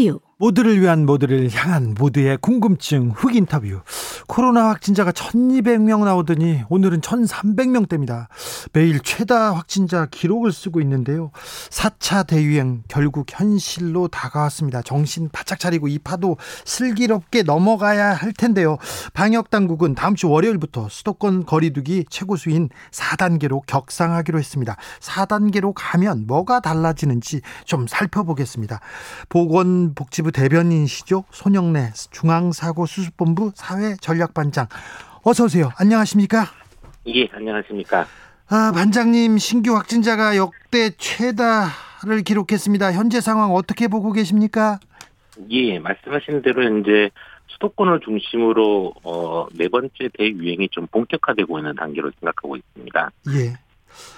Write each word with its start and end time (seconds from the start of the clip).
인터뷰 0.00 0.29
모두를 0.40 0.80
위한 0.80 1.04
모두를 1.04 1.50
향한 1.52 1.94
모두의 1.98 2.38
궁금증 2.38 3.12
흑 3.14 3.36
인터뷰. 3.36 3.82
코로나 4.26 4.70
확진자가 4.70 5.12
1200명 5.12 6.02
나오더니 6.02 6.62
오늘은 6.70 7.02
1300명대입니다. 7.02 8.28
매일 8.72 9.00
최다 9.00 9.54
확진자 9.54 10.06
기록을 10.06 10.50
쓰고 10.50 10.80
있는데요. 10.80 11.30
4차 11.68 12.26
대유행 12.26 12.84
결국 12.88 13.26
현실로 13.28 14.08
다가왔습니다. 14.08 14.80
정신 14.80 15.28
바짝 15.30 15.60
차리고 15.60 15.88
이 15.88 15.98
파도 15.98 16.38
슬기롭게 16.64 17.42
넘어가야 17.42 18.14
할 18.14 18.32
텐데요. 18.32 18.78
방역 19.12 19.50
당국은 19.50 19.94
다음 19.94 20.14
주 20.14 20.30
월요일부터 20.30 20.88
수도권 20.88 21.44
거리두기 21.44 22.06
최고수인 22.08 22.70
4단계로 22.92 23.60
격상하기로 23.66 24.38
했습니다. 24.38 24.76
4단계로 25.00 25.72
가면 25.74 26.26
뭐가 26.26 26.60
달라지는지 26.60 27.42
좀 27.66 27.86
살펴보겠습니다. 27.86 28.80
보건복지부 29.28 30.29
대변인이시죠? 30.30 31.24
손영래 31.30 31.90
중앙사고수습본부 32.10 33.52
사회전략반장. 33.54 34.66
어서 35.22 35.44
오세요. 35.44 35.70
안녕하십니까? 35.76 36.46
예, 37.06 37.28
안녕하십니까. 37.32 38.06
아, 38.48 38.72
반장님 38.74 39.38
신규 39.38 39.76
확진자가 39.76 40.36
역대 40.36 40.90
최다를 40.96 42.22
기록했습니다. 42.24 42.92
현재 42.92 43.20
상황 43.20 43.52
어떻게 43.54 43.86
보고 43.88 44.12
계십니까? 44.12 44.80
예, 45.50 45.78
말씀하신 45.78 46.42
대로 46.42 46.62
이제 46.80 47.10
수도권을 47.48 48.00
중심으로 48.04 48.94
어, 49.04 49.46
네 49.54 49.68
번째 49.68 49.90
대유행이 50.18 50.68
좀 50.70 50.86
본격화되고 50.88 51.58
있는 51.58 51.74
단계로 51.74 52.10
생각하고 52.20 52.56
있습니다. 52.56 53.10
예. 53.34 53.54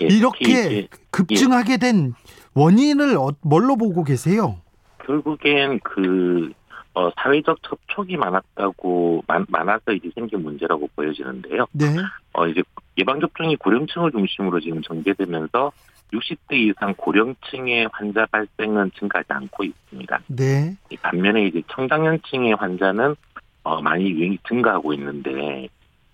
예, 0.03 0.07
이렇게 0.07 0.89
급증하게 1.11 1.77
된 1.79 2.15
원인을 2.55 3.17
어- 3.17 3.33
뭘로 3.41 3.77
보고 3.77 4.05
계세요? 4.05 4.59
결국엔 5.05 5.81
그 5.83 6.53
어, 6.95 7.11
사회적 7.17 7.63
접촉이 7.63 8.17
많았다고 8.17 9.25
많, 9.27 9.47
많아서 9.49 9.93
이제 9.93 10.11
생긴 10.15 10.43
문제라고 10.43 10.89
보여지는데요. 10.95 11.67
네. 11.73 11.87
어, 12.35 12.47
이제 12.47 12.63
예방 12.99 13.19
접종이 13.21 13.57
고령층을 13.57 14.13
중심으로 14.13 14.61
지금 14.61 14.83
전개되면서 14.83 15.73
60대 16.13 16.53
이상 16.53 16.95
고령층의 16.95 17.89
환자 17.93 18.27
발생은 18.27 18.91
증가하지 18.99 19.33
않고 19.33 19.65
있습니다. 19.65 20.21
네. 20.27 20.77
이 20.91 20.97
반면에 20.99 21.47
이제 21.47 21.63
청장년층의 21.69 22.55
환자는 22.55 23.17
어, 23.63 23.81
많이 23.81 24.11
유행이 24.11 24.39
증가하고 24.47 24.93
있는데 24.93 25.69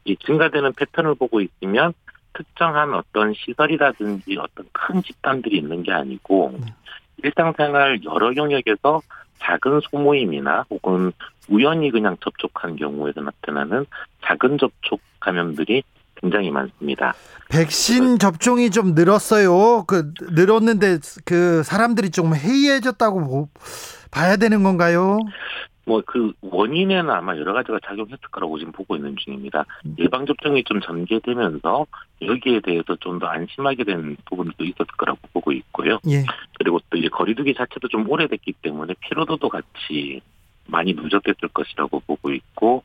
이 0.04 0.16
증가되는 0.24 0.72
패턴을 0.74 1.16
보고 1.16 1.40
있으면 1.40 1.92
특정한 2.32 2.94
어떤 2.94 3.34
시설이라든지 3.34 4.36
어떤 4.38 4.66
큰 4.72 5.02
집단들이 5.02 5.58
있는 5.58 5.82
게 5.82 5.92
아니고 5.92 6.56
네. 6.60 6.66
일상생활 7.22 8.00
여러 8.04 8.34
영역에서 8.34 9.00
작은 9.40 9.80
소모임이나 9.90 10.66
혹은 10.70 11.12
우연히 11.48 11.90
그냥 11.90 12.16
접촉한 12.22 12.76
경우에서 12.76 13.20
나타나는 13.20 13.86
작은 14.24 14.58
접촉 14.58 15.00
감염들이 15.20 15.82
굉장히 16.20 16.50
많습니다. 16.50 17.14
백신 17.48 18.18
접종이 18.18 18.70
좀 18.70 18.94
늘었어요. 18.94 19.84
그 19.86 20.12
늘었는데 20.32 20.98
그 21.24 21.62
사람들이 21.62 22.10
좀 22.10 22.34
해이해졌다고 22.34 23.20
보- 23.20 23.48
봐야 24.10 24.36
되는 24.36 24.62
건가요? 24.64 25.18
뭐 25.88 26.02
그 26.06 26.32
원인에는 26.42 27.10
아마 27.10 27.36
여러 27.36 27.52
가지가 27.52 27.80
작용했을 27.84 28.18
거라고 28.30 28.58
지금 28.58 28.72
보고 28.72 28.94
있는 28.96 29.16
중입니다. 29.16 29.64
예방 29.98 30.26
접종이 30.26 30.62
좀 30.64 30.80
전개되면서 30.80 31.86
여기에 32.22 32.60
대해서 32.60 32.94
좀 33.00 33.18
더 33.18 33.26
안심하게 33.26 33.82
된 33.84 34.16
부분도 34.26 34.64
있었을 34.64 34.86
거라고 34.96 35.18
보고 35.32 35.50
있고요. 35.52 35.98
예. 36.08 36.24
그리고 36.58 36.78
또 36.90 36.96
이제 36.96 37.08
거리두기 37.08 37.54
자체도 37.54 37.88
좀 37.88 38.08
오래됐기 38.08 38.52
때문에 38.62 38.94
피로도도 39.00 39.48
같이 39.48 40.20
많이 40.66 40.92
누적됐을 40.92 41.48
것이라고 41.52 42.00
보고 42.06 42.30
있고 42.32 42.84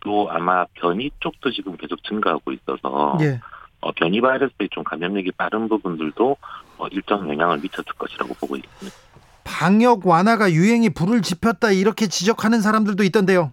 또 0.00 0.30
아마 0.30 0.66
변이 0.74 1.10
쪽도 1.20 1.50
지금 1.50 1.76
계속 1.76 2.02
증가하고 2.04 2.52
있어서 2.52 3.18
예. 3.22 3.40
어, 3.80 3.90
변이 3.92 4.20
바이러스의 4.20 4.68
좀 4.70 4.84
감염력이 4.84 5.32
빠른 5.32 5.68
부분들도 5.68 6.36
어, 6.78 6.86
일정 6.88 7.28
영향을 7.28 7.58
미쳤을 7.58 7.92
것이라고 7.98 8.34
보고 8.34 8.56
있습니다. 8.56 8.96
방역 9.44 10.06
완화가 10.06 10.52
유행이 10.52 10.90
불을 10.90 11.22
지폈다 11.22 11.72
이렇게 11.72 12.06
지적하는 12.06 12.60
사람들도 12.60 13.02
있던데요. 13.04 13.52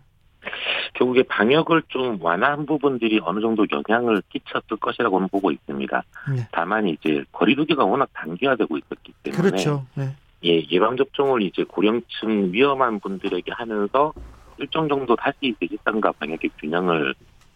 결국에 0.94 1.23
방역을 1.23 1.83
좀 1.88 2.17
완화한 2.22 2.66
부분들이 2.66 3.19
어느 3.23 3.39
정도 3.39 3.66
영향을 3.72 4.22
끼쳤을 4.29 4.78
것이라고는 4.79 5.29
보고 5.29 5.51
있습니다. 5.51 6.03
네. 6.35 6.47
다만 6.51 6.88
이제 6.88 7.23
거리두기가 7.31 7.85
워낙 7.85 8.09
단기화되고 8.13 8.78
있었기 8.78 9.13
때문에 9.23 9.41
그렇죠. 9.41 9.85
네. 9.95 10.16
예, 10.45 10.63
예방 10.72 10.97
접종을 10.97 11.41
이제 11.41 11.63
고령층 11.63 12.51
위험한 12.51 12.99
분들에게 12.99 13.51
하면서 13.51 14.13
일정 14.57 14.88
정도 14.88 15.16
다시 15.16 15.38
이제 15.41 15.67
일상과 15.69 16.11
방역의 16.13 16.49
균형을 16.59 17.13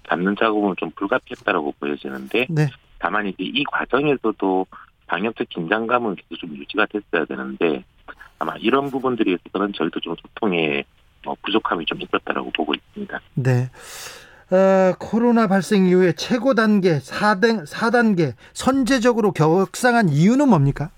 잡는 0.10 0.36
작업은 0.38 0.76
좀 0.78 0.92
불가피했다라고 0.92 1.74
보여지는데 1.80 2.48
네. 2.50 2.68
다만 3.00 3.28
이제 3.28 3.38
이 3.40 3.64
과정에서도 3.66 4.66
방역 5.08 5.36
적 5.36 5.48
긴장감은 5.50 6.16
계속 6.16 6.40
좀 6.40 6.56
유지가 6.56 6.86
됐어야 6.86 7.26
되는데 7.26 7.84
아마 8.40 8.56
이런 8.58 8.90
부분들에 8.92 9.32
있어서는 9.34 9.74
저희도 9.74 10.00
좀 10.00 10.16
소통에 10.22 10.84
어, 11.26 11.34
부족함이 11.44 11.86
좀 11.86 12.02
있었다라고 12.02 12.52
보고 12.52 12.74
있습니다. 12.74 13.20
네. 13.36 13.70
어, 14.52 14.94
코로나 15.00 15.48
발생 15.48 15.86
이후에 15.88 16.12
최고 16.14 16.54
단계 16.54 17.00
4단, 17.00 17.66
4단계 17.66 18.34
선제적으로 18.54 19.32
격상한 19.32 20.10
이유는 20.10 20.50
뭡니까? 20.50 20.92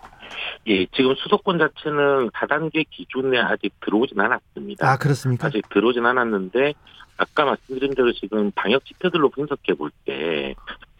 예, 0.68 0.86
지금 0.88 1.14
수도권 1.16 1.60
자체는 1.60 2.32
4단계 2.32 2.86
기준에 2.90 3.40
아직 3.40 3.72
들어오진 3.82 4.20
않았습니다. 4.20 4.90
아, 4.92 4.98
그렇습니까? 4.98 5.48
아직 5.48 5.68
들어오진 5.70 6.06
않았는데 6.06 6.74
아까 7.18 7.46
말씀드린 7.46 7.94
대로 7.94 8.12
지금 8.14 8.52
방역 8.56 8.84
지표들로 8.86 9.30
분석해 9.30 9.74
볼 9.76 9.92
때 10.06 10.56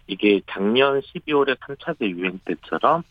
이게 0.08 0.40
작년 0.52 1.02
12월에 1.02 1.58
3차 1.60 1.98
대유행 1.98 2.40
때처럼 2.46 3.02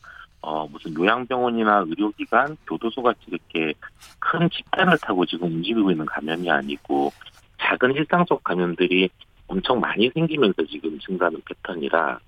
어 0.47 0.69
무슨 0.69 0.95
요양병원이나 0.95 1.85
의료기관, 1.89 2.59
교도소 2.67 3.03
같이 3.03 3.21
이렇게 3.29 3.73
큰 4.19 4.51
집단을 4.51 4.99
타고 4.99 5.25
지금 5.25 5.49
움직이고 5.49 5.91
있는 5.91 6.05
감염이 6.05 6.51
아니고 6.51 7.11
작은 7.59 7.95
일상 7.95 8.27
속 8.29 8.45
감염들이 8.45 9.09
엄청 9.47 9.81
많이 9.81 10.11
생기면서 10.11 10.67
지금 10.71 10.99
증가하는 10.99 11.41
패턴이라 11.47 12.19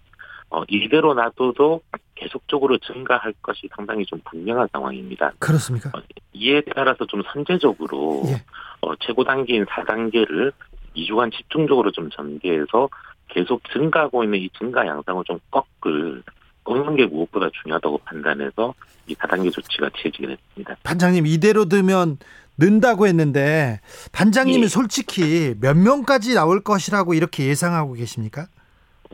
어 0.48 0.62
이대로 0.68 1.12
놔둬도 1.12 1.82
계속적으로 2.14 2.78
증가할 2.78 3.34
것이 3.42 3.68
상당히 3.76 4.06
좀 4.06 4.18
분명한 4.24 4.68
상황입니다. 4.72 5.32
그렇습니까? 5.38 5.90
이에 6.32 6.62
따라서 6.74 7.04
좀 7.04 7.22
선제적으로 7.32 8.22
예. 8.28 8.42
어, 8.80 8.96
최고 8.96 9.24
단계인 9.24 9.66
4단계를 9.66 10.52
2주간 10.96 11.30
집중적으로 11.32 11.90
좀 11.90 12.08
전개해서 12.08 12.88
계속 13.28 13.60
증가하고 13.72 14.24
있는 14.24 14.38
이 14.38 14.48
증가 14.56 14.86
양상을 14.86 15.22
좀 15.24 15.38
꺾을 15.50 16.22
꺾는 16.66 16.96
게 16.96 17.06
무엇보다 17.06 17.48
중요하다고 17.62 17.98
판단해서 17.98 18.74
이 19.06 19.14
4단계 19.14 19.52
조치가 19.52 19.90
취해지게 19.96 20.26
됐습니다. 20.26 20.76
반장님 20.82 21.26
이대로 21.26 21.66
두면 21.66 22.18
는다고 22.58 23.06
했는데 23.06 23.80
반장님이 24.12 24.64
예. 24.64 24.68
솔직히 24.68 25.54
몇 25.60 25.76
명까지 25.76 26.34
나올 26.34 26.62
것이라고 26.62 27.14
이렇게 27.14 27.46
예상하고 27.46 27.92
계십니까? 27.92 28.46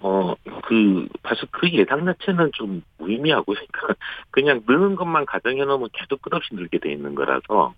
어, 0.01 0.35
그, 0.65 1.07
사실 1.29 1.47
그 1.51 1.69
예상 1.71 2.05
자체는 2.05 2.51
좀 2.55 2.83
무의미하고, 2.99 3.55
그냥 4.31 4.63
느는 4.67 4.97
것만 4.97 5.27
가정해 5.27 5.65
놓으면 5.65 5.89
계속 5.93 6.23
끝없이 6.23 6.55
늘게 6.55 6.79
돼 6.79 6.93
있는 6.93 7.15
거라서, 7.15 7.75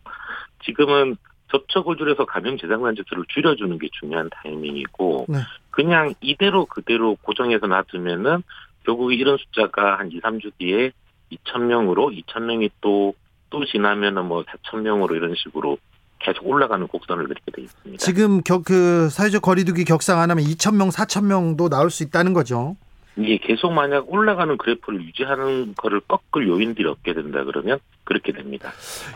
지금은 0.64 1.16
접촉을 1.50 1.96
줄여서 1.96 2.24
감염 2.24 2.56
재생산 2.56 2.94
지수를 2.94 3.24
줄여주는 3.28 3.78
게 3.78 3.88
중요한 4.00 4.30
타이밍이고, 4.30 5.26
네. 5.28 5.38
그냥 5.70 6.14
이대로 6.20 6.66
그대로 6.66 7.16
고정해서 7.22 7.66
놔두면은, 7.66 8.42
결국 8.84 9.12
이런 9.12 9.36
숫자가 9.38 9.98
한 9.98 10.10
2, 10.10 10.20
3주 10.20 10.52
뒤에 10.58 10.92
2,000명으로, 11.32 12.16
2,000명이 12.26 12.70
또, 12.80 13.14
또 13.50 13.64
지나면은 13.64 14.26
뭐 14.26 14.44
4,000명으로 14.44 15.16
이런 15.16 15.34
식으로 15.34 15.78
계속 16.20 16.46
올라가는 16.46 16.86
곡선을 16.86 17.26
그리게 17.26 17.50
돼 17.52 17.62
있습니다. 17.62 18.04
지금 18.04 18.42
겨, 18.42 18.62
그 18.62 19.08
사회적 19.10 19.42
거리두기 19.42 19.84
격상 19.84 20.20
안 20.20 20.30
하면 20.30 20.44
2천 20.44 20.76
명, 20.76 20.88
4천 20.88 21.24
명도 21.24 21.68
나올 21.68 21.90
수 21.90 22.02
있다는 22.02 22.32
거죠. 22.32 22.76
이게 23.16 23.38
계속 23.38 23.72
만약 23.72 24.10
올라가는 24.12 24.56
그래프를 24.56 25.02
유지하는 25.04 25.74
거를 25.74 26.00
꺾을 26.00 26.48
요인들이 26.48 26.88
없게 26.88 27.14
된다 27.14 27.44
그러면 27.44 27.78
그렇게 28.02 28.32
됩니다. 28.32 28.72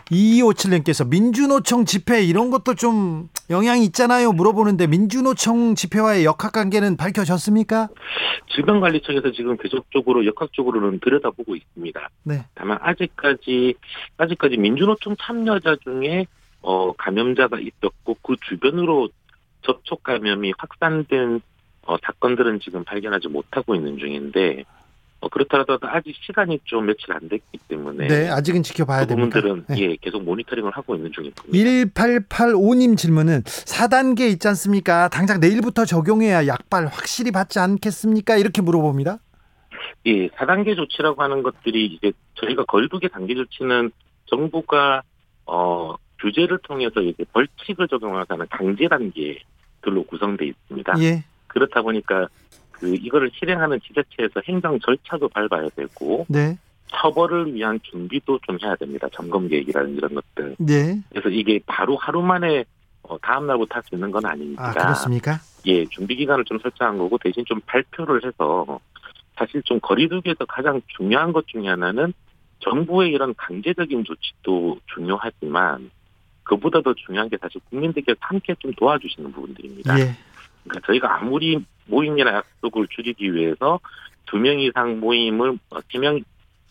2257님께서 0.09 1.07
민주노총 1.07 1.85
집회 1.85 2.23
이런 2.23 2.49
것도 2.49 2.75
좀 2.75 3.29
영향이 3.49 3.83
있잖아요. 3.85 4.31
물어보는데 4.31 4.87
민주노총 4.87 5.75
집회와의 5.75 6.23
역학관계는 6.25 6.95
밝혀졌습니까? 6.97 7.89
질병관리청에서 8.55 9.31
지금 9.31 9.57
계속적으로 9.57 10.25
역학적으로는 10.25 10.99
들여다보고 10.99 11.55
있습니다. 11.55 12.09
네. 12.23 12.45
다만 12.55 12.77
아직까지 12.81 13.75
아직까지 14.17 14.57
민주노총 14.57 15.15
참여자 15.19 15.75
중에 15.83 16.25
어 16.61 16.93
감염자가 16.93 17.59
있었고 17.59 18.17
그 18.21 18.35
주변으로 18.49 19.09
접촉 19.61 20.03
감염이 20.03 20.53
확산된 20.57 21.41
어, 21.89 21.97
사건들은 22.03 22.59
지금 22.59 22.83
발견하지 22.83 23.29
못하고 23.29 23.73
있는 23.73 23.97
중인데 23.97 24.63
어, 25.21 25.27
그렇더라도 25.27 25.79
아직 25.81 26.15
시간이 26.21 26.59
좀 26.63 26.85
며칠 26.85 27.11
안 27.11 27.27
됐기 27.27 27.57
때문에 27.67 28.07
네, 28.07 28.29
아직은 28.29 28.61
지켜봐야 28.61 29.01
그 29.01 29.07
됩니다. 29.07 29.41
부분들은 29.41 29.65
네. 29.69 29.81
예 29.81 29.95
계속 29.95 30.23
모니터링을 30.23 30.69
하고 30.71 30.95
있는 30.95 31.11
중입니다. 31.11 31.41
1885님 31.45 32.95
질문은 32.95 33.41
4단계 33.41 34.29
있지 34.29 34.47
않습니까? 34.49 35.09
당장 35.09 35.39
내일부터 35.39 35.85
적용해야 35.85 36.45
약발 36.45 36.85
확실히 36.85 37.31
받지 37.31 37.57
않겠습니까? 37.57 38.37
이렇게 38.37 38.61
물어봅니다. 38.61 39.17
예, 40.05 40.27
4단계 40.27 40.75
조치라고 40.75 41.23
하는 41.23 41.41
것들이 41.41 41.85
이제 41.87 42.11
저희가 42.35 42.65
걸두개 42.65 43.07
단계 43.07 43.33
조치는 43.33 43.89
정부가 44.27 45.01
어 45.47 45.95
규제를 46.21 46.59
통해서 46.59 47.01
이제 47.01 47.25
벌칙을 47.33 47.87
적용하는 47.87 48.45
강제 48.51 48.87
단계들로 48.87 50.03
구성돼 50.07 50.45
있습니다. 50.45 50.93
예. 50.99 51.23
그렇다 51.49 51.81
보니까 51.81 52.27
그 52.71 52.95
이거를 52.95 53.29
실행하는 53.37 53.79
지자체에서 53.81 54.41
행정 54.45 54.79
절차도 54.79 55.27
밟아야 55.29 55.67
되고 55.75 56.25
네. 56.29 56.57
처벌을 56.87 57.53
위한 57.53 57.79
준비도 57.83 58.39
좀 58.47 58.57
해야 58.63 58.75
됩니다. 58.75 59.07
점검 59.11 59.47
계획이라는 59.47 59.95
이런 59.97 60.15
것들. 60.15 60.55
네. 60.57 60.99
그래서 61.09 61.29
이게 61.29 61.59
바로 61.65 61.97
하루 61.97 62.21
만에 62.21 62.63
어, 63.03 63.17
다음 63.19 63.47
날부터 63.47 63.75
할 63.75 63.83
수 63.83 63.95
있는 63.95 64.11
건 64.11 64.25
아니니까. 64.25 64.69
아, 64.69 64.71
그렇습니까? 64.71 65.39
예, 65.65 65.85
준비 65.85 66.15
기간을 66.15 66.45
좀 66.45 66.57
설정한 66.59 66.97
거고 66.97 67.17
대신 67.17 67.43
좀 67.45 67.59
발표를 67.65 68.23
해서 68.25 68.79
사실 69.35 69.61
좀 69.63 69.79
거리두기에서 69.81 70.45
가장 70.45 70.81
중요한 70.97 71.31
것 71.33 71.47
중에 71.47 71.67
하나는 71.67 72.13
정부의 72.59 73.11
이런 73.11 73.33
강제적인 73.35 74.03
조치도 74.03 74.79
중요하지만 74.93 75.91
그보다 76.43 76.81
더 76.81 76.93
중요한 76.93 77.29
게 77.29 77.37
사실 77.39 77.61
국민들께서 77.69 78.17
함께 78.19 78.55
좀 78.59 78.73
도와주시는 78.73 79.31
부분들입니다. 79.31 79.99
예. 79.99 80.15
그러니까 80.69 80.87
저희가 80.87 81.15
아무리 81.17 81.63
모임이나 81.87 82.33
약속을 82.35 82.87
줄이기 82.89 83.33
위해서 83.33 83.79
두 84.25 84.37
명 84.37 84.59
이상 84.59 84.99
모임을 84.99 85.57
어, 85.71 85.79
세명 85.91 86.21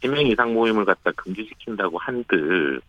세명 0.01 0.27
이상 0.27 0.55
모임을 0.55 0.85
갖다 0.85 1.11
금지시킨다고 1.13 1.99
한들 1.99 2.81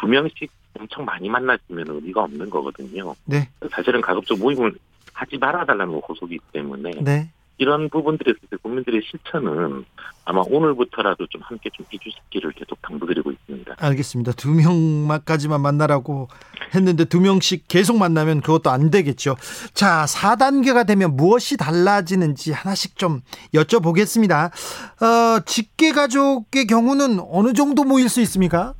두 0.00 0.06
명씩 0.06 0.50
엄청 0.78 1.04
많이 1.04 1.28
만나시면 1.28 1.86
의미가 1.88 2.22
없는 2.22 2.48
거거든요. 2.48 3.14
네. 3.24 3.48
사실은 3.70 4.00
가급적 4.00 4.38
모임을 4.38 4.72
하지 5.12 5.36
말아달라는 5.36 5.94
호소기 5.94 6.38
때문에 6.52 6.90
네. 7.02 7.28
이런 7.58 7.88
부분들에 7.88 8.32
있어서 8.32 8.60
국민들의 8.62 9.02
실천은 9.04 9.84
아마 10.24 10.42
오늘부터라도 10.46 11.26
좀 11.28 11.40
함께 11.42 11.70
좀 11.72 11.86
해주시기를 11.92 12.52
계속 12.52 12.80
당부드리고 12.82 13.30
있습니다. 13.30 13.76
알겠습니다. 13.78 14.32
두 14.32 14.50
명까지만 14.52 15.60
만나라고 15.60 16.28
했는데 16.74 17.04
두 17.04 17.20
명씩 17.20 17.68
계속 17.68 17.98
만나면 17.98 18.40
그것도 18.40 18.70
안 18.70 18.90
되겠죠. 18.90 19.36
자, 19.72 20.04
4단계가 20.06 20.86
되면 20.86 21.16
무엇이 21.16 21.56
달라지는지 21.56 22.52
하나씩 22.52 22.96
좀 22.96 23.20
여쭤보겠습니다. 23.54 24.50
어, 24.50 25.40
직계 25.46 25.92
가족의 25.92 26.66
경우는 26.66 27.20
어느 27.30 27.52
정도 27.52 27.84
모일 27.84 28.08
수 28.08 28.20
있습니까? 28.22 28.74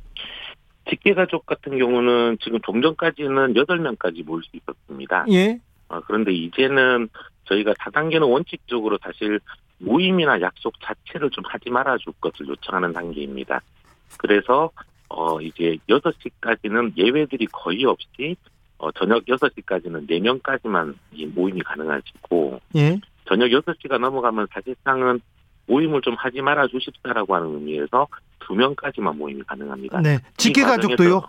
직계가족 0.89 1.45
같은 1.45 1.77
경우는 1.79 2.37
지금 2.41 2.59
좀 2.63 2.81
전까지는 2.81 3.53
8명까지 3.53 4.23
모일 4.23 4.43
수 4.43 4.51
있었습니다. 4.57 5.25
예. 5.31 5.59
어, 5.87 5.99
그런데 6.01 6.31
이제는 6.31 7.09
저희가 7.45 7.73
4단계는 7.73 8.29
원칙적으로 8.29 8.97
사실 9.01 9.39
모임이나 9.77 10.41
약속 10.41 10.73
자체를 10.81 11.29
좀 11.31 11.43
하지 11.47 11.69
말아줄 11.69 12.13
것을 12.21 12.47
요청하는 12.47 12.93
단계입니다. 12.93 13.61
그래서 14.17 14.71
어 15.09 15.39
이제 15.41 15.77
6시까지는 15.89 16.97
예외들이 16.97 17.47
거의 17.47 17.85
없이 17.85 18.35
어 18.77 18.91
저녁 18.91 19.25
6시까지는 19.25 20.07
4명까지만 20.09 20.95
이 21.13 21.25
모임이 21.25 21.61
가능하시고 21.61 22.59
예. 22.75 22.99
저녁 23.27 23.47
6시가 23.47 23.99
넘어가면 23.99 24.47
사실상은 24.51 25.19
모임을 25.67 26.01
좀 26.01 26.15
하지 26.15 26.41
말아 26.41 26.67
주십사라고 26.67 27.35
하는 27.35 27.55
의미에서 27.55 28.07
2명까지만 28.39 29.15
모임이 29.17 29.43
가능합니다. 29.43 30.01
네. 30.01 30.19
직계 30.37 30.61
이 30.61 30.63
가족도요? 30.63 31.23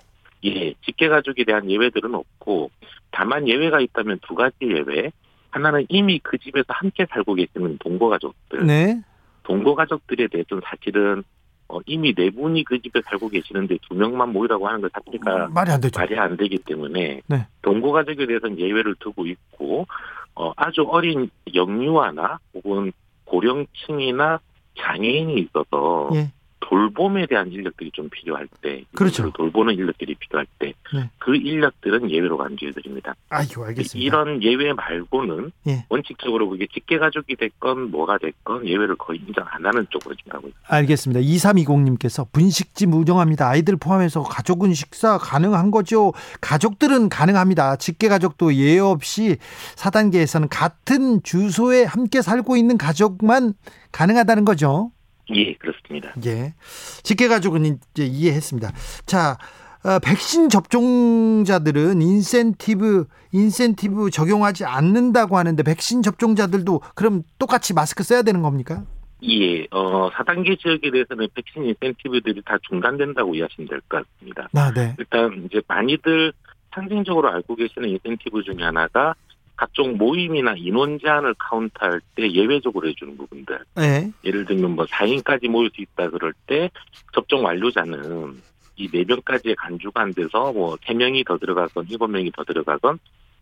예, 0.45 0.75
직계 0.85 1.09
가족에 1.09 1.45
대한 1.45 1.71
예외들은 1.71 2.15
없고 2.15 2.71
다만 3.11 3.49
예외가 3.49 3.81
있다면 3.81 4.21
두 4.27 4.35
가지 4.35 4.57
예외. 4.63 5.11
하나는 5.56 5.87
이미 5.88 6.20
그 6.23 6.37
집에서 6.37 6.67
함께 6.69 7.06
살고 7.11 7.35
계시는 7.35 7.79
동거 7.79 8.11
가족들. 8.11 8.67
네. 8.67 9.00
동거 9.43 9.75
가족들에 9.75 10.29
대해서는 10.29 10.62
사실은 10.67 11.23
어, 11.69 11.79
이미 11.87 12.14
네 12.14 12.31
분이 12.31 12.62
그 12.64 12.81
집에 12.81 13.00
살고 13.03 13.31
계시는데 13.31 13.79
두 13.88 13.94
명만 13.94 14.32
모이라고 14.32 14.69
하는 14.69 14.82
것 14.82 14.93
자체가 14.93 15.49
말이 15.49 15.70
안 15.70 15.81
되죠. 15.81 15.99
말이 15.99 16.17
안 16.19 16.37
되기 16.37 16.58
때문에 16.58 17.23
네. 17.26 17.47
동거 17.62 17.91
가족에 17.93 18.26
대해서는 18.26 18.58
예외를 18.58 18.97
두고 19.00 19.26
있고 19.26 19.87
어, 20.35 20.53
아주 20.56 20.82
어린 20.82 21.31
영유아나 21.55 22.38
혹은 22.55 22.93
고령층이나 23.25 24.38
장애인이 24.79 25.41
있어서 25.41 26.11
예. 26.14 26.31
돌봄에 26.69 27.27
대한 27.27 27.53
인력들이 27.53 27.93
좀 27.93 28.09
필요할 28.11 28.49
때, 28.61 28.85
그렇죠. 28.95 29.23
이것을 29.23 29.33
돌보는 29.35 29.75
인력들이 29.75 30.17
필요할 30.17 30.47
때, 30.59 30.73
네. 30.93 31.11
그 31.19 31.37
인력들은 31.37 32.11
예외로 32.11 32.37
간주해 32.37 32.73
드립니다. 32.73 33.15
아이고, 33.29 33.65
알겠습니다. 33.65 34.05
이런 34.05 34.43
예외 34.43 34.73
말고는 34.73 35.53
예. 35.69 35.85
원칙적으로 35.89 36.49
그게 36.49 36.67
직계 36.73 36.99
가족이 36.99 37.37
됐건 37.37 37.91
뭐가 37.93 38.19
됐건 38.19 38.67
예외를 38.67 38.97
거의 38.97 39.21
인정 39.25 39.47
안 39.49 39.65
하는 39.65 39.87
쪽으로 39.91 40.15
지금 40.17 40.33
가고 40.33 40.49
있습니다. 40.49 40.75
알겠습니다. 40.75 41.21
2320님께서 41.21 42.27
분식집 42.33 42.93
운영합니다. 42.93 43.49
아이들 43.49 43.77
포함해서 43.77 44.25
가족은 44.25 44.75
식사 44.75 45.19
가능한 45.19 45.71
거죠. 45.71 46.13
가족들은 46.41 47.09
가능합니다. 47.11 47.77
직계 47.77 48.09
가족도 48.09 48.55
예외 48.55 48.81
없이 48.81 49.37
4단계에서는 49.77 50.49
같은 50.51 51.23
주소에 51.23 51.85
함께 51.85 52.23
살고 52.23 52.56
있는 52.56 52.77
가족만 52.77 53.55
가능하다는 53.93 54.44
거죠. 54.44 54.91
예, 55.35 55.55
그렇습니다. 55.55 56.13
예. 56.27 56.55
직계 57.03 57.29
가족은 57.29 57.65
이제 57.95 58.05
이해했습니다. 58.06 58.73
자, 59.06 59.37
어, 59.85 59.99
백신 60.01 60.49
접종자들은 60.49 62.01
인센티브 62.03 63.06
인센티브 63.33 64.11
적용하지 64.11 64.65
않는다고 64.65 65.37
하는데 65.37 65.63
백신 65.63 66.03
접종자들도 66.03 66.81
그럼 66.95 67.23
똑같이 67.39 67.75
마스크 67.75 68.03
써야 68.03 68.23
되는 68.23 68.43
겁니까? 68.43 68.85
예, 69.23 69.67
어, 69.71 70.11
4단계 70.11 70.59
지역에 70.61 70.91
대해서는 70.91 71.29
백신 71.35 71.65
인센티브들이 71.65 72.43
다 72.45 72.56
중단된다고 72.69 73.35
이해하시면 73.35 73.69
될 73.69 73.81
것 73.89 74.05
같습니다. 74.15 74.49
아, 74.55 74.73
네. 74.73 74.95
일단 74.99 75.45
이제 75.47 75.61
많이들 75.67 76.33
상징적으로 76.75 77.31
알고 77.33 77.55
계시는 77.56 77.89
인센티브 77.89 78.43
중에 78.43 78.63
하나가 78.63 79.15
각종 79.56 79.96
모임이나 79.96 80.55
인원 80.56 80.98
제한을 80.98 81.34
카운트할 81.39 82.01
때 82.15 82.31
예외적으로 82.31 82.89
해주는 82.89 83.17
부분들. 83.17 83.58
네. 83.75 84.10
예를 84.25 84.44
들면 84.44 84.72
뭐 84.72 84.84
4인까지 84.84 85.48
모일 85.48 85.70
수 85.75 85.81
있다 85.81 86.10
그럴 86.10 86.32
때 86.46 86.70
접종 87.13 87.44
완료자는 87.44 88.41
이 88.77 88.89
4명까지의 88.91 89.55
간주가 89.56 90.03
안 90.03 90.13
돼서 90.13 90.53
뭐 90.53 90.77
3명이 90.77 91.27
더 91.27 91.39
들어가건 91.39 91.86
7명이 91.86 92.34
더 92.36 92.44
들어가건 92.44 92.98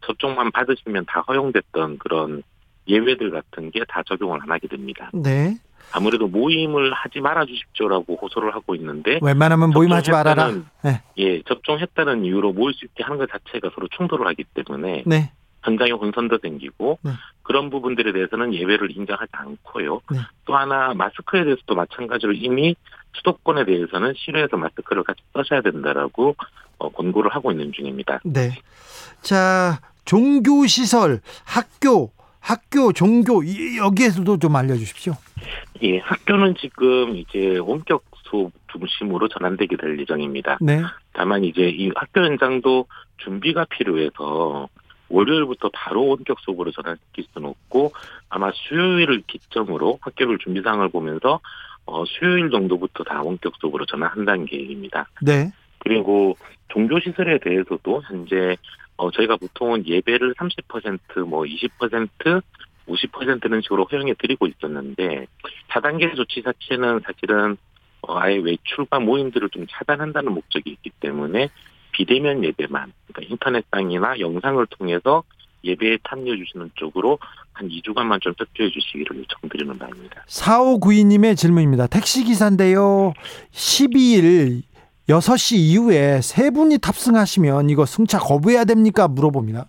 접종만 0.07 0.53
받으시면 0.53 1.07
다 1.07 1.25
허용됐던 1.27 1.99
그런 1.99 2.43
예외들 2.87 3.31
같은 3.31 3.71
게 3.71 3.81
다 3.89 4.03
적용을 4.05 4.41
안 4.43 4.51
하게 4.51 4.69
됩니다. 4.69 5.11
네. 5.15 5.57
아무래도 5.93 6.27
모임을 6.29 6.93
하지 6.93 7.21
말아 7.21 7.45
주십시오라고 7.47 8.17
호소를 8.21 8.55
하고 8.55 8.75
있는데 8.75 9.19
웬만하면 9.23 9.71
모임하지 9.71 10.11
말아라. 10.11 10.51
네. 10.83 11.03
예, 11.19 11.43
접종했다는 11.43 12.25
이유로 12.25 12.53
모일 12.53 12.75
수 12.75 12.85
있게 12.85 13.03
하는 13.05 13.19
것 13.19 13.29
자체가 13.31 13.71
서로 13.75 13.89
충돌을 13.89 14.27
하기 14.29 14.45
때문에 14.55 15.05
네. 15.07 15.33
현장에 15.65 15.91
혼선도 15.93 16.39
생기고 16.43 16.99
네. 17.03 17.11
그런 17.43 17.71
부분들에 17.71 18.13
대해서는 18.13 18.55
예외를 18.55 18.91
인정하지 18.97 19.31
않고요. 19.33 20.01
네. 20.11 20.19
또 20.45 20.57
하나 20.57 20.93
마스크에 20.95 21.45
대해서도 21.45 21.75
마찬가지로 21.75 22.33
이미 22.33 22.77
수도권에 23.17 23.65
대해서는 23.65 24.13
실외에서 24.17 24.57
마스크를 24.57 25.03
같이 25.05 25.21
써셔야 25.33 25.61
된다라고 25.63 26.37
어, 26.79 26.89
권고를 26.91 27.31
하고 27.35 27.51
있는 27.53 27.73
중입니다. 27.73 28.21
네. 28.25 28.51
자, 29.23 29.81
종교 30.05 30.67
시설, 30.67 31.21
학교, 31.45 32.11
학교, 32.41 32.93
종교 32.93 33.43
이- 33.43 33.79
여기에서도 33.79 34.39
좀 34.39 34.57
알려 34.57 34.75
주십시오. 34.77 35.15
예, 35.83 35.99
학교는 35.99 36.55
지금 36.61 37.17
이제 37.17 37.59
원격 37.59 38.05
수업 38.25 38.53
중심으로 38.73 39.29
전환되게 39.29 39.77
될 39.77 39.99
예정입니다. 40.01 40.59
네. 40.61 40.83
다만 41.13 41.45
이제 41.45 41.63
이 41.69 41.91
학교 41.95 42.23
현장도 42.23 42.87
준비가 43.19 43.65
필요해서 43.71 44.69
월요일부터 45.15 45.71
바로 45.73 46.07
원격 46.09 46.41
수업으로 46.41 46.73
전환시킬 46.73 47.25
수는 47.33 47.49
없고 47.49 47.93
아마 48.29 48.51
수요일을 48.53 49.23
기점으로 49.27 49.99
학교를 50.01 50.39
준비 50.39 50.61
상황을 50.63 50.89
보면서 50.89 51.41
어, 51.87 52.05
수요일 52.07 52.51
정도부터 52.51 53.05
다 53.05 53.23
원격 53.23 53.55
수업으로 53.61 53.87
전환한다는 53.87 54.47
계획입니다. 54.47 55.09
네. 55.23 55.53
그리고 55.79 56.37
종교 56.69 56.99
시설에 56.99 57.39
대해서도 57.39 58.03
현재 58.09 58.57
어, 58.97 59.11
저희가 59.11 59.37
보통은 59.37 59.87
예배를 59.87 60.35
30%뭐 60.35 61.43
20% 61.43 62.43
50%는 62.87 63.61
식으로 63.63 63.85
허용해 63.85 64.15
드리고 64.19 64.47
있었는데 64.47 65.27
4단계 65.69 66.15
조치 66.17 66.43
자체는 66.43 67.01
사실은 67.05 67.57
어, 68.03 68.19
아예 68.19 68.37
외출과 68.37 69.01
모임들을 69.01 69.49
좀 69.51 69.67
차단한다는 69.71 70.33
목적이 70.33 70.71
있기 70.73 70.91
때문에 71.01 71.49
비대면 71.95 72.45
예배만 72.45 72.93
그러니까 73.07 73.33
인터넷상이나 73.33 74.19
영상을 74.19 74.67
통해서 74.67 75.23
예배에 75.63 75.99
참여해 76.09 76.37
주시는 76.37 76.73
쪽으로 76.75 77.19
한 77.53 77.69
2주간만 77.69 78.21
좀 78.21 78.35
협조해 78.37 78.71
주시기를 78.71 79.17
요청드리는 79.17 79.79
바입니다. 79.79 80.25
4592님의 80.29 81.37
질문입니다. 81.37 81.87
택시기사인데요. 81.87 83.15
12일 83.53 84.63
6시 85.09 85.57
이후에 85.57 86.21
세 86.21 86.51
분이 86.51 86.79
탑승하시면 86.79 87.71
이거 87.71 87.87
승차 87.87 88.19
거부해야 88.19 88.65
됩니까? 88.65 89.09
물어봅니다. 89.09 89.67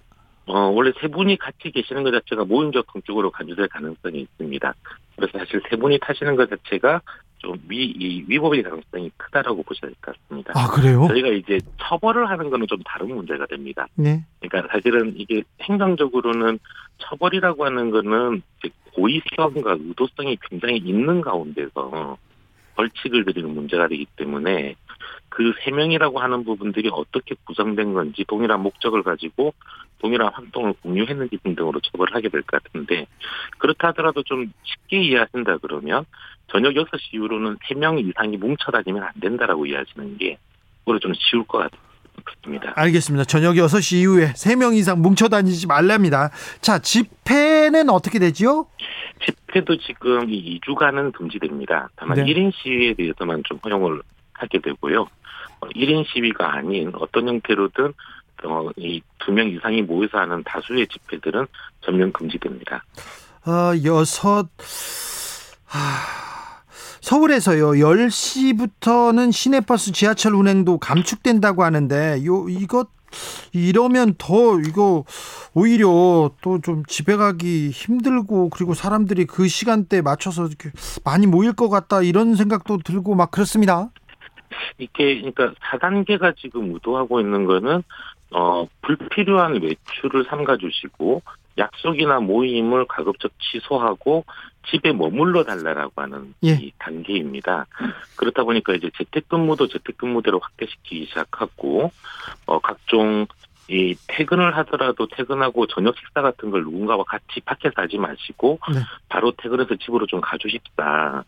어, 0.47 0.59
원래 0.69 0.91
세 0.99 1.07
분이 1.07 1.37
같이 1.37 1.71
계시는 1.71 2.03
것 2.03 2.11
자체가 2.11 2.45
모임적 2.45 2.85
성격으로 2.91 3.31
간주될 3.31 3.67
가능성이 3.67 4.21
있습니다. 4.21 4.73
그래서 5.15 5.37
사실 5.37 5.61
세 5.69 5.75
분이 5.75 5.99
타시는 6.01 6.35
것 6.35 6.49
자체가 6.49 7.01
좀 7.45 7.59
위, 7.67 7.85
이 7.85 8.25
위법의 8.27 8.63
가능성이 8.63 9.11
크다라고 9.17 9.61
보셔야 9.61 9.91
될 9.91 9.95
것 10.01 10.15
같습니다. 10.15 10.53
아, 10.55 10.67
그래요? 10.71 11.05
저희가 11.07 11.27
이제 11.29 11.59
처벌을 11.79 12.27
하는 12.27 12.49
거는 12.49 12.65
좀 12.67 12.79
다른 12.83 13.13
문제가 13.13 13.45
됩니다. 13.45 13.85
네. 13.93 14.23
그러니까 14.41 14.73
사실은 14.73 15.13
이게 15.15 15.43
행정적으로는 15.61 16.57
처벌이라고 16.97 17.65
하는 17.65 17.91
거는 17.91 18.41
고의성과 18.95 19.77
의도성이 19.79 20.37
굉장히 20.49 20.77
있는 20.77 21.21
가운데서 21.21 22.17
벌칙을 22.75 23.25
드리는 23.25 23.53
문제가 23.53 23.87
되기 23.87 24.05
때문에 24.15 24.75
그 25.35 25.53
세 25.65 25.71
명이라고 25.71 26.19
하는 26.19 26.45
부분들이 26.45 26.89
어떻게 26.93 27.35
구성된 27.43 27.93
건지 27.93 28.23
동일한 28.25 28.61
목적을 28.61 29.03
가지고 29.03 29.53
동일한 29.99 30.31
활동을 30.33 30.73
공유했는지 30.81 31.37
등등으로 31.43 31.81
처벌을 31.81 32.15
하게 32.15 32.29
될 32.29 32.41
것 32.43 32.63
같은데 32.63 33.05
그렇다 33.57 33.89
하더라도 33.89 34.23
좀 34.23 34.53
쉽게 34.63 35.01
이해하신다 35.03 35.57
그러면 35.57 36.05
저녁 36.47 36.73
6시 36.75 37.13
이후로는 37.15 37.57
3명 37.57 37.99
이상이 37.99 38.37
뭉쳐 38.37 38.71
다니면 38.71 39.03
안 39.03 39.09
된다라고 39.19 39.65
이해하시는 39.65 40.17
게 40.17 40.37
그걸 40.85 41.01
좀 41.01 41.11
쉬울 41.15 41.43
것 41.45 41.69
같습니다. 42.25 42.71
알겠습니다. 42.77 43.25
저녁 43.25 43.55
6시 43.55 43.97
이후에 44.03 44.31
3명 44.33 44.73
이상 44.77 45.01
뭉쳐 45.01 45.27
다니지 45.27 45.67
말랍니다. 45.67 46.29
자, 46.61 46.79
집회는 46.79 47.89
어떻게 47.89 48.19
되지요? 48.19 48.67
집회도 49.25 49.77
지금 49.79 50.29
이 50.29 50.59
2주간은 50.61 51.11
금지됩니다. 51.11 51.89
다만 51.97 52.15
네. 52.17 52.23
1인 52.25 52.53
시위에 52.55 52.93
대해서만 52.93 53.43
좀 53.45 53.59
허용을 53.65 54.01
하게 54.33 54.59
되고요. 54.59 55.07
어, 55.61 55.67
1인 55.69 56.05
시위가 56.07 56.55
아닌 56.55 56.91
어떤 56.95 57.27
형태로든 57.27 57.93
어, 58.43 58.69
이두 58.75 59.31
명 59.31 59.47
이상이 59.49 59.81
모여서 59.81 60.17
하는 60.19 60.43
다수의 60.43 60.87
집회들은 60.87 61.47
전면 61.81 62.11
금지됩니다. 62.11 62.83
어, 63.47 63.71
여섯, 63.85 64.47
하, 65.65 65.79
서울에서요, 67.01 67.71
10시부터는 67.71 69.31
시내버스 69.31 69.91
지하철 69.91 70.33
운행도 70.33 70.79
감축된다고 70.79 71.63
하는데, 71.63 72.23
요, 72.25 72.49
이것, 72.49 72.89
이러면 73.53 74.15
더, 74.17 74.59
이거, 74.59 75.05
오히려 75.53 76.31
또 76.41 76.59
좀 76.61 76.83
집에 76.87 77.15
가기 77.15 77.69
힘들고, 77.69 78.49
그리고 78.49 78.73
사람들이 78.73 79.25
그 79.25 79.47
시간대에 79.47 80.01
맞춰서 80.01 80.49
많이 81.03 81.27
모일 81.27 81.53
것 81.53 81.69
같다, 81.69 82.01
이런 82.01 82.35
생각도 82.35 82.79
들고 82.79 83.15
막 83.15 83.31
그렇습니다. 83.31 83.91
이게 84.77 85.19
그러니까 85.19 85.53
4단계가 85.61 86.35
지금 86.37 86.73
의도하고 86.73 87.19
있는 87.19 87.45
거는 87.45 87.83
어 88.31 88.67
불필요한 88.81 89.61
외출을 89.61 90.25
삼가 90.25 90.57
주시고 90.57 91.21
약속이나 91.57 92.19
모임을 92.19 92.85
가급적 92.85 93.31
취소하고 93.39 94.25
집에 94.69 94.91
머물러 94.91 95.43
달라라고 95.43 96.01
하는 96.01 96.33
예. 96.43 96.53
이 96.53 96.71
단계입니다. 96.79 97.67
그렇다 98.17 98.43
보니까 98.43 98.73
이제 98.73 98.89
재택근무도 98.97 99.67
재택근무대로 99.67 100.39
확대시키기 100.39 101.05
시작하고 101.05 101.91
어 102.47 102.59
각종 102.59 103.27
이 103.67 103.95
퇴근을 104.07 104.55
하더라도 104.57 105.07
퇴근하고 105.07 105.65
저녁 105.67 105.97
식사 105.97 106.21
같은 106.21 106.51
걸 106.51 106.63
누군가와 106.63 107.03
같이 107.03 107.39
밖에서 107.43 107.73
하지 107.77 107.97
마시고 107.97 108.59
네. 108.73 108.79
바로 109.09 109.31
퇴근해서 109.37 109.75
집으로 109.75 110.05
좀 110.05 110.21
가주십사. 110.21 111.23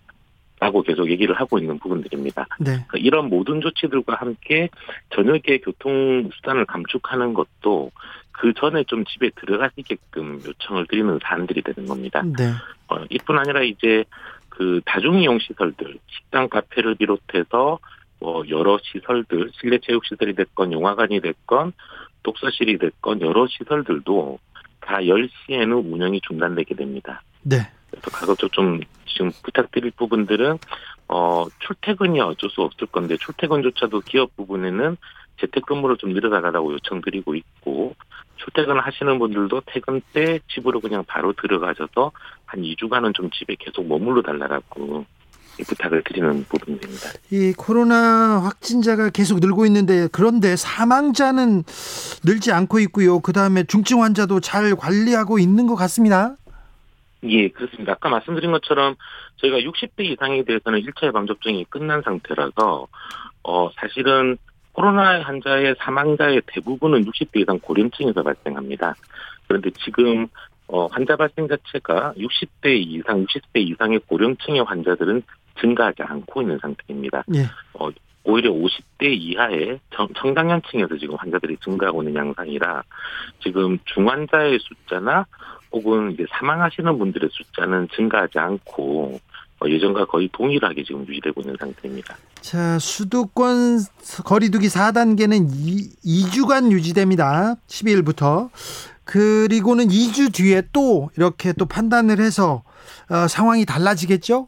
라고 0.60 0.82
계속 0.82 1.10
얘기를 1.12 1.36
하고 1.40 1.60
있는 1.60 1.78
부분들입니다. 1.78 2.48
네. 2.60 2.66
그러니까 2.88 2.98
이런 2.98 3.30
모든 3.30 3.62
조치들과 3.62 4.16
함께 4.16 4.70
저녁에 5.14 5.60
교통 5.64 6.30
수단을 6.36 6.66
감축하는 6.66 7.36
것도 7.36 7.92
그 8.32 8.54
전에 8.54 8.84
좀 8.86 9.06
집에 9.06 9.30
들어가시게끔 9.36 10.42
요청을 10.46 10.88
드리는 10.88 11.20
사안들이 11.22 11.62
되는 11.62 11.88
겁니다. 11.88 12.24
네. 12.24 12.52
어, 12.88 13.04
이뿐 13.10 13.38
아니라 13.38 13.62
이제 13.62 14.04
그 14.50 14.82
다중이용 14.86 15.40
시설들, 15.40 16.00
식당, 16.08 16.50
카페를 16.50 16.96
비롯해서 16.96 17.80
뭐 18.20 18.44
여러 18.50 18.80
시설들, 18.82 19.52
실내 19.60 19.78
체육 19.80 20.06
시설이 20.06 20.34
됐건 20.34 20.72
영화관이 20.72 21.22
됐건 21.22 21.74
독서실이 22.24 22.80
됐건 22.80 23.22
여러 23.22 23.46
시설들도 23.48 24.40
다 24.82 24.98
10시에는 24.98 25.92
운영이 25.92 26.22
중단되게 26.22 26.76
됩니다. 26.76 27.22
네. 27.44 27.58
그래서 27.90 28.12
가급적 28.12 28.52
좀 28.52 28.80
지금 29.08 29.32
부탁드릴 29.44 29.92
부분들은 29.92 30.60
어 31.10 31.46
출퇴근이 31.60 32.20
어쩔 32.20 32.50
수 32.50 32.62
없을 32.62 32.88
건데 32.88 33.18
출퇴근조차도 33.18 34.02
기업 34.02 34.36
부분에는 34.36 34.98
재택근무를 35.40 35.98
좀 35.98 36.12
늘어나가라고 36.12 36.74
요청드리고 36.74 37.36
있고 37.36 37.96
출퇴근 38.38 38.80
하시는 38.80 39.20
분들도 39.20 39.62
퇴근 39.66 40.02
때 40.14 40.40
집으로 40.48 40.80
그냥 40.80 41.04
바로 41.08 41.34
들어가셔서 41.34 42.12
한 42.46 42.62
2주간은 42.62 43.14
좀 43.14 43.30
집에 43.32 43.56
계속 43.60 43.88
머물러 43.88 44.22
달라고 44.22 45.06
이 45.60 45.64
부탁을 45.64 46.04
드리는 46.04 46.46
부분입니다. 46.48 47.10
이 47.32 47.54
코로나 47.58 48.42
확진자가 48.44 49.10
계속 49.10 49.40
늘고 49.40 49.66
있는데 49.66 50.08
그런데 50.12 50.56
사망자는 50.56 51.64
늘지 52.24 52.52
않고 52.52 52.80
있고요. 52.82 53.20
그 53.22 53.34
다음에 53.34 53.64
중증 53.64 54.04
환자도 54.04 54.40
잘 54.40 54.76
관리하고 54.76 55.40
있는 55.40 55.66
것 55.66 55.76
같습니다. 55.76 56.36
예, 57.24 57.48
그렇습니다. 57.50 57.94
아까 57.94 58.10
말씀드린 58.10 58.52
것처럼 58.52 58.96
저희가 59.38 59.58
60대 59.60 60.06
이상에 60.06 60.44
대해서는 60.44 60.82
1차 60.82 61.08
예방접종이 61.08 61.66
끝난 61.70 62.02
상태라서 62.02 62.88
어 63.44 63.70
사실은 63.76 64.38
코로나 64.74 65.22
환자의 65.22 65.76
사망자의 65.80 66.42
대부분은 66.46 67.06
60대 67.06 67.42
이상 67.42 67.60
고령층에서 67.60 68.22
발생합니다. 68.22 68.96
그런데 69.48 69.72
지금 69.84 70.28
어 70.68 70.86
환자 70.88 71.16
발생 71.16 71.48
자체가 71.48 72.14
60대 72.18 72.78
이상, 72.78 73.26
60대 73.26 73.62
이상의 73.68 74.00
고령층의 74.08 74.64
환자들은 74.64 75.24
증가하지 75.60 76.04
않고 76.04 76.42
있는 76.42 76.60
상태입니다. 76.60 77.24
예. 77.34 77.46
오히려 78.28 78.52
50대 78.52 79.06
이하의 79.06 79.80
청, 79.90 80.10
청장년층에서 80.14 80.98
지금 80.98 81.16
환자들이 81.16 81.56
증가하고 81.64 82.04
있는 82.04 82.16
양상이라 82.16 82.84
지금 83.42 83.80
중환자의 83.86 84.60
숫자나 84.60 85.26
혹은 85.78 86.12
이제 86.12 86.26
사망하시는 86.32 86.98
분들의 86.98 87.30
숫자는 87.32 87.88
증가하지 87.96 88.40
않고 88.40 89.20
어, 89.60 89.68
예전과 89.68 90.06
거의 90.06 90.30
동일하게 90.32 90.84
지금 90.84 91.06
유지되고 91.08 91.42
있는 91.42 91.56
상태입니다. 91.60 92.18
자, 92.42 92.78
수도권 92.80 93.80
거리두기 94.26 94.68
4단계는 94.68 95.48
2, 96.04 96.30
주간 96.32 96.72
유지됩니다. 96.72 97.56
12일부터. 97.68 98.50
그리고는 99.04 99.88
2주 99.88 100.34
뒤에 100.34 100.64
또 100.74 101.10
이렇게 101.16 101.54
또 101.54 101.66
판단을 101.66 102.20
해서 102.20 102.64
어, 103.10 103.28
상황이 103.28 103.66
달라지겠죠? 103.66 104.48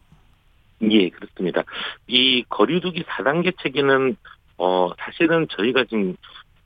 예, 0.91 1.09
그렇습니다. 1.09 1.63
이 2.07 2.43
거리두기 2.49 3.03
4단계 3.03 3.53
체계는 3.61 4.15
어 4.57 4.89
사실은 4.99 5.47
저희가 5.49 5.85
지금 5.85 6.15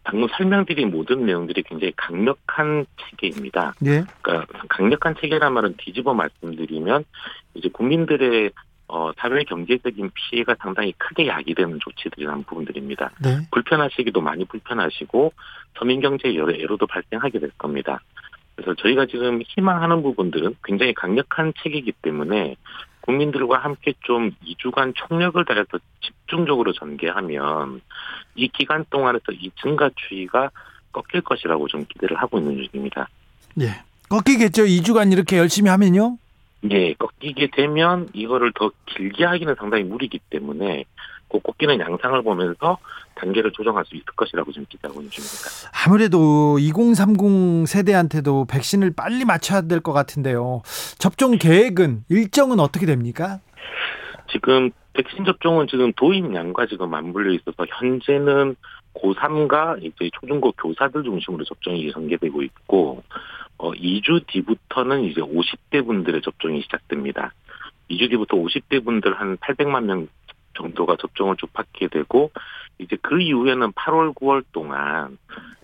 방금 0.03 0.27
설명드린 0.29 0.91
모든 0.91 1.25
내용들이 1.25 1.63
굉장히 1.63 1.93
강력한 1.95 2.85
체계입니다. 2.97 3.73
네. 3.79 4.03
그러니까 4.21 4.45
강력한 4.67 5.15
체계란 5.19 5.53
말은 5.53 5.75
뒤집어 5.77 6.13
말씀드리면 6.13 7.05
이제 7.53 7.69
국민들의 7.69 8.51
어 8.89 9.11
사회 9.17 9.43
경제적인 9.43 10.11
피해가 10.13 10.55
상당히 10.59 10.91
크게 10.97 11.27
야기되는 11.27 11.79
조치들이라는 11.79 12.43
부분들입니다. 12.43 13.11
네. 13.23 13.37
불편하시기도 13.51 14.19
많이 14.19 14.43
불편하시고 14.45 15.33
서민 15.79 16.01
경제에 16.01 16.35
여러 16.35 16.53
애로도 16.53 16.85
발생하게 16.87 17.39
될 17.39 17.49
겁니다. 17.57 18.01
그래서 18.63 18.81
저희가 18.81 19.05
지금 19.05 19.41
희망하는 19.45 20.01
부분들은 20.01 20.55
굉장히 20.63 20.93
강력한 20.93 21.53
체계이기 21.61 21.91
때문에 22.01 22.55
국민들과 23.01 23.57
함께 23.57 23.93
좀 24.01 24.31
2주간 24.45 24.93
총력을 24.95 25.43
다해서 25.43 25.77
집중적으로 26.01 26.71
전개하면 26.71 27.81
이 28.35 28.47
기간 28.47 28.85
동안에서 28.89 29.33
이 29.33 29.51
증가 29.61 29.89
추이가 29.95 30.49
꺾일 30.93 31.21
것이라고 31.21 31.67
좀 31.67 31.85
기대를 31.85 32.17
하고 32.17 32.39
있는 32.39 32.65
중입니다. 32.71 33.09
예. 33.59 33.83
꺾이겠죠. 34.09 34.63
2주간 34.63 35.11
이렇게 35.11 35.37
열심히 35.37 35.69
하면요. 35.69 36.17
예, 36.71 36.93
꺾이게 36.93 37.49
되면 37.51 38.07
이거를 38.13 38.53
더 38.53 38.71
길게 38.85 39.25
하기는 39.25 39.55
상당히 39.59 39.83
무리기 39.83 40.19
때문에 40.29 40.85
그 41.33 41.39
꺾이는 41.39 41.79
양상을 41.79 42.21
보면서 42.21 42.77
단계를 43.15 43.51
조정할 43.51 43.83
수 43.85 43.95
있을 43.95 44.05
것이라고 44.15 44.51
좀 44.51 44.65
기대하고 44.69 45.01
있는 45.01 45.09
중입니다. 45.11 45.69
아무래도 45.85 46.59
2030 46.59 47.67
세대한테도 47.67 48.45
백신을 48.45 48.93
빨리 48.95 49.25
맞춰야 49.25 49.61
될 49.61 49.81
것 49.81 49.91
같은데요. 49.93 50.61
접종 50.99 51.37
계획은 51.37 52.05
일정은 52.09 52.59
어떻게 52.59 52.85
됩니까? 52.85 53.39
지금 54.31 54.69
백신 54.93 55.25
접종은 55.25 55.67
지금 55.67 55.91
도입량과 55.93 56.67
지금 56.67 56.89
맞물려 56.91 57.33
있어서 57.33 57.65
현재는 57.67 58.55
고3과 58.93 59.83
이제 59.83 60.09
초중고 60.21 60.51
교사들 60.53 61.03
중심으로 61.03 61.43
접종이 61.45 61.91
전개되고 61.91 62.43
있고 62.43 63.01
어 63.57 63.71
2주 63.71 64.25
뒤부터는 64.27 65.03
이제 65.05 65.21
50대 65.21 65.85
분들의 65.85 66.21
접종이 66.21 66.61
시작됩니다. 66.61 67.33
2주 67.89 68.09
뒤부터 68.11 68.37
50대 68.37 68.85
분들 68.85 69.19
한 69.19 69.37
800만 69.37 69.83
명 69.85 70.07
정도가 70.55 70.97
접종을 70.99 71.35
쭉 71.37 71.51
받게 71.53 71.87
되고 71.87 72.31
이제 72.79 72.97
그 73.01 73.21
이후에는 73.21 73.71
8월 73.73 74.13
9월 74.15 74.43
동안 74.51 75.17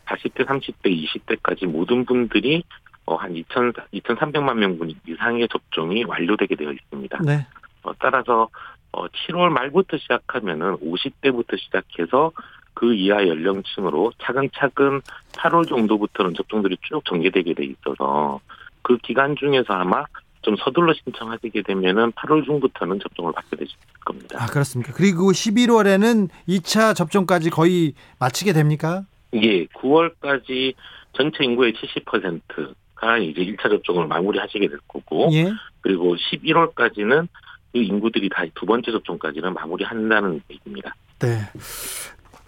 40대, 0.06 0.46
30대, 0.46 0.86
20대까지 0.86 1.68
모든 1.68 2.06
분들이 2.06 2.64
어 3.10 3.16
한 3.16 3.34
2천 3.34 3.74
2,300만 3.92 4.58
명 4.58 4.78
이상의 5.08 5.48
접종이 5.50 6.04
완료되게 6.04 6.56
되어 6.56 6.72
있습니다. 6.72 7.20
네. 7.24 7.48
어, 7.82 7.92
따라서 7.98 8.50
어 8.92 9.08
7월 9.08 9.50
말부터 9.50 9.98
시작하면은 9.98 10.78
50대부터 10.78 11.60
시작해서 11.60 12.32
그 12.76 12.94
이하 12.94 13.28
연령층으로 13.28 14.14
차근차근 14.20 15.02
8월 15.34 15.68
정도부터는 15.68 16.36
접종들이 16.36 16.78
쭉 16.84 17.04
전개되게 17.06 17.56
돼 17.56 17.66
있어서 17.66 18.40
그 18.84 18.98
기간 18.98 19.36
중에서 19.36 19.74
아마 19.74 20.06
좀 20.42 20.56
서둘러 20.58 20.94
신청하시게 20.94 21.64
되면은 21.64 22.14
8월 22.14 22.46
중부터는 22.46 23.00
접종을 23.02 23.34
받게 23.34 23.58
되실 23.58 23.76
겁니다. 24.06 24.38
아, 24.42 24.46
그렇습니까? 24.46 24.94
그리고 24.94 25.32
11월에는 25.32 26.30
2차 26.48 26.96
접종까지 26.96 27.50
거의 27.50 27.94
마치게 28.20 28.54
됩니까? 28.54 29.04
예, 29.34 29.66
9월까지 29.66 30.74
전체 31.14 31.44
인구의 31.44 31.74
70%가 31.74 33.18
이제 33.18 33.42
1차 33.42 33.70
접종을 33.70 34.08
마무리하시게 34.08 34.68
될 34.68 34.80
거고 34.88 35.30
예. 35.34 35.52
그리고 35.82 36.16
11월까지는 36.16 37.28
그 37.72 37.80
인구들이 37.80 38.30
다 38.30 38.46
두 38.56 38.66
번째 38.66 38.92
접종까지는 38.92 39.54
마무리한다는 39.54 40.42
얘기입니다. 40.50 40.96
네. 41.20 41.42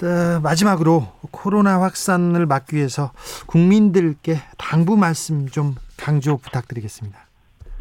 어, 0.03 0.39
마지막으로 0.41 1.07
코로나 1.29 1.79
확산을 1.81 2.47
막기 2.47 2.75
위해서 2.75 3.11
국민들께 3.45 4.37
당부 4.57 4.97
말씀 4.97 5.47
좀 5.47 5.75
강조 5.97 6.37
부탁드리겠습니다. 6.37 7.27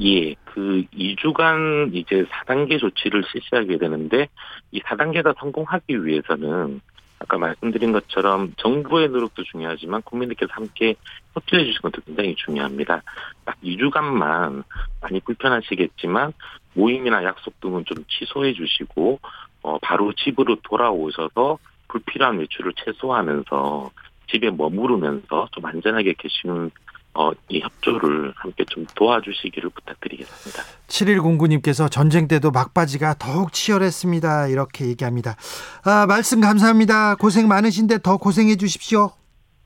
예, 0.02 0.34
그 0.44 0.84
2주간 0.94 1.94
이제 1.94 2.24
4단계 2.24 2.80
조치를 2.80 3.22
실시하게 3.30 3.76
되는데 3.76 4.28
이 4.72 4.80
4단계가 4.80 5.38
성공하기 5.38 6.04
위해서는 6.04 6.80
아까 7.18 7.36
말씀드린 7.36 7.92
것처럼 7.92 8.54
정부의 8.56 9.10
노력도 9.10 9.44
중요하지만 9.44 10.00
국민들께서 10.02 10.52
함께 10.54 10.94
협조해 11.34 11.64
주시는 11.64 11.82
것도 11.82 12.00
굉장히 12.06 12.34
중요합니다. 12.34 13.02
딱 13.44 13.60
2주간만 13.62 14.64
많이 15.02 15.20
불편하시겠지만 15.20 16.32
모임이나 16.72 17.22
약속 17.24 17.60
등은 17.60 17.84
좀 17.84 18.02
취소해 18.08 18.54
주시고 18.54 19.20
어 19.62 19.78
바로 19.82 20.14
집으로 20.14 20.56
돌아오셔서 20.62 21.58
불필요한 21.88 22.38
외출을 22.38 22.72
최소화하면서 22.76 23.90
집에 24.28 24.50
머무르면서 24.50 25.48
좀 25.52 25.66
안전하게 25.66 26.14
계시는 26.16 26.70
어, 27.14 27.32
이 27.48 27.60
협조를 27.60 28.32
함께 28.36 28.64
좀 28.68 28.86
도와주시기를 28.94 29.70
부탁드리겠습니다. 29.70 30.62
7109님께서 30.86 31.90
전쟁 31.90 32.28
때도 32.28 32.50
막바지가 32.50 33.16
더욱 33.18 33.52
치열했습니다. 33.52 34.48
이렇게 34.48 34.86
얘기합니다. 34.86 35.36
아, 35.84 36.06
말씀 36.06 36.40
감사합니다. 36.40 37.16
고생 37.16 37.48
많으신데 37.48 37.98
더 38.02 38.16
고생해 38.16 38.56
주십시오. 38.56 39.10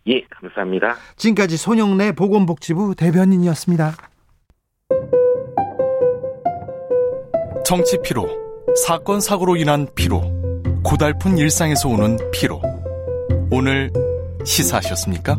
예, 0.07 0.22
감사합니다. 0.30 0.96
지금까지 1.16 1.57
손영래 1.57 2.12
보건복지부 2.12 2.94
대변인이었습니다. 2.94 3.94
정치 7.64 7.98
피로, 8.02 8.28
사건 8.87 9.20
사고로 9.20 9.57
인한 9.57 9.87
피로, 9.94 10.20
고달픈 10.83 11.38
일상에서 11.38 11.88
오는 11.88 12.18
피로. 12.30 12.61
오늘 13.50 13.90
시사하셨습니까? 14.44 15.38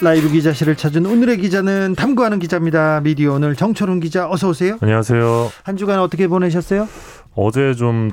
라이브 0.00 0.28
기자실을 0.30 0.76
찾은 0.76 1.06
오늘의 1.06 1.38
기자는 1.38 1.94
탐구하는 1.96 2.38
기자입니다. 2.38 3.00
미디어 3.00 3.32
오늘 3.32 3.56
정철훈 3.56 3.98
기자 3.98 4.30
어서 4.30 4.48
오세요. 4.50 4.78
안녕하세요. 4.80 5.50
한 5.64 5.76
주간 5.76 5.98
어떻게 5.98 6.28
보내셨어요? 6.28 6.86
어제 7.34 7.74
좀 7.74 8.10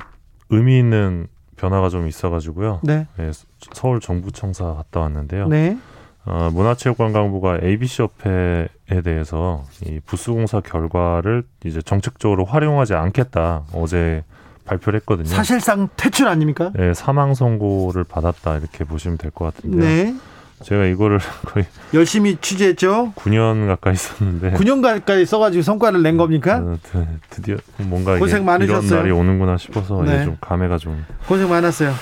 의미 0.50 0.78
있는 0.78 1.28
변화가 1.56 1.88
좀 1.88 2.08
있어가지고요. 2.08 2.80
네. 2.82 3.06
네, 3.16 3.30
서울 3.72 4.00
정부청사 4.00 4.64
갔다 4.74 5.00
왔는데요. 5.00 5.46
네. 5.48 5.78
어, 6.24 6.50
문화체육관광부가 6.52 7.60
ABC 7.62 8.02
협회에 8.02 9.00
대해서 9.04 9.64
이 9.86 10.00
부수공사 10.04 10.60
결과를 10.60 11.44
이제 11.64 11.80
정책적으로 11.82 12.44
활용하지 12.44 12.94
않겠다 12.94 13.62
어제 13.72 14.24
발표를 14.64 14.98
했거든요. 15.00 15.28
사실상 15.28 15.88
퇴출 15.96 16.26
아닙니까? 16.26 16.72
네, 16.74 16.92
사망 16.94 17.34
선고를 17.34 18.02
받았다 18.02 18.56
이렇게 18.58 18.82
보시면 18.82 19.18
될 19.18 19.30
것 19.30 19.54
같은데요. 19.54 19.80
네. 19.80 20.14
제가 20.62 20.84
이거를 20.86 21.18
거의 21.46 21.66
열심히 21.94 22.36
취재했죠. 22.36 23.12
9년 23.16 23.66
가까이 23.66 23.94
썼는데 23.94 24.52
9년 24.52 24.82
가까이 24.82 25.24
써가지고 25.24 25.62
성과를 25.62 26.02
낸 26.02 26.16
겁니까? 26.16 26.58
어, 26.58 26.78
드, 26.82 27.06
드디어 27.30 27.56
뭔가 27.78 28.18
고생 28.18 28.44
많으셨어요. 28.44 28.86
이런 28.86 28.98
날이 29.00 29.10
오는구나 29.10 29.56
싶어서 29.58 30.02
네. 30.02 30.24
좀 30.24 30.36
감회가 30.40 30.78
좀 30.78 31.04
고생 31.26 31.48
많았어요. 31.48 31.92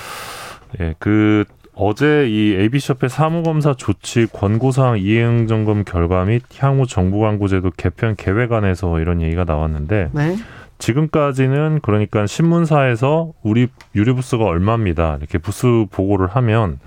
예, 0.79 0.95
그 0.99 1.45
어제 1.73 2.27
이 2.29 2.55
ABC협회 2.55 3.09
사무검사 3.09 3.73
조치 3.73 4.27
권고사항 4.31 4.99
이행 4.99 5.47
점검 5.47 5.83
결과 5.83 6.23
및 6.23 6.41
향후 6.57 6.87
정부 6.87 7.19
광고제도 7.19 7.71
개편 7.75 8.15
계획안에서 8.15 8.99
이런 9.01 9.21
얘기가 9.21 9.43
나왔는데 9.43 10.09
네. 10.13 10.37
지금까지는 10.77 11.79
그러니까 11.81 12.27
신문사에서 12.27 13.31
우리 13.43 13.67
유료 13.93 14.15
부스가 14.15 14.45
얼마입니다 14.45 15.17
이렇게 15.19 15.37
부스 15.37 15.85
보고를 15.91 16.27
하면 16.27 16.79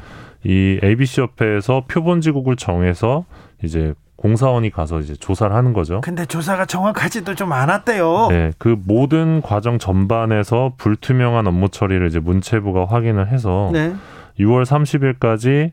이 0.44 0.78
ABC협회에서 0.82 1.84
표본 1.88 2.20
지국을 2.20 2.56
정해서 2.56 3.24
이제 3.62 3.94
공사원이 4.16 4.70
가서 4.70 4.98
이제 4.98 5.14
조사를 5.14 5.54
하는 5.54 5.72
거죠. 5.72 6.00
근데 6.00 6.26
조사가 6.26 6.66
정확하지도 6.66 7.36
좀 7.36 7.52
않았대요. 7.52 8.28
네, 8.30 8.52
그 8.58 8.76
모든 8.84 9.40
과정 9.40 9.78
전반에서 9.78 10.72
불투명한 10.76 11.46
업무 11.46 11.68
처리를 11.68 12.08
이제 12.08 12.18
문체부가 12.18 12.86
확인을 12.86 13.28
해서 13.28 13.70
네. 13.72 13.94
6월 14.40 14.64
30일까지 14.64 15.70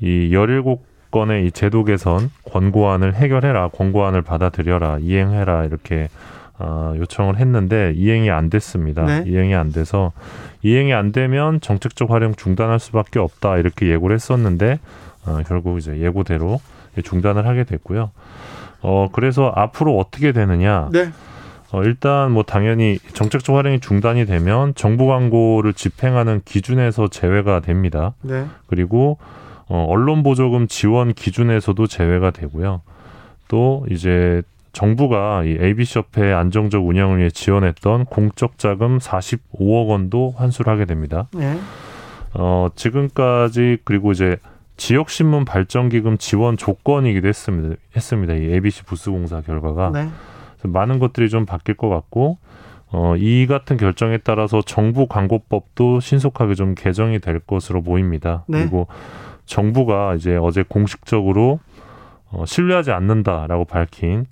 이 0.00 0.30
17건의 0.30 1.46
이 1.46 1.52
제도 1.52 1.84
개선 1.84 2.30
권고안을 2.50 3.14
해결해라, 3.14 3.68
권고안을 3.68 4.22
받아들여라, 4.22 4.98
이행해라 5.00 5.64
이렇게 5.64 6.08
어, 6.58 6.94
요청을 6.96 7.38
했는데 7.38 7.92
이행이 7.96 8.30
안 8.30 8.48
됐습니다. 8.48 9.04
네. 9.04 9.24
이행이 9.26 9.54
안 9.54 9.72
돼서 9.72 10.12
이행이 10.62 10.92
안 10.94 11.12
되면 11.12 11.60
정책적 11.60 12.10
활용 12.10 12.34
중단할 12.34 12.78
수밖에 12.78 13.18
없다 13.18 13.58
이렇게 13.58 13.88
예고를 13.88 14.14
했었는데 14.14 14.78
어, 15.26 15.40
결국 15.46 15.78
이제 15.78 15.98
예고대로 15.98 16.60
중단을 17.02 17.46
하게 17.46 17.64
됐고요. 17.64 18.10
어 18.82 19.08
그래서 19.12 19.52
앞으로 19.56 19.98
어떻게 19.98 20.32
되느냐? 20.32 20.90
네. 20.92 21.10
어, 21.72 21.82
일단 21.82 22.30
뭐 22.30 22.44
당연히 22.44 22.98
정책적 23.14 23.56
활용이 23.56 23.80
중단이 23.80 24.26
되면 24.26 24.74
정부 24.76 25.06
광고를 25.06 25.72
집행하는 25.72 26.42
기준에서 26.44 27.08
제외가 27.08 27.60
됩니다. 27.60 28.14
네. 28.22 28.46
그리고 28.68 29.18
어, 29.66 29.84
언론 29.88 30.22
보조금 30.22 30.68
지원 30.68 31.14
기준에서도 31.14 31.86
제외가 31.88 32.30
되고요. 32.30 32.82
또 33.48 33.86
이제 33.90 34.42
정부가 34.74 35.44
이 35.44 35.56
ABC 35.58 36.00
협회 36.00 36.32
안정적 36.32 36.86
운영을 36.86 37.18
위해 37.18 37.30
지원했던 37.30 38.04
공적 38.06 38.58
자금 38.58 38.98
45억 38.98 39.88
원도 39.88 40.34
환수를 40.36 40.70
하게 40.70 40.84
됩니다. 40.84 41.28
네. 41.32 41.58
어, 42.34 42.68
지금까지 42.74 43.78
그리고 43.84 44.12
이제 44.12 44.36
지역 44.76 45.08
신문 45.08 45.44
발전 45.44 45.88
기금 45.88 46.18
지원 46.18 46.56
조건이기도 46.56 47.28
했습니다. 47.28 47.76
했습니다. 47.96 48.34
이 48.34 48.52
ABC 48.52 48.82
부스 48.84 49.10
공사 49.10 49.40
결과가 49.40 49.90
네. 49.94 50.08
많은 50.64 50.98
것들이 50.98 51.30
좀 51.30 51.46
바뀔 51.46 51.76
것 51.76 51.88
같고 51.88 52.38
어, 52.88 53.14
이 53.16 53.46
같은 53.46 53.76
결정에 53.76 54.18
따라서 54.18 54.60
정부 54.60 55.06
광고법도 55.06 56.00
신속하게 56.00 56.54
좀 56.54 56.74
개정이 56.74 57.20
될 57.20 57.38
것으로 57.38 57.82
보입니다. 57.82 58.44
네. 58.48 58.60
그리고 58.60 58.88
정부가 59.46 60.14
이제 60.16 60.36
어제 60.36 60.64
공식적으로 60.66 61.60
어, 62.30 62.44
신뢰하지 62.44 62.90
않는다라고 62.90 63.64
밝힌 63.64 64.26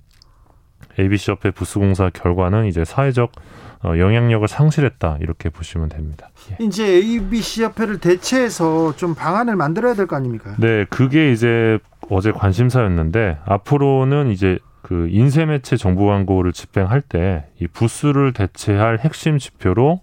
ABC 0.99 1.31
협회 1.31 1.51
부수공사 1.51 2.09
결과는 2.09 2.65
이제 2.65 2.83
사회적 2.85 3.31
어, 3.85 3.97
영향력을 3.97 4.47
상실했다 4.47 5.17
이렇게 5.19 5.49
보시면 5.49 5.89
됩니다. 5.89 6.29
예. 6.51 6.63
이제 6.63 6.85
ABC 6.85 7.63
협회를 7.63 7.99
대체해서 7.99 8.95
좀 8.95 9.13
방안을 9.13 9.55
만들어야 9.57 9.93
될 9.93 10.07
거 10.07 10.15
아닙니까? 10.15 10.55
네, 10.57 10.85
그게 10.89 11.31
이제 11.31 11.79
어제 12.09 12.31
관심사였는데 12.31 13.39
앞으로는 13.45 14.29
이제 14.31 14.57
그 14.81 15.07
인쇄 15.09 15.45
매체 15.45 15.75
정보 15.77 16.07
광고를 16.07 16.53
집행할 16.53 17.01
때 17.01 17.45
이 17.59 17.67
부수를 17.67 18.33
대체할 18.33 18.99
핵심 18.99 19.37
지표로 19.37 20.01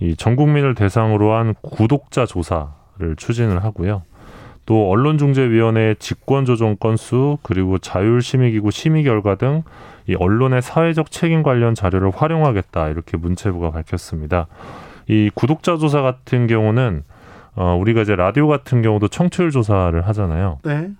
이 0.00 0.14
전 0.16 0.36
국민을 0.36 0.74
대상으로 0.74 1.32
한 1.34 1.54
구독자 1.62 2.26
조사를 2.26 3.16
추진을 3.16 3.62
하고요. 3.64 4.02
또 4.66 4.90
언론중재위원회 4.90 5.94
직권 5.98 6.44
조정 6.44 6.76
건수 6.76 7.38
그리고 7.42 7.78
자율 7.78 8.20
심의기구 8.22 8.70
심의 8.70 9.04
결과 9.04 9.34
등 9.36 9.62
이 10.06 10.14
언론의 10.14 10.62
사회적 10.62 11.10
책임 11.10 11.42
관련 11.42 11.74
자료를 11.74 12.10
활용하겠다 12.14 12.88
이렇게 12.88 13.16
문체부가 13.16 13.70
밝혔습니다. 13.70 14.46
이 15.08 15.30
구독자 15.34 15.76
조사 15.76 16.02
같은 16.02 16.46
경우는 16.46 17.04
어, 17.54 17.76
우리가 17.78 18.02
이제 18.02 18.16
라디오 18.16 18.48
같은 18.48 18.82
경우도 18.82 19.08
청취율 19.08 19.50
조사를 19.50 20.00
하잖아요. 20.08 20.58
네. 20.64 20.90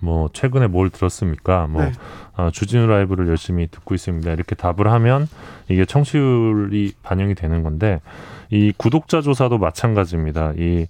뭐 0.00 0.28
최근에 0.32 0.66
뭘 0.66 0.90
들었습니까? 0.90 1.66
뭐 1.68 1.82
네. 1.82 1.92
아, 2.36 2.50
주진우 2.50 2.86
라이브를 2.86 3.28
열심히 3.28 3.66
듣고 3.70 3.94
있습니다. 3.94 4.30
이렇게 4.32 4.54
답을 4.54 4.90
하면 4.90 5.28
이게 5.68 5.84
청취율이 5.84 6.92
반영이 7.02 7.34
되는 7.34 7.62
건데 7.62 8.00
이 8.50 8.72
구독자 8.76 9.22
조사도 9.22 9.58
마찬가지입니다. 9.58 10.52
이 10.58 10.86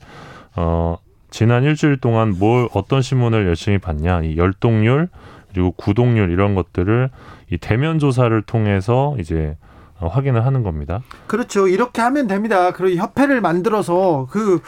어, 0.56 0.96
지난 1.30 1.64
일주일 1.64 1.98
동안 1.98 2.35
뭘 2.38 2.68
어떤 2.72 3.02
신문을 3.02 3.46
열심히 3.46 3.78
봤냐, 3.78 4.22
이 4.22 4.37
열독률 4.37 5.09
그리고 5.57 5.71
구독률 5.71 6.31
이런 6.31 6.55
것들을 6.55 7.09
이 7.51 7.57
대면 7.57 7.99
조사를 7.99 8.42
통해서 8.42 9.16
이제 9.19 9.57
어, 9.99 10.09
확인을 10.09 10.45
하는 10.45 10.62
겁니다. 10.62 11.01
그렇죠. 11.27 11.66
이렇게 11.66 12.03
하면 12.03 12.27
됩니다. 12.27 12.73
그리고 12.73 13.01
협회를 13.01 13.40
만들어서 13.40 14.29
그 14.31 14.61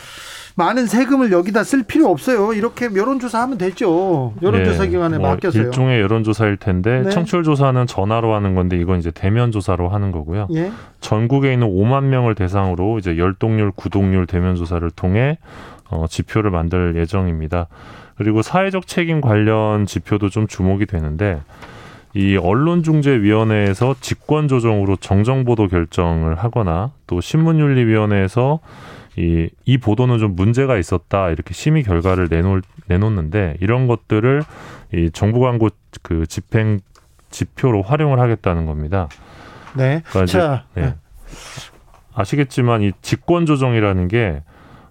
많은 0.54 0.86
세금을 0.86 1.30
여기다 1.30 1.62
쓸 1.62 1.82
필요 1.82 2.08
없어요. 2.08 2.54
이렇게 2.54 2.86
여론조사하면 2.86 3.58
되죠. 3.58 4.32
여론조사 4.40 4.84
네, 4.84 4.88
기관에 4.88 5.18
뭐 5.18 5.32
맡겨서요. 5.32 5.64
일종의 5.64 6.00
여론조사일 6.00 6.56
텐데 6.56 7.02
네. 7.02 7.10
청취율 7.10 7.42
조사는 7.44 7.86
전화로 7.86 8.34
하는 8.34 8.54
건데 8.54 8.78
이건 8.78 8.98
이제 8.98 9.10
대면 9.10 9.52
조사로 9.52 9.90
하는 9.90 10.10
거고요. 10.10 10.48
예. 10.54 10.72
전국에 11.02 11.52
있는 11.52 11.68
5만 11.68 12.04
명을 12.04 12.34
대상으로 12.34 12.98
이제 12.98 13.18
열독률, 13.18 13.72
구독률 13.72 14.26
대면 14.26 14.56
조사를 14.56 14.90
통해 14.92 15.36
어, 15.90 16.06
지표를 16.08 16.50
만들 16.50 16.96
예정입니다. 16.96 17.68
그리고 18.18 18.42
사회적 18.42 18.88
책임 18.88 19.20
관련 19.20 19.86
지표도 19.86 20.28
좀 20.28 20.48
주목이 20.48 20.86
되는데 20.86 21.40
이 22.14 22.36
언론중재위원회에서 22.36 23.94
직권 24.00 24.48
조정으로 24.48 24.96
정정보도 24.96 25.68
결정을 25.68 26.34
하거나 26.34 26.90
또 27.06 27.20
신문윤리위원회에서 27.20 28.58
이, 29.16 29.48
이 29.64 29.78
보도는 29.78 30.18
좀 30.18 30.34
문제가 30.34 30.78
있었다 30.78 31.30
이렇게 31.30 31.54
심의 31.54 31.84
결과를 31.84 32.26
내놓, 32.28 32.62
내놓는데 32.88 33.56
이런 33.60 33.86
것들을 33.86 34.42
이 34.94 35.10
정부 35.12 35.40
광고 35.40 35.68
그 36.02 36.26
집행 36.26 36.80
지표로 37.30 37.82
활용을 37.82 38.18
하겠다는 38.18 38.66
겁니다. 38.66 39.08
네. 39.76 40.02
그러니까 40.06 40.24
이제, 40.24 40.38
자, 40.38 40.64
네. 40.74 40.94
아시겠지만 42.14 42.82
이 42.82 42.92
직권 43.00 43.46
조정이라는 43.46 44.08
게 44.08 44.42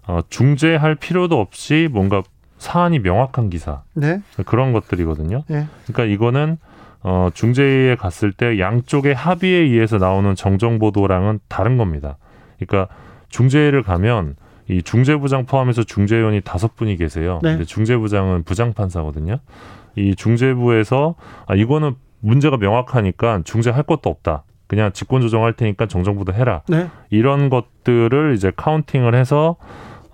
어, 0.08 0.22
중재할 0.30 0.96
필요도 0.96 1.38
없이 1.40 1.90
뭔가 1.92 2.24
사안이 2.58 3.00
명확한 3.00 3.50
기사 3.50 3.84
네. 3.94 4.22
그런 4.46 4.74
것들이거든요. 4.74 5.44
네. 5.48 5.68
그러니까 5.86 6.06
이거는 6.06 6.58
어, 7.02 7.30
중재에 7.34 7.96
갔을 7.96 8.32
때 8.32 8.60
양쪽의 8.60 9.14
합의에 9.14 9.60
의해서 9.60 9.98
나오는 9.98 10.36
정정 10.36 10.80
보도랑은 10.80 11.40
다른 11.48 11.78
겁니다. 11.78 12.18
그러니까 12.60 12.94
중재를 13.30 13.84
가면 13.84 14.36
이 14.70 14.82
중재부장 14.82 15.46
포함해서 15.46 15.84
중재위원이 15.84 16.42
다섯 16.42 16.76
분이 16.76 16.98
계세요. 16.98 17.40
네. 17.44 17.52
근데 17.52 17.66
중재부장은 17.66 18.44
부장판사거든요. 18.44 19.38
이 19.96 20.16
중재부에서 20.16 21.16
아 21.46 21.56
이거는 21.56 21.96
문제가 22.20 22.58
명확하니까 22.58 23.42
중재할 23.46 23.84
것도 23.84 24.10
없다. 24.10 24.44
그냥 24.68 24.92
직권 24.92 25.22
조정할 25.22 25.54
테니까 25.54 25.86
정정보도 25.86 26.34
해라. 26.34 26.62
네. 26.68 26.90
이런 27.10 27.50
것들을 27.50 28.34
이제 28.36 28.52
카운팅을 28.56 29.16
해서 29.16 29.56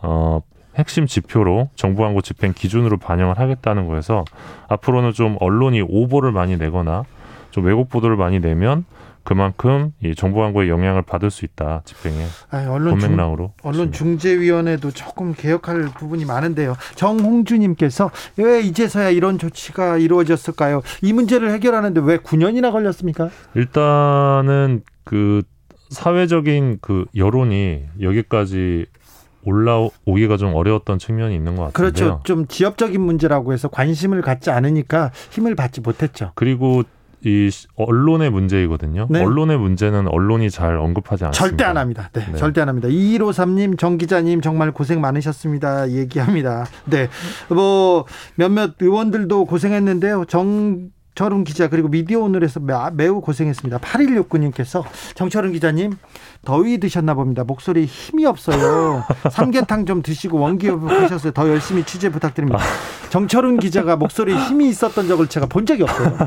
어 0.01 0.41
핵심 0.75 1.05
지표로 1.05 1.69
정부 1.75 2.01
광고 2.01 2.21
집행 2.21 2.53
기준으로 2.53 2.97
반영을 2.97 3.37
하겠다는 3.39 3.87
거여서 3.87 4.25
앞으로는 4.67 5.13
좀 5.13 5.37
언론이 5.39 5.81
오보를 5.81 6.31
많이 6.31 6.57
내거나 6.57 7.03
좀 7.51 7.65
왜곡 7.65 7.89
보도를 7.89 8.15
많이 8.15 8.39
내면 8.39 8.85
그만큼 9.23 9.93
이 10.03 10.15
정부 10.15 10.39
광고에 10.39 10.67
영향을 10.67 11.01
받을 11.01 11.31
수 11.31 11.45
있다 11.45 11.81
집행에 11.85 12.25
아, 12.51 12.67
언론 12.69 12.99
중, 12.99 13.07
본맥락으로 13.07 13.53
언론 13.63 13.91
중재위원회도 13.91 14.91
조금 14.91 15.33
개혁할 15.33 15.85
부분이 15.97 16.25
많은데요. 16.25 16.75
정홍주님께서 16.95 18.11
왜 18.37 18.61
이제서야 18.61 19.09
이런 19.11 19.37
조치가 19.39 19.97
이루어졌을까요? 19.97 20.81
이 21.01 21.13
문제를 21.13 21.51
해결하는데 21.51 22.01
왜 22.03 22.17
9년이나 22.17 22.71
걸렸습니까? 22.73 23.29
일단은 23.55 24.81
그 25.05 25.41
사회적인 25.89 26.79
그 26.81 27.05
여론이 27.15 27.85
여기까지 28.01 28.87
올라오기가 29.45 30.37
좀 30.37 30.53
어려웠던 30.55 30.99
측면이 30.99 31.35
있는 31.35 31.55
것 31.55 31.73
같은데요. 31.73 31.91
그렇죠. 31.91 32.21
좀 32.23 32.47
지역적인 32.47 32.99
문제라고 33.01 33.53
해서 33.53 33.67
관심을 33.67 34.21
갖지 34.21 34.49
않으니까 34.51 35.11
힘을 35.31 35.55
받지 35.55 35.81
못했죠. 35.81 36.31
그리고 36.35 36.83
이 37.25 37.49
시- 37.49 37.67
언론의 37.77 38.31
문제이거든요. 38.31 39.07
네. 39.09 39.21
언론의 39.23 39.57
문제는 39.57 40.09
언론이 40.09 40.49
잘 40.49 40.75
언급하지 40.77 41.23
않습니다. 41.25 41.47
절대 41.47 41.63
안 41.63 41.77
합니다. 41.77 42.09
네, 42.11 42.25
네. 42.29 42.37
절대 42.37 42.59
안 42.59 42.67
합니다. 42.67 42.89
2153님, 42.89 43.77
정 43.77 43.97
기자님 43.97 44.41
정말 44.41 44.71
고생 44.73 44.99
많으셨습니다. 44.99 45.89
얘기합니다. 45.91 46.65
네. 46.83 47.07
뭐 47.47 48.05
몇몇 48.35 48.71
의원들도 48.79 49.45
고생했는데요. 49.45 50.25
정 50.27 50.89
철훈 51.15 51.43
기자 51.43 51.67
그리고 51.67 51.89
미디어 51.89 52.19
오늘에서 52.21 52.59
매- 52.59 52.73
매우 52.93 53.21
고생했습니다. 53.21 53.77
8169님께서 53.79 54.83
정철훈 55.13 55.51
기자님 55.51 55.93
더위 56.43 56.79
드셨나 56.79 57.13
봅니다. 57.13 57.43
목소리 57.43 57.85
힘이 57.85 58.25
없어요. 58.25 59.03
삼계탕 59.31 59.85
좀 59.85 60.01
드시고 60.01 60.39
하셨어요. 60.87 61.31
더 61.33 61.47
열심히 61.49 61.83
취재 61.83 62.09
부탁드립니다. 62.09 62.59
정철훈 63.09 63.59
기자가 63.59 63.95
목소리에 63.95 64.35
힘이 64.35 64.69
있었던 64.69 65.07
적을 65.07 65.27
제가 65.27 65.45
본 65.45 65.65
적이 65.67 65.83
없어요. 65.83 66.17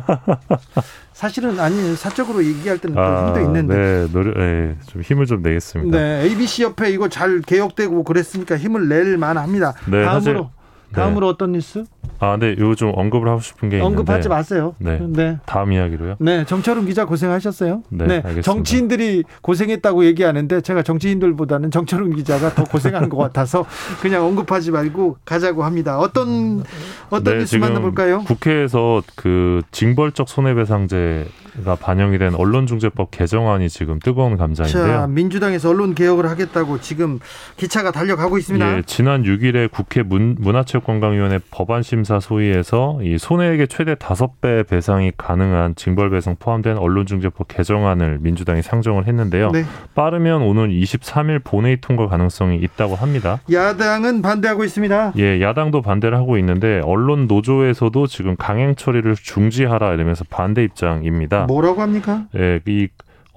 사실은 1.12 1.58
아니 1.58 1.96
사적으로 1.96 2.44
얘기할 2.44 2.78
때는 2.78 2.94
또 2.94 3.26
힘도 3.26 3.40
있는데. 3.40 3.74
네, 3.74 4.12
노력, 4.12 4.38
네, 4.38 4.76
좀 4.86 5.02
힘을 5.02 5.26
좀 5.26 5.42
내겠습니다. 5.42 5.96
네, 5.98 6.22
ABC 6.24 6.62
협회 6.62 6.90
이거 6.90 7.08
잘 7.08 7.40
개혁되고 7.40 8.04
그랬으니까 8.04 8.56
힘을 8.56 8.88
낼 8.88 9.16
만합니다. 9.18 9.74
네, 9.90 10.04
다음으로 10.04 10.50
다음으로 10.92 11.28
어떤 11.28 11.52
뉴스? 11.52 11.84
아, 12.18 12.36
네, 12.38 12.52
이거 12.56 12.74
좀 12.74 12.92
언급을 12.94 13.28
하고 13.28 13.40
싶은 13.40 13.68
게 13.68 13.80
언급하지 13.80 14.26
있는데 14.26 14.28
마세요. 14.28 14.74
네. 14.78 14.98
네. 15.08 15.38
다음 15.44 15.72
이야기로요. 15.72 16.16
네, 16.18 16.44
정철훈 16.46 16.86
기자 16.86 17.04
고생하셨어요. 17.04 17.82
네, 17.90 18.04
알겠습니다. 18.04 18.42
정치인들이 18.42 19.24
고생했다고 19.42 20.04
얘기하는데 20.06 20.60
제가 20.62 20.82
정치인들보다는 20.82 21.70
정철훈 21.70 22.14
기자가 22.16 22.54
더 22.54 22.64
고생한 22.64 23.08
것 23.08 23.18
같아서 23.18 23.66
그냥 24.00 24.24
언급하지 24.24 24.70
말고 24.70 25.18
가자고 25.24 25.64
합니다. 25.64 25.98
어떤 25.98 26.62
어떤 27.10 27.34
네, 27.34 27.40
뉴스 27.40 27.56
만나볼까요? 27.56 28.24
국회에서 28.24 29.02
그 29.14 29.60
징벌적 29.70 30.28
손해배상제 30.28 31.26
가 31.64 31.74
반영이 31.74 32.18
된 32.18 32.34
언론중재법 32.34 33.10
개정안이 33.10 33.68
지금 33.68 33.98
뜨거운 33.98 34.32
자, 34.32 34.38
감자인데요. 34.38 35.06
민주당에서 35.08 35.70
언론 35.70 35.94
개혁을 35.94 36.28
하겠다고 36.28 36.80
지금 36.80 37.18
기차가 37.56 37.90
달려가고 37.90 38.38
있습니다. 38.38 38.78
예, 38.78 38.82
지난 38.84 39.22
6일에 39.22 39.70
국회 39.70 40.02
문, 40.02 40.36
문화체육관광위원회 40.38 41.40
법안 41.50 41.82
심사 41.82 42.20
소위에서 42.20 42.98
이 43.02 43.18
손해액의 43.18 43.68
최대 43.68 43.94
다섯 43.94 44.40
배 44.40 44.62
배상이 44.62 45.12
가능한 45.16 45.76
징벌 45.76 46.10
배상 46.10 46.36
포함된 46.38 46.76
언론중재법 46.76 47.48
개정안을 47.48 48.18
민주당이 48.20 48.62
상정을 48.62 49.06
했는데요. 49.06 49.50
네. 49.52 49.64
빠르면 49.94 50.42
오늘 50.42 50.68
23일 50.68 51.42
본회의 51.42 51.78
통과 51.80 52.06
가능성이 52.08 52.58
있다고 52.58 52.96
합니다. 52.96 53.40
야당은 53.50 54.22
반대하고 54.22 54.64
있습니다. 54.64 55.12
예, 55.18 55.40
야당도 55.40 55.82
반대를 55.82 56.18
하고 56.18 56.36
있는데 56.38 56.80
언론 56.84 57.26
노조에서도 57.26 58.06
지금 58.06 58.36
강행 58.36 58.74
처리를 58.74 59.14
중지하라 59.14 59.94
이러면서 59.94 60.24
반대 60.28 60.62
입장입니다. 60.62 61.45
뭐라고 61.46 61.82
합니까? 61.82 62.26
예, 62.36 62.60
이 62.66 62.88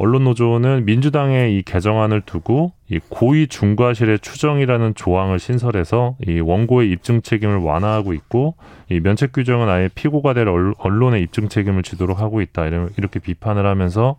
언론 0.01 0.23
노조는 0.23 0.85
민주당의 0.85 1.57
이 1.57 1.61
개정안을 1.61 2.21
두고 2.21 2.71
이 2.89 2.99
고의 3.09 3.47
중과실의 3.47 4.19
추정이라는 4.19 4.95
조항을 4.95 5.39
신설해서 5.39 6.15
이 6.25 6.39
원고의 6.39 6.89
입증 6.89 7.21
책임을 7.21 7.57
완화하고 7.57 8.13
있고 8.13 8.55
이 8.89 9.01
면책 9.01 9.33
규정은 9.33 9.67
아예 9.67 9.89
피고가 9.93 10.33
될 10.33 10.47
언- 10.47 10.73
언론의 10.77 11.21
입증 11.23 11.49
책임을 11.49 11.83
지도록 11.83 12.21
하고 12.21 12.39
있다 12.41 12.65
이렇게 12.97 13.19
비판을 13.19 13.65
하면서 13.65 14.15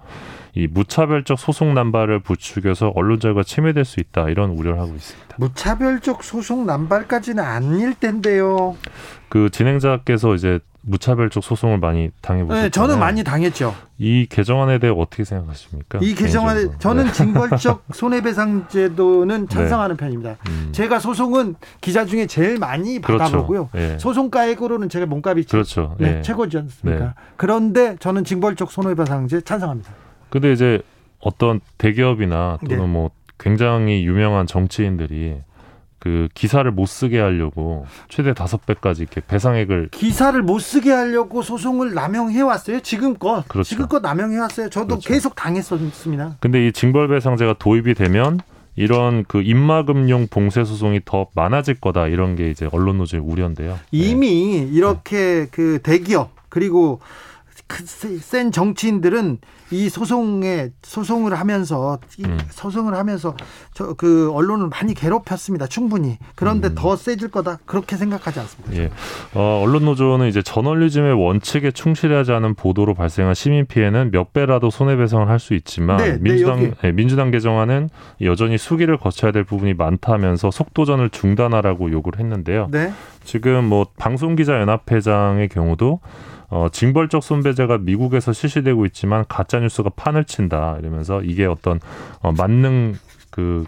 이 0.54 0.66
무차별적 0.66 1.38
소송 1.38 1.72
남발을 1.72 2.18
부추겨서 2.20 2.92
언론 2.94 3.18
자유가 3.18 3.42
침해될 3.42 3.86
수 3.86 4.00
있다 4.00 4.28
이런 4.28 4.50
우려를 4.50 4.80
하고 4.80 4.92
있습니다. 4.94 5.36
무차별적 5.38 6.22
소송 6.24 6.66
남발까지는 6.66 7.42
아닐 7.42 7.94
텐데요. 7.94 8.76
그 9.30 9.48
진행자께서 9.48 10.34
이제 10.34 10.58
무차별적 10.82 11.44
소송을 11.44 11.78
많이 11.78 12.10
당해보셨잖아요. 12.22 12.64
네, 12.64 12.70
저는 12.70 12.98
많이 12.98 13.22
당했죠. 13.22 13.74
이 13.98 14.26
개정안에 14.30 14.78
대해 14.78 14.92
어떻게 14.96 15.24
생각하십니까? 15.24 15.98
이 16.00 16.14
개정안에. 16.14 16.68
저는 16.78 17.04
네. 17.06 17.12
징벌적 17.12 17.84
손해배상 17.92 18.68
제도는 18.68 19.48
찬성하는 19.48 19.96
편입니다. 19.96 20.36
음. 20.48 20.68
제가 20.72 20.98
소송은 20.98 21.56
기자 21.80 22.06
중에 22.06 22.26
제일 22.26 22.58
많이 22.58 22.98
그렇죠. 23.00 23.24
받아보고요. 23.24 23.68
예. 23.74 23.98
소송가액으로는 23.98 24.88
제가 24.88 25.06
몸값이 25.06 25.44
최- 25.44 25.50
그렇죠. 25.50 25.96
네, 25.98 26.18
예. 26.18 26.22
최고지 26.22 26.56
않습니까? 26.58 27.04
네. 27.04 27.10
그런데 27.36 27.96
저는 28.00 28.24
징벌적 28.24 28.70
손해배상제 28.72 29.42
찬성합니다. 29.42 29.90
근데 30.30 30.52
이제 30.52 30.80
어떤 31.20 31.60
대기업이나 31.76 32.58
또는 32.66 32.78
네. 32.84 32.86
뭐 32.86 33.10
굉장히 33.38 34.04
유명한 34.06 34.46
정치인들이 34.46 35.36
그 36.00 36.28
기사를 36.34 36.68
못 36.70 36.86
쓰게 36.86 37.20
하려고 37.20 37.86
최대 38.08 38.32
다섯 38.32 38.64
배까지 38.64 39.02
이렇게 39.02 39.20
배상액을 39.20 39.90
기사를 39.92 40.42
못 40.42 40.58
쓰게 40.58 40.90
하려고 40.90 41.42
소송을 41.42 41.94
남용해 41.94 42.40
왔어요. 42.40 42.80
지금껏 42.80 43.44
그렇죠. 43.46 43.68
지금껏 43.68 44.00
남용해 44.00 44.38
왔어요. 44.38 44.70
저도 44.70 44.86
그렇죠. 44.86 45.08
계속 45.08 45.34
당했었습니다. 45.34 46.36
근데 46.40 46.66
이 46.66 46.72
징벌배상제가 46.72 47.56
도입이 47.58 47.94
되면 47.94 48.40
이런 48.76 49.24
그 49.28 49.42
입막음용 49.42 50.28
봉쇄 50.30 50.64
소송이 50.64 51.02
더 51.04 51.28
많아질 51.34 51.80
거다 51.80 52.06
이런 52.06 52.34
게 52.34 52.50
이제 52.50 52.66
언론 52.72 52.96
노조의 52.96 53.22
우려인데요. 53.22 53.78
이미 53.90 54.56
이렇게 54.56 55.48
그 55.50 55.80
대기업 55.82 56.30
그리고 56.48 57.00
센 57.78 58.50
정치인들은 58.50 59.38
이 59.72 59.88
소송에 59.88 60.70
소송을 60.82 61.38
하면서 61.38 61.98
이 62.18 62.24
음. 62.24 62.38
소송을 62.50 62.94
하면서 62.94 63.36
저 63.72 63.94
그 64.00 64.30
언론을 64.32 64.68
많이 64.68 64.94
괴롭혔습니다. 64.94 65.66
충분히. 65.66 66.16
그런데 66.34 66.68
음. 66.68 66.74
더 66.74 66.96
세질 66.96 67.28
거다. 67.30 67.58
그렇게 67.66 67.96
생각하지 67.96 68.40
않습니다. 68.40 68.76
예. 68.82 68.90
어, 69.34 69.60
언론 69.62 69.84
노조는 69.84 70.28
이제 70.28 70.42
저널리즘의 70.42 71.12
원칙에 71.22 71.70
충실하지 71.70 72.32
않은 72.32 72.54
보도로 72.54 72.94
발생한 72.94 73.34
시민 73.34 73.66
피해는 73.66 74.10
몇 74.10 74.32
배라도 74.32 74.70
손해배상을 74.70 75.28
할 75.28 75.38
수 75.40 75.54
있지만 75.54 75.96
네, 75.98 76.12
네, 76.12 76.18
민주당 76.20 76.62
여기. 76.64 76.72
예, 76.84 76.92
민주당 76.92 77.30
개정안은 77.30 77.88
여전히 78.22 78.58
수기를 78.58 78.96
거쳐야 78.98 79.32
될 79.32 79.44
부분이 79.44 79.74
많다면서 79.74 80.50
속도전을 80.50 81.10
중단하라고 81.10 81.90
요구를 81.90 82.20
했는데요. 82.20 82.68
네. 82.70 82.92
지금 83.24 83.64
뭐 83.64 83.86
방송기자 83.98 84.60
연합회장의 84.60 85.48
경우도 85.48 86.00
어, 86.50 86.68
징벌적 86.70 87.22
손배제가 87.22 87.78
미국에서 87.78 88.32
실시되고 88.32 88.84
있지만 88.86 89.24
가짜 89.28 89.60
뉴스가 89.60 89.90
판을 89.90 90.24
친다 90.24 90.76
이러면서 90.80 91.22
이게 91.22 91.46
어떤 91.46 91.80
어, 92.20 92.32
만능 92.32 92.94
그 93.30 93.64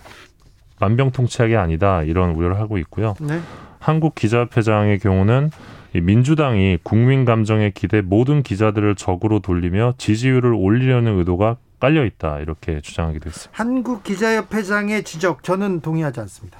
만병통치약이 0.80 1.56
아니다 1.56 2.02
이런 2.02 2.30
우려를 2.34 2.58
하고 2.58 2.78
있고요. 2.78 3.14
네. 3.20 3.40
한국 3.78 4.14
기자협회장의 4.14 4.98
경우는 4.98 5.50
이 5.94 6.00
민주당이 6.00 6.78
국민 6.82 7.24
감정에 7.24 7.70
기대 7.70 8.00
모든 8.00 8.42
기자들을 8.42 8.94
적으로 8.96 9.40
돌리며 9.40 9.94
지지율을 9.98 10.52
올리려는 10.52 11.18
의도가 11.18 11.56
깔려 11.78 12.04
있다 12.04 12.38
이렇게 12.40 12.80
주장하기도 12.80 13.28
했습니다. 13.28 13.52
한국 13.52 14.02
기자협회장의 14.02 15.02
지적 15.04 15.42
저는 15.42 15.80
동의하지 15.80 16.20
않습니다. 16.20 16.58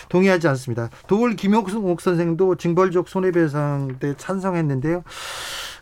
네. 0.00 0.08
동의하지 0.08 0.48
않습니다. 0.48 0.90
도울 1.06 1.36
김용옥 1.36 2.00
선생도 2.00 2.56
징벌적 2.56 3.08
손해배상에 3.08 4.14
찬성했는데요. 4.16 5.02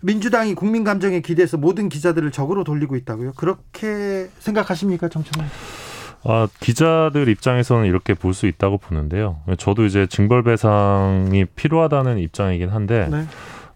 민주당이 0.03 0.55
국민 0.55 0.85
감정에 0.85 1.21
기대서 1.21 1.57
모든 1.57 1.89
기자들을 1.89 2.31
적으로 2.33 2.65
돌리고 2.65 2.97
있다고요. 2.97 3.33
그렇게 3.37 4.29
생각하십니까, 4.39 5.09
정청래? 5.09 5.47
아, 6.25 6.49
기자들 6.61 7.29
입장에서는 7.29 7.87
이렇게 7.87 8.15
볼 8.15 8.33
수 8.35 8.47
있다고 8.47 8.79
보는데요. 8.79 9.41
저도 9.59 9.85
이제 9.85 10.07
징벌배상이 10.07 11.45
필요하다는 11.57 12.19
입장이긴 12.19 12.69
한데, 12.69 13.09
네. 13.11 13.27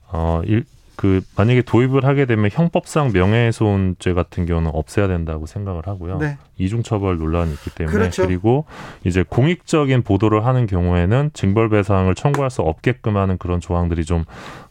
어, 0.08 0.40
일, 0.44 0.64
그, 0.96 1.20
만약에 1.36 1.62
도입을 1.62 2.04
하게 2.04 2.24
되면 2.24 2.50
형법상 2.50 3.12
명예훼손죄 3.12 4.14
같은 4.14 4.46
경우는 4.46 4.70
없애야 4.74 5.08
된다고 5.08 5.46
생각을 5.46 5.86
하고요. 5.86 6.18
네. 6.18 6.38
이중처벌 6.58 7.18
논란이 7.18 7.52
있기 7.52 7.70
때문에. 7.70 7.96
그렇죠. 7.96 8.26
리고 8.26 8.64
이제 9.04 9.22
공익적인 9.22 10.02
보도를 10.02 10.46
하는 10.46 10.66
경우에는 10.66 11.30
징벌 11.34 11.68
배상을 11.68 12.14
청구할 12.14 12.50
수 12.50 12.62
없게끔 12.62 13.16
하는 13.16 13.38
그런 13.38 13.60
조항들이 13.60 14.04
좀, 14.04 14.24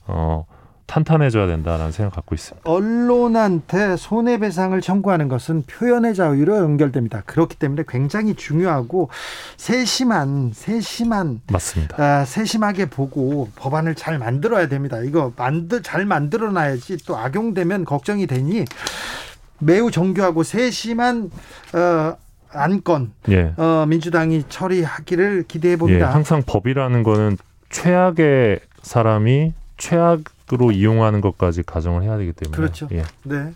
어, 0.07 0.45
탄탄해져야 0.87 1.47
된다라는 1.47 1.91
생각 1.91 2.11
을 2.11 2.15
갖고 2.15 2.35
있습니다. 2.35 2.69
언론한테 2.69 3.97
손해배상을 3.97 4.79
청구하는 4.81 5.27
것은 5.27 5.63
표현의 5.63 6.13
자유로 6.13 6.57
연결됩니다. 6.57 7.23
그렇기 7.25 7.55
때문에 7.55 7.83
굉장히 7.87 8.35
중요하고 8.35 9.09
세심한 9.57 10.51
세심한 10.53 11.41
맞습니다. 11.51 12.01
아, 12.01 12.25
세심하게 12.25 12.85
보고 12.89 13.49
법안을 13.55 13.95
잘 13.95 14.19
만들어야 14.19 14.67
됩니다. 14.67 14.99
이거 14.99 15.33
만들 15.35 15.81
잘 15.81 16.05
만들어놔야지 16.05 16.97
또 17.05 17.17
악용되면 17.17 17.85
걱정이 17.85 18.27
되니 18.27 18.65
매우 19.59 19.89
정교하고 19.89 20.43
세심한 20.43 21.31
어, 21.73 22.15
안건 22.51 23.11
예. 23.29 23.53
어, 23.57 23.85
민주당이 23.87 24.43
처리하기를 24.49 25.45
기대해 25.47 25.73
예, 25.73 25.77
봅니다. 25.77 26.13
항상 26.13 26.43
법이라는 26.45 27.03
거는 27.03 27.37
최악의 27.69 28.59
사람이 28.81 29.53
최악 29.77 30.34
으로 30.53 30.71
이용하는 30.71 31.21
것까지 31.21 31.63
가정을 31.63 32.03
해야 32.03 32.17
되기 32.17 32.31
때문에. 32.31 32.55
그렇죠. 32.55 32.87
예. 32.91 33.03
네. 33.23 33.51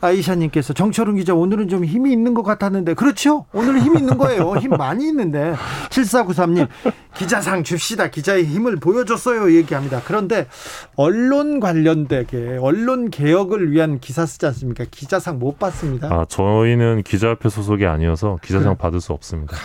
아이샤님께서 0.00 0.74
정철훈 0.74 1.16
기자 1.16 1.34
오늘은 1.34 1.68
좀 1.68 1.84
힘이 1.84 2.12
있는 2.12 2.34
것 2.34 2.44
같았는데 2.44 2.94
그렇죠. 2.94 3.46
오늘 3.52 3.80
힘 3.80 3.96
있는 3.96 4.16
거예요. 4.16 4.54
힘 4.58 4.70
많이 4.70 5.08
있는데 5.08 5.54
7493님 5.88 6.68
기자상 7.16 7.64
줍시다. 7.64 8.10
기자의 8.10 8.44
힘을 8.44 8.76
보여줬어요. 8.76 9.52
얘기합니다. 9.56 10.02
그런데 10.04 10.46
언론 10.94 11.58
관련되게 11.58 12.58
언론 12.60 13.10
개혁을 13.10 13.72
위한 13.72 13.98
기사 13.98 14.24
쓰지 14.24 14.46
않습니까? 14.46 14.84
기자상 14.88 15.40
못 15.40 15.58
받습니다. 15.58 16.06
아, 16.12 16.26
저희는 16.28 17.02
기자협회 17.02 17.48
소속이 17.48 17.86
아니어서 17.86 18.38
기자상 18.40 18.74
그래. 18.74 18.78
받을 18.78 19.00
수 19.00 19.12
없습니다. 19.12 19.56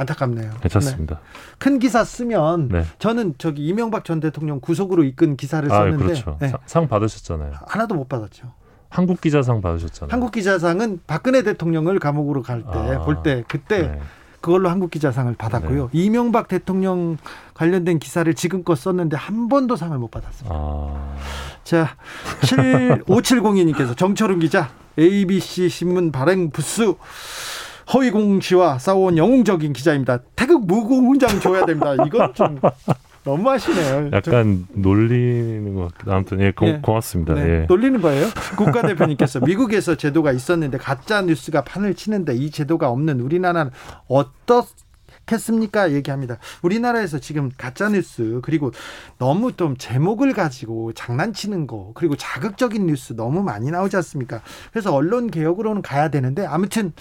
예. 0.00 0.02
안타깝네요. 0.02 0.52
괜찮습니다. 0.60 1.16
네. 1.16 1.20
큰 1.58 1.78
기사 1.78 2.04
쓰면 2.04 2.68
네. 2.68 2.84
저는 2.98 3.34
저기 3.38 3.66
이명박 3.66 4.04
전 4.04 4.20
대통령 4.20 4.60
구속으로 4.60 5.04
이끈 5.04 5.36
기사를 5.36 5.70
아, 5.70 5.76
썼는데 5.76 6.04
그렇죠. 6.04 6.36
네. 6.40 6.48
상, 6.48 6.60
상 6.66 6.88
받으셨잖아요. 6.88 7.52
하나도 7.66 7.94
못 7.94 8.08
받았죠. 8.08 8.52
한국 8.88 9.20
기자상 9.20 9.60
받으셨잖아요. 9.60 10.12
한국 10.12 10.32
기자상은 10.32 11.00
박근혜 11.06 11.42
대통령을 11.42 11.98
감옥으로 11.98 12.42
갈때 12.42 12.68
아, 12.68 13.04
볼때 13.04 13.44
그때 13.46 13.82
네. 13.82 14.00
그걸로 14.40 14.70
한국 14.70 14.90
기자상을 14.90 15.32
받았고요. 15.34 15.90
이명박 15.92 16.48
대통령 16.48 17.18
관련된 17.54 17.98
기사를 17.98 18.32
지금껏 18.34 18.74
썼는데 18.74 19.16
한 19.16 19.48
번도 19.48 19.76
상을 19.76 19.96
못 19.98 20.10
받았습니다. 20.10 20.54
아, 20.54 21.14
자, 21.62 21.94
7 22.42 23.04
5702님께서 23.04 23.96
정철훈 23.96 24.38
기자 24.40 24.70
ABC 24.98 25.68
신문 25.68 26.10
발행 26.10 26.50
부스 26.50 26.94
허위 27.92 28.10
공시와 28.10 28.78
싸워온 28.78 29.16
영웅적인 29.16 29.72
기자입니다. 29.72 30.18
태극 30.36 30.66
무공훈장 30.66 31.40
줘야 31.40 31.64
됩니다. 31.66 31.94
이건 32.06 32.32
좀 32.34 32.58
너무하시네요. 33.24 34.10
약간 34.12 34.66
놀리는 34.72 35.74
것 35.74 35.92
같기도 35.92 36.12
아무튼 36.12 36.40
예, 36.40 36.52
고, 36.52 36.66
예. 36.66 36.80
고맙습니다. 36.82 37.34
네, 37.34 37.40
예. 37.42 37.66
놀리는 37.68 38.00
거예요. 38.00 38.28
국가대표님께서 38.56 39.40
미국에서 39.44 39.96
제도가 39.96 40.32
있었는데 40.32 40.78
가짜 40.78 41.20
뉴스가 41.22 41.62
판을 41.62 41.94
치는데 41.94 42.34
이 42.34 42.50
제도가 42.50 42.88
없는 42.88 43.20
우리나라는 43.20 43.72
어떻 44.08 44.66
겠습니까? 45.30 45.92
얘기합니다. 45.92 46.38
우리나라에서 46.62 47.20
지금 47.20 47.50
가짜 47.56 47.88
뉴스 47.88 48.40
그리고 48.42 48.72
너무 49.18 49.52
좀 49.52 49.76
제목을 49.76 50.32
가지고 50.32 50.92
장난치는 50.92 51.66
거 51.66 51.92
그리고 51.94 52.16
자극적인 52.16 52.86
뉴스 52.86 53.14
너무 53.14 53.42
많이 53.42 53.70
나오지 53.70 53.96
않습니까? 53.96 54.42
그래서 54.72 54.92
언론 54.92 55.30
개혁으로는 55.30 55.82
가야 55.82 56.08
되는데 56.08 56.44
아무튼 56.44 56.92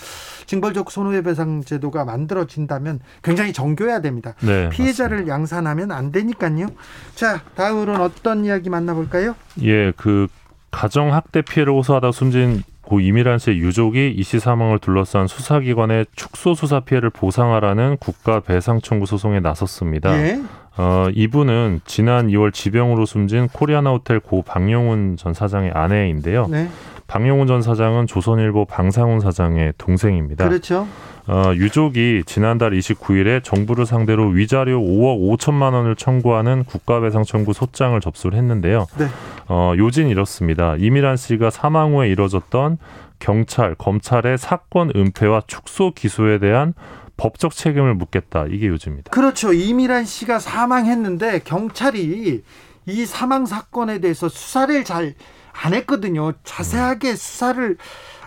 징벌적 0.45 0.91
손해배상 0.91 1.63
제도가 1.63 2.05
만들어진다면 2.05 2.99
굉장히 3.23 3.51
정교해야 3.51 4.01
됩니다. 4.01 4.35
네, 4.41 4.69
피해자를 4.69 5.27
양산하면 5.27 5.91
안 5.91 6.11
되니까요. 6.11 6.67
자, 7.15 7.41
다음으로는 7.55 8.01
어떤 8.01 8.45
이야기 8.45 8.69
만나볼까요? 8.69 9.35
예, 9.63 9.91
그 9.97 10.27
가정 10.71 11.13
학대 11.13 11.41
피해를 11.41 11.73
호소하다 11.73 12.11
숨진 12.11 12.63
고 12.89 12.99
이미란 12.99 13.39
씨의 13.39 13.59
유족이 13.59 14.15
이 14.17 14.23
씨 14.23 14.39
사망을 14.39 14.79
둘러싼 14.79 15.27
수사기관의 15.27 16.07
축소 16.15 16.53
수사 16.55 16.79
피해를 16.81 17.09
보상하라는 17.09 17.97
국가 17.99 18.39
배상 18.41 18.81
청구 18.81 19.05
소송에 19.05 19.39
나섰습니다. 19.39 20.17
예. 20.21 20.41
어, 20.77 21.07
이분은 21.13 21.81
지난 21.85 22.27
2월 22.27 22.53
지병으로 22.53 23.05
숨진 23.05 23.47
코리아나 23.47 23.91
호텔 23.91 24.19
고 24.19 24.41
박영훈 24.43 25.17
전 25.17 25.33
사장의 25.33 25.71
아내인데요. 25.73 26.47
네. 26.47 26.69
박용훈 27.07 27.47
전 27.47 27.61
사장은 27.61 28.07
조선일보 28.07 28.65
방상훈 28.65 29.19
사장의 29.19 29.73
동생입니다. 29.77 30.47
그렇죠. 30.47 30.87
어, 31.29 31.53
유족이 31.53 32.23
지난달 32.25 32.71
29일에 32.71 33.43
정부를 33.43 33.85
상대로 33.85 34.29
위자료 34.29 34.81
5억 34.81 35.37
5천만 35.37 35.73
원을 35.73 35.95
청구하는 35.95 36.63
국가배상 36.63 37.23
청구 37.23 37.53
소장을 37.53 38.01
접수를 38.01 38.35
했는데요. 38.35 38.87
네. 38.97 39.05
어, 39.47 39.73
요진 39.77 40.07
이렇습니다. 40.09 40.75
이미란 40.79 41.17
씨가 41.17 41.51
사망 41.51 41.93
후에 41.93 42.09
이뤄졌던 42.09 42.79
경찰, 43.19 43.75
검찰의 43.75 44.39
사건 44.39 44.91
은폐와 44.95 45.43
축소 45.45 45.91
기소에 45.91 46.39
대한 46.39 46.73
법적 47.15 47.53
책임을 47.53 47.93
묻겠다. 47.93 48.45
이게 48.49 48.65
요지입니다. 48.67 49.11
그렇죠. 49.11 49.53
이미란 49.53 50.05
씨가 50.05 50.39
사망했는데 50.39 51.41
경찰이 51.43 52.41
이 52.87 53.05
사망 53.05 53.45
사건에 53.45 53.99
대해서 53.99 54.29
수사를 54.29 54.83
잘 54.83 55.13
안 55.61 55.73
했거든요. 55.73 56.33
자세하게 56.43 57.15
수사를 57.15 57.77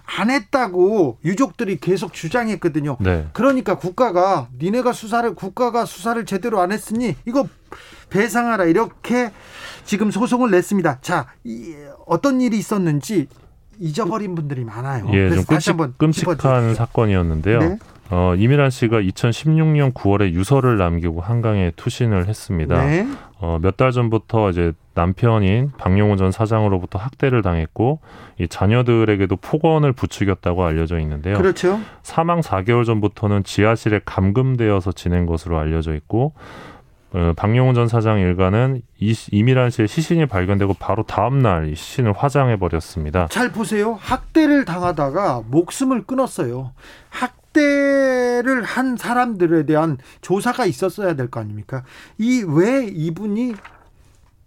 안 0.04 0.30
했다고 0.30 1.18
유족들이 1.24 1.78
계속 1.78 2.12
주장했거든요. 2.12 2.96
네. 3.00 3.26
그러니까 3.32 3.76
국가가 3.76 4.48
니네가 4.60 4.92
수사를 4.92 5.34
국가가 5.34 5.84
수사를 5.84 6.24
제대로 6.26 6.60
안 6.60 6.72
했으니 6.72 7.16
이거 7.26 7.46
배상하라 8.10 8.64
이렇게 8.66 9.30
지금 9.84 10.10
소송을 10.10 10.50
냈습니다. 10.50 10.98
자, 11.00 11.26
이, 11.44 11.74
어떤 12.06 12.40
일이 12.40 12.58
있었는지 12.58 13.26
잊어버린 13.78 14.34
분들이 14.34 14.64
많아요. 14.64 15.06
예, 15.12 15.28
그래서 15.28 15.36
좀 15.36 15.44
다시 15.44 15.48
끔찍, 15.48 15.70
한번 15.70 15.94
끔찍한 15.96 16.36
짚어주세요. 16.36 16.74
사건이었는데요. 16.74 17.58
네. 17.60 17.78
어, 18.10 18.34
이미란 18.36 18.68
씨가 18.70 19.00
2016년 19.00 19.94
9월에 19.94 20.32
유서를 20.32 20.76
남기고 20.76 21.22
한강에 21.22 21.72
투신을 21.76 22.28
했습니다. 22.28 22.84
네. 22.84 23.08
어, 23.38 23.58
몇 23.62 23.76
달 23.78 23.90
전부터 23.92 24.50
이제 24.50 24.72
남편인 24.94 25.72
박용호 25.78 26.16
전 26.16 26.30
사장으로부터 26.32 26.98
학대를 26.98 27.42
당했고 27.42 28.00
이 28.38 28.48
자녀들에게도 28.48 29.36
폭언을 29.36 29.92
부추겼다고 29.92 30.64
알려져 30.64 30.98
있는데요. 31.00 31.36
그렇죠. 31.38 31.80
사망 32.02 32.40
4개월 32.40 32.84
전부터는 32.84 33.44
지하실에 33.44 34.00
감금되어서 34.04 34.92
지낸 34.92 35.26
것으로 35.26 35.58
알려져 35.58 35.94
있고 35.94 36.34
어, 37.14 37.32
박용훈 37.36 37.74
전 37.74 37.88
사장 37.88 38.20
일가는 38.20 38.80
이, 38.98 39.14
이미란 39.32 39.68
씨의 39.70 39.86
시신이 39.86 40.26
발견되고 40.26 40.74
바로 40.78 41.02
다음 41.02 41.40
날 41.40 41.68
이 41.68 41.74
시신을 41.74 42.12
화장해 42.12 42.58
버렸습니다. 42.58 43.26
잘 43.30 43.52
보세요. 43.52 43.98
학대를 44.00 44.64
당하다가 44.64 45.42
목숨을 45.46 46.04
끊었어요. 46.06 46.72
학대를 47.10 48.62
한 48.62 48.96
사람들에 48.96 49.66
대한 49.66 49.98
조사가 50.22 50.64
있었어야 50.66 51.14
될 51.14 51.28
거 51.28 51.40
아닙니까? 51.40 51.82
이 52.18 52.42
왜 52.42 52.86
이분이 52.86 53.54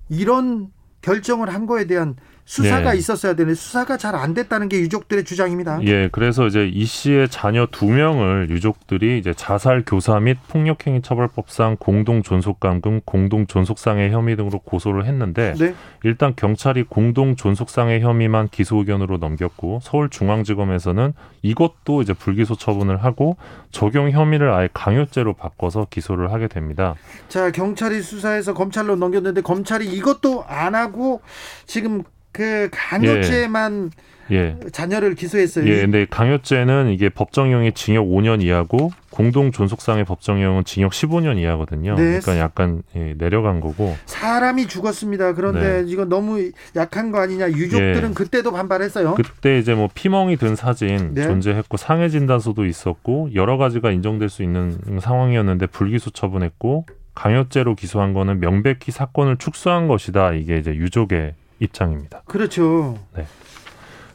이런 0.10 0.72
결정을 1.02 1.54
한 1.54 1.66
거에 1.66 1.86
대한 1.86 2.16
수사가 2.46 2.92
네. 2.92 2.98
있었어야 2.98 3.34
되는데 3.36 3.56
수사가 3.56 3.98
잘 3.98 4.16
안 4.16 4.34
됐다는 4.34 4.70
게 4.70 4.80
유족들의 4.80 5.26
주장입니다. 5.26 5.80
예, 5.84 6.08
그래서 6.12 6.48
이제 6.48 6.68
이 6.68 6.86
씨의 6.86 7.28
자녀 7.30 7.68
두 7.70 7.86
명을 7.86 8.50
유족들이 8.50 9.20
이제 9.20 9.34
자살 9.34 9.84
교사 9.86 10.20
및 10.20 10.38
폭력행위 10.48 11.02
처벌법상 11.02 11.78
공동 11.80 12.24
존속감금, 12.24 13.02
공동 13.04 13.46
존속상해 13.46 14.10
혐의 14.12 14.38
등으로 14.38 14.60
고소를 14.60 15.06
했는데 15.06 15.54
네. 15.60 15.76
일단 16.04 16.34
경찰이 16.36 16.84
공동 16.84 17.36
존속상해 17.36 18.00
혐의만 18.00 18.48
기소 18.50 18.78
의견으로 18.78 19.18
넘겼고 19.18 19.80
서울중앙지검에서는 19.84 21.14
이것도 21.42 22.02
이제 22.02 22.14
불기소 22.14 22.56
처분을 22.56 23.04
하고 23.04 23.38
적용 23.72 24.10
혐의를 24.10 24.52
아예 24.52 24.70
강요죄로 24.74 25.34
바꿔서 25.34 25.88
기소를 25.90 26.32
하게 26.32 26.48
됩니다. 26.48 26.96
자, 27.28 27.52
경찰이 27.52 28.02
수사해서 28.02 28.54
검찰로 28.54 28.96
넘겼는데 28.96 29.42
검찰이 29.42 29.86
이것도 29.94 30.46
안 30.48 30.74
하고 30.74 31.22
지금 31.66 32.04
그 32.36 32.68
강요죄만 32.74 33.92
예. 34.32 34.58
자녀를 34.74 35.16
기소했어요. 35.16 35.66
예, 35.70 35.82
근데 35.82 36.06
강요죄는 36.10 36.90
이게 36.90 37.08
법정형이 37.08 37.72
징역 37.72 38.08
5년 38.08 38.44
이하고 38.44 38.92
공동 39.10 39.54
존속상의 39.54 40.04
법정형은 40.04 40.66
징역 40.66 40.92
15년 40.92 41.38
이하거든요. 41.38 41.96
네. 41.96 42.20
그러니까 42.20 42.38
약간 42.40 42.84
예, 42.94 43.14
내려간 43.18 43.62
거고. 43.62 43.96
사람이 44.06 44.68
죽었습니다. 44.68 45.34
그런데 45.36 45.84
네. 45.84 45.90
이건 45.90 46.10
너무 46.10 46.52
약한 46.76 47.14
거 47.14 47.22
아니냐. 47.22 47.52
유족들은 47.52 48.10
예. 48.10 48.14
그때도 48.14 48.52
반발했어요. 48.52 49.14
그때 49.16 49.58
이제 49.58 49.74
뭐 49.74 49.88
피멍이 49.94 50.36
든 50.36 50.58
사진 50.58 51.14
네. 51.14 51.24
존재했고 51.24 51.78
상해 51.78 52.10
진단서도 52.10 52.66
있었고 52.66 53.30
여러 53.34 53.56
가지가 53.56 53.92
인정될 53.92 54.28
수 54.28 54.44
있는 54.44 54.78
상황이었는데 55.00 55.68
불기소 55.68 56.10
처분했고 56.10 56.86
강요죄로 57.14 57.76
기소한 57.76 58.14
거는 58.14 58.42
명백히 58.42 58.92
사건을 58.92 59.38
축소한 59.38 59.88
것이다. 59.88 60.34
이게 60.34 60.58
이제 60.58 60.76
유족의 60.76 61.36
입장입니다. 61.60 62.22
그렇죠. 62.26 62.98
네. 63.16 63.26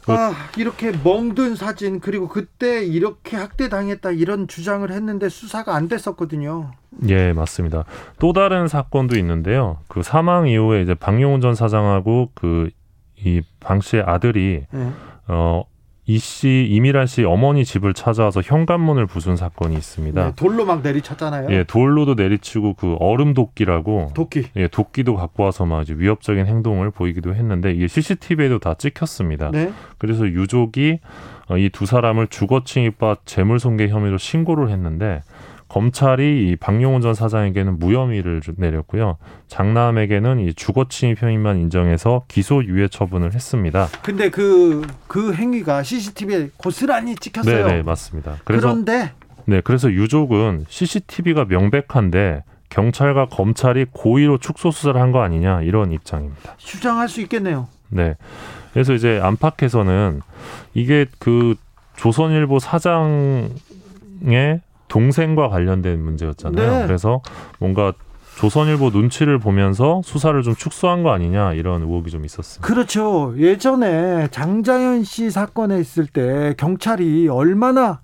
아, 0.07 0.33
이렇게 0.57 0.93
멍든 1.05 1.55
사진 1.55 2.01
그리고 2.01 2.27
그때 2.27 2.85
이렇게 2.85 3.37
학대 3.37 3.69
당했다 3.69 4.11
이런 4.13 4.49
주장을 4.49 4.91
했는데 4.91 5.29
수사가 5.29 5.77
안 5.77 5.89
됐었거든요. 5.89 6.73
예, 7.09 7.33
맞습니다. 7.33 7.85
또 8.19 8.33
다른 8.33 8.67
사건도 8.67 9.17
있는데요. 9.19 9.79
그 9.89 10.03
사망 10.03 10.49
이후에 10.49 10.83
이제 10.83 10.95
박용훈 10.95 11.41
전 11.41 11.55
사장하고 11.55 12.31
그 12.35 12.71
이 13.23 13.43
방 13.61 13.81
씨의 13.81 14.03
아들이 14.07 14.65
네. 14.73 14.91
어, 15.29 15.65
이 16.11 16.19
씨, 16.19 16.67
이미란 16.69 17.07
씨 17.07 17.23
어머니 17.23 17.65
집을 17.65 17.95
찾아와서 17.95 18.41
현관문을 18.43 19.07
부순 19.07 19.37
사건이 19.37 19.77
있습니다. 19.77 20.25
네, 20.25 20.33
돌로 20.35 20.65
막 20.65 20.83
내리쳤잖아요. 20.83 21.47
예, 21.51 21.63
돌로도 21.63 22.15
내리치고 22.15 22.75
그 22.75 22.97
얼음 22.99 23.33
도끼라고 23.33 24.11
도끼. 24.13 24.47
예, 24.57 24.67
도끼도 24.67 25.15
갖고 25.15 25.45
와서 25.45 25.67
막 25.67 25.83
이제 25.83 25.95
위협적인 25.97 26.47
행동을 26.47 26.91
보이기도 26.91 27.33
했는데 27.37 27.71
이게 27.71 27.87
CCTV에도 27.87 28.59
다 28.59 28.75
찍혔습니다. 28.75 29.53
네. 29.53 29.73
그래서 29.99 30.27
유족이 30.27 30.99
어, 31.47 31.57
이두 31.57 31.87
사람을 31.87 32.27
주거 32.27 32.65
침입과 32.65 33.19
재물 33.25 33.61
손괴 33.61 33.87
혐의로 33.87 34.19
신고를 34.19 34.69
했는데 34.71 35.23
검찰이 35.71 36.49
이 36.49 36.57
박용훈 36.57 37.01
전 37.01 37.15
사장에게는 37.15 37.79
무혐의를 37.79 38.41
주- 38.41 38.55
내렸고요. 38.57 39.19
장남에게는 39.47 40.41
이 40.41 40.53
주거침입 40.53 41.23
혐의만 41.23 41.59
인정해서 41.59 42.25
기소 42.27 42.65
유예 42.65 42.89
처분을 42.89 43.35
했습니다. 43.35 43.87
근데 44.03 44.31
그, 44.31 44.85
그 45.07 45.33
행위가 45.33 45.85
CCTV에 45.85 46.51
고스란히 46.57 47.15
찍혔어요. 47.15 47.67
네, 47.69 47.77
네, 47.77 47.83
맞습니다. 47.83 48.39
그래서 48.45 48.67
그런데 48.67 49.13
네, 49.45 49.61
그래서 49.63 49.91
유족은 49.93 50.67
CCTV가 50.69 51.45
명백한데 51.45 52.43
경찰과 52.69 53.27
검찰이 53.27 53.87
고의로 53.93 54.39
축소 54.39 54.73
수사를 54.73 55.01
한 55.01 55.13
거 55.13 55.23
아니냐 55.23 55.63
이런 55.63 55.93
입장입니다. 55.93 56.55
주장할 56.57 57.09
수 57.09 57.21
있겠네요. 57.21 57.69
네. 57.91 58.17
그래서 58.73 58.93
이제 58.93 59.21
안팎에서는 59.23 60.21
이게 60.75 61.07
그 61.21 61.55
조선일보 61.97 62.59
사장의 62.59 63.51
동생과 64.91 65.49
관련된 65.49 66.03
문제였잖아요. 66.03 66.81
네. 66.81 66.87
그래서 66.87 67.23
뭔가 67.59 67.95
조선일보 68.37 68.91
눈치를 68.91 69.39
보면서 69.39 70.03
수사를 70.05 70.41
좀 70.43 70.55
축소한 70.55 71.03
거 71.03 71.13
아니냐 71.13 71.55
이런 71.55 71.83
의혹이 71.83 72.11
좀 72.11 72.25
있었습니다. 72.25 72.67
그렇죠. 72.67 73.35
예전에 73.39 74.29
장자연 74.31 75.05
씨 75.05 75.31
사건에 75.31 75.81
있을 75.81 76.07
때 76.07 76.55
경찰이 76.59 77.29
얼마나 77.29 78.01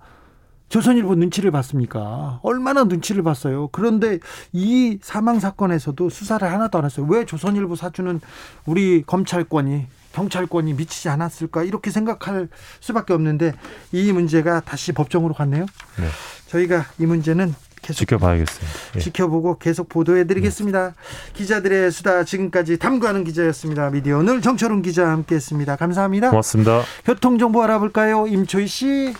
조선일보 0.69 1.15
눈치를 1.15 1.49
봤습니까? 1.51 2.39
얼마나 2.43 2.83
눈치를 2.83 3.23
봤어요. 3.23 3.69
그런데 3.71 4.19
이 4.51 4.99
사망 5.01 5.39
사건에서도 5.39 6.09
수사를 6.09 6.49
하나도 6.49 6.77
안 6.77 6.85
했어요. 6.85 7.05
왜 7.09 7.25
조선일보 7.25 7.75
사주는 7.75 8.19
우리 8.65 9.01
검찰권이 9.03 9.87
경찰권이 10.13 10.73
미치지 10.73 11.09
않았을까 11.09 11.63
이렇게 11.63 11.91
생각할 11.91 12.47
수밖에 12.79 13.13
없는데 13.13 13.53
이 13.91 14.11
문제가 14.11 14.59
다시 14.61 14.91
법정으로 14.91 15.33
갔네요. 15.33 15.65
네. 15.97 16.05
저희가 16.47 16.85
이 16.99 17.05
문제는 17.05 17.53
계속 17.81 17.99
지켜봐야겠습니다. 17.99 18.77
예. 18.95 18.99
지켜보고 18.99 19.59
계속 19.59 19.87
보도해드리겠습니다. 19.89 20.93
기자들의 21.33 21.91
수다 21.91 22.23
지금까지 22.23 22.77
탐구하는 22.79 23.23
기자였습니다. 23.23 23.89
미디어 23.91 24.17
오늘 24.17 24.41
정철훈 24.41 24.81
기자 24.81 25.07
함께했습니다. 25.09 25.75
감사합니다. 25.75 26.29
고맙습니다. 26.31 26.81
교통 27.05 27.37
정보 27.37 27.63
알아볼까요, 27.63 28.27
임초희 28.27 28.67
씨? 28.67 29.13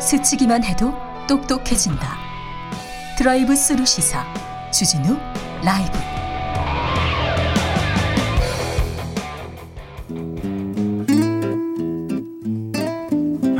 스치기만 0.00 0.64
해도 0.64 0.92
똑똑해진다. 1.28 2.18
Drive 3.16 3.54
through 3.54 3.86
시사 3.86 4.24
주진우 4.72 5.16
라이브. 5.64 6.11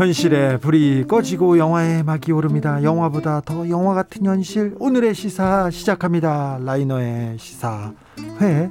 현실에 0.03 0.57
불이 0.57 1.05
꺼지고 1.07 1.59
영화의 1.59 2.03
막이 2.03 2.33
오릅니다. 2.33 2.83
영화보다 2.83 3.41
더 3.41 3.69
영화 3.69 3.95
같은 3.95 4.27
현실. 4.27 4.75
오늘의 4.81 5.15
시사 5.15 5.71
시작합니다. 5.71 6.59
라이너의 6.61 7.39
시사회. 7.39 8.69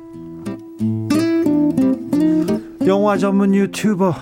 영화 2.86 3.18
전문 3.18 3.56
유튜버 3.56 4.14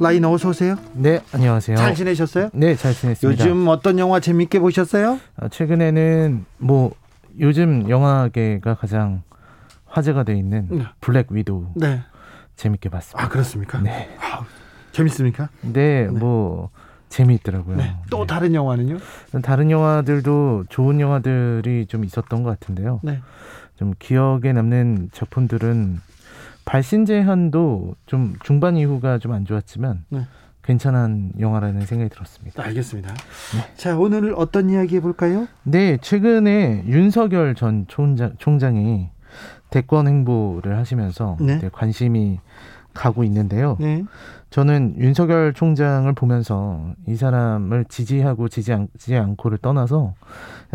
라이너 0.00 0.32
어서 0.32 0.48
오세요. 0.48 0.74
네, 0.94 1.20
안녕하세요. 1.30 1.76
잘 1.76 1.94
지내셨어요? 1.94 2.50
네, 2.52 2.74
잘 2.74 2.92
지냈습니다. 2.92 3.44
요즘 3.44 3.68
어떤 3.68 4.00
영화 4.00 4.18
재밌게 4.18 4.58
보셨어요? 4.58 5.20
어, 5.36 5.48
최근에는 5.48 6.44
뭐 6.56 6.90
요즘 7.38 7.88
영화계가 7.88 8.74
가장 8.74 9.22
화제가 9.86 10.24
돼 10.24 10.36
있는 10.36 10.66
네. 10.70 10.84
블랙 11.00 11.28
위도우 11.30 11.68
네. 11.76 12.00
재밌게 12.56 12.88
봤습니다. 12.88 13.24
아 13.24 13.28
그렇습니까? 13.28 13.80
네. 13.80 14.08
아, 14.20 14.44
재밌습니까? 14.92 15.48
근데 15.60 16.08
네. 16.12 16.18
뭐 16.18 16.70
재미있더라고요. 17.08 17.76
네. 17.76 17.96
또 18.10 18.20
네. 18.20 18.26
다른 18.26 18.54
영화는요? 18.54 18.98
다른 19.42 19.70
영화들도 19.70 20.64
좋은 20.68 21.00
영화들이 21.00 21.86
좀 21.86 22.04
있었던 22.04 22.42
것 22.42 22.50
같은데요. 22.50 23.00
네. 23.02 23.20
좀 23.76 23.94
기억에 23.98 24.52
남는 24.52 25.10
작품들은 25.12 26.00
발신제한도 26.64 27.94
좀 28.06 28.36
중반 28.44 28.76
이후가 28.76 29.18
좀 29.18 29.32
안 29.32 29.44
좋았지만 29.44 30.04
네. 30.10 30.26
괜찮은 30.62 31.32
영화라는 31.40 31.86
생각이 31.86 32.10
들었습니다. 32.10 32.62
알겠습니다. 32.62 33.14
자 33.76 33.96
오늘 33.96 34.34
어떤 34.36 34.68
이야기 34.68 34.96
해볼까요? 34.96 35.48
네, 35.62 35.96
최근에 35.98 36.84
윤석열 36.86 37.54
전 37.54 37.86
총장, 37.88 38.34
총장이 38.38 39.08
대권 39.70 40.06
행보를 40.08 40.76
하시면서 40.76 41.38
네. 41.40 41.58
관심이 41.72 42.40
가고 42.92 43.24
있는데요. 43.24 43.78
네. 44.48 44.54
저는 44.54 44.94
윤석열 44.98 45.52
총장을 45.52 46.10
보면서 46.14 46.80
이 47.06 47.16
사람을 47.16 47.84
지지하고 47.88 48.48
지지, 48.48 48.72
않, 48.72 48.88
지지 48.98 49.16
않고를 49.16 49.58
떠나서 49.58 50.14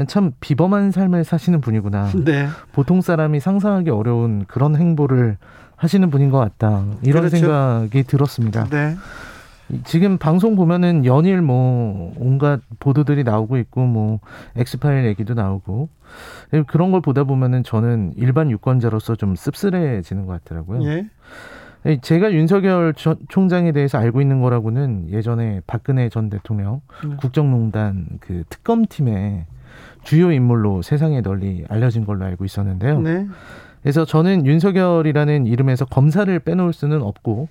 참 0.07 0.31
비범한 0.39 0.91
삶을 0.91 1.23
사시는 1.23 1.61
분이구나. 1.61 2.11
네. 2.23 2.47
보통 2.71 3.01
사람이 3.01 3.39
상상하기 3.39 3.89
어려운 3.89 4.45
그런 4.47 4.75
행보를 4.75 5.37
하시는 5.75 6.09
분인 6.09 6.29
것 6.29 6.37
같다. 6.37 6.85
이런 7.01 7.23
그렇죠. 7.23 7.37
생각이 7.37 8.03
들었습니다. 8.03 8.65
네. 8.65 8.95
지금 9.85 10.17
방송 10.17 10.55
보면은 10.55 11.05
연일 11.05 11.41
뭐 11.41 12.13
온갖 12.17 12.61
보도들이 12.79 13.23
나오고 13.23 13.57
있고 13.57 13.85
뭐 13.85 14.19
엑스파일 14.55 15.05
얘기도 15.05 15.33
나오고 15.33 15.89
그런 16.67 16.91
걸 16.91 17.01
보다 17.01 17.23
보면은 17.23 17.63
저는 17.63 18.13
일반 18.17 18.51
유권자로서 18.51 19.15
좀 19.15 19.35
씁쓸해지는 19.35 20.25
것 20.25 20.43
같더라고요. 20.43 20.85
예. 20.85 21.07
제가 22.01 22.31
윤석열 22.33 22.93
전- 22.93 23.17
총장에 23.29 23.71
대해서 23.73 23.97
알고 23.97 24.21
있는 24.21 24.41
거라고는 24.41 25.09
예전에 25.09 25.61
박근혜 25.67 26.07
전 26.09 26.29
대통령 26.29 26.81
네. 27.05 27.15
국정농단 27.17 28.05
그 28.21 28.43
특검팀의 28.49 29.45
주요 30.03 30.31
인물로 30.31 30.81
세상에 30.81 31.21
널리 31.21 31.65
알려진 31.69 32.05
걸로 32.05 32.25
알고 32.25 32.45
있었는데요. 32.45 33.01
네. 33.01 33.27
그래서 33.81 34.05
저는 34.05 34.45
윤석열이라는 34.45 35.45
이름에서 35.45 35.85
검사를 35.85 36.37
빼놓을 36.39 36.71
수는 36.71 37.01
없고 37.01 37.49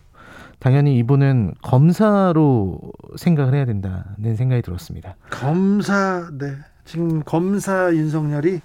당연히 0.58 0.96
이분은 0.98 1.54
검사로 1.62 2.78
생각을 3.16 3.52
해야 3.54 3.64
된다는 3.66 4.36
생각이 4.36 4.62
들었습니다. 4.62 5.16
검사 5.30 6.28
네 6.38 6.52
지금 6.84 7.22
검사 7.24 7.92
윤석열이 7.92 8.60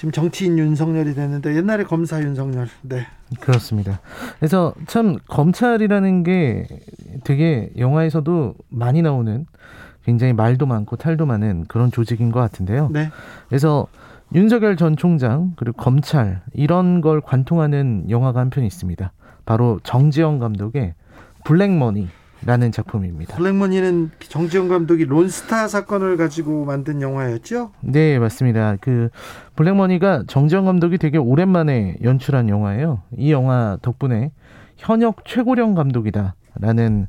지금 0.00 0.12
정치인 0.12 0.58
윤석열이 0.58 1.12
됐는데 1.12 1.54
옛날에 1.56 1.84
검사 1.84 2.22
윤석열 2.22 2.68
네 2.80 3.06
그렇습니다. 3.38 4.00
그래서 4.38 4.72
참 4.86 5.18
검찰이라는 5.28 6.22
게 6.22 6.66
되게 7.22 7.70
영화에서도 7.76 8.54
많이 8.70 9.02
나오는 9.02 9.44
굉장히 10.06 10.32
말도 10.32 10.64
많고 10.64 10.96
탈도 10.96 11.26
많은 11.26 11.66
그런 11.68 11.92
조직인 11.92 12.32
것 12.32 12.40
같은데요. 12.40 12.88
네. 12.90 13.10
그래서 13.50 13.88
윤석열 14.34 14.78
전 14.78 14.96
총장 14.96 15.52
그리고 15.56 15.76
검찰 15.76 16.40
이런 16.54 17.02
걸 17.02 17.20
관통하는 17.20 18.06
영화가 18.08 18.40
한편 18.40 18.64
있습니다. 18.64 19.12
바로 19.44 19.80
정지영 19.82 20.38
감독의 20.38 20.94
블랙머니 21.44 22.08
라는 22.44 22.72
작품입니다. 22.72 23.36
블랙머니는 23.36 24.10
정지영 24.20 24.68
감독이 24.68 25.04
론스타 25.04 25.68
사건을 25.68 26.16
가지고 26.16 26.64
만든 26.64 27.02
영화였죠? 27.02 27.72
네, 27.80 28.18
맞습니다. 28.18 28.76
그 28.80 29.10
블랙머니가 29.56 30.24
정지영 30.26 30.64
감독이 30.64 30.96
되게 30.96 31.18
오랜만에 31.18 31.96
연출한 32.02 32.48
영화예요. 32.48 33.02
이 33.16 33.30
영화 33.30 33.76
덕분에 33.82 34.30
현역 34.78 35.24
최고령 35.26 35.74
감독이다라는 35.74 37.08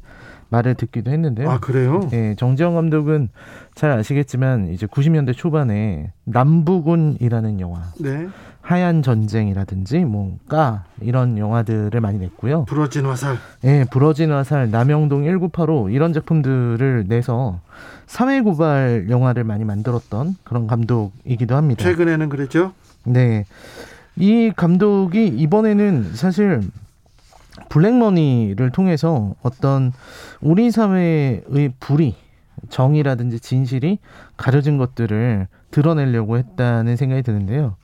말을 0.52 0.76
듣기도 0.76 1.12
했는데요. 1.12 1.50
아 1.50 1.60
그래요? 1.60 2.10
예, 2.14 2.36
정지영 2.38 2.76
감독은 2.76 3.30
잘 3.74 3.92
아시겠지만 3.92 4.70
이제 4.70 4.86
90년대 4.86 5.36
초반에 5.36 6.12
남부군이라는 6.26 7.60
영화, 7.62 7.82
네. 8.00 8.28
하얀 8.62 9.02
전쟁이라든지 9.02 10.00
뭐까 10.00 10.84
이런 11.00 11.38
영화들을 11.38 12.00
많이 12.02 12.20
냈고요. 12.20 12.66
부러진 12.66 13.06
화살. 13.06 13.38
예, 13.64 13.86
부러진 13.90 14.32
화살, 14.32 14.70
남영동 14.70 15.24
1985 15.24 15.90
이런 15.90 16.14
작품들을 16.14 17.06
내서 17.08 17.62
사회 18.06 18.42
고발 18.42 19.08
영화를 19.10 19.46
많이 19.46 19.64
만들었던 19.64 20.36
그런 20.44 20.68
감독이기도 20.68 21.56
합니다. 21.56 21.82
최근에는 21.84 22.28
그랬죠? 22.30 22.74
네. 23.06 23.46
이 24.18 24.52
감독이 24.54 25.28
이번에는 25.28 26.14
사실 26.14 26.62
블랙머니를 27.70 28.72
통해서 28.72 29.36
어떤 29.42 29.92
우리 30.42 30.72
사회의 30.72 31.74
불의, 31.80 32.16
정의라든지 32.70 33.40
진실이 33.40 34.00
가려진 34.38 34.78
것들을 34.78 35.48
드러내려고 35.72 36.38
했다는 36.38 36.96
생각이 36.96 37.24
드는데요. 37.24 37.76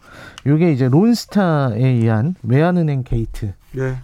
이게 0.46 0.72
이제 0.72 0.88
론스타에 0.88 1.80
의한 1.80 2.36
외환은행 2.44 3.04
게이트 3.04 3.54
네. 3.74 3.96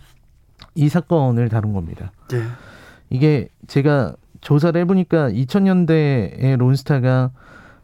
이 0.75 0.89
사건을 0.89 1.49
다룬 1.49 1.73
겁니다. 1.73 2.11
네. 2.29 2.43
이게 3.09 3.49
제가 3.67 4.15
조사를 4.41 4.79
해보니까 4.81 5.29
2000년대에 5.29 6.57
론스타가 6.57 7.31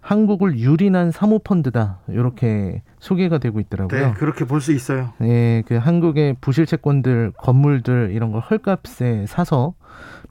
한국을 0.02 0.58
유린한 0.58 1.12
사모펀드다 1.12 2.00
이렇게 2.10 2.82
소개가 3.00 3.38
되고 3.38 3.60
있더라고요. 3.60 4.08
네, 4.08 4.14
그렇게 4.14 4.46
볼 4.46 4.62
수 4.62 4.72
있어요. 4.72 5.14
예, 5.22 5.64
그 5.68 5.76
한국의 5.76 6.38
부실 6.42 6.66
채권들, 6.66 7.34
건물들 7.38 8.12
이런 8.14 8.32
걸 8.32 8.42
헐값에 8.42 9.26
사서 9.28 9.74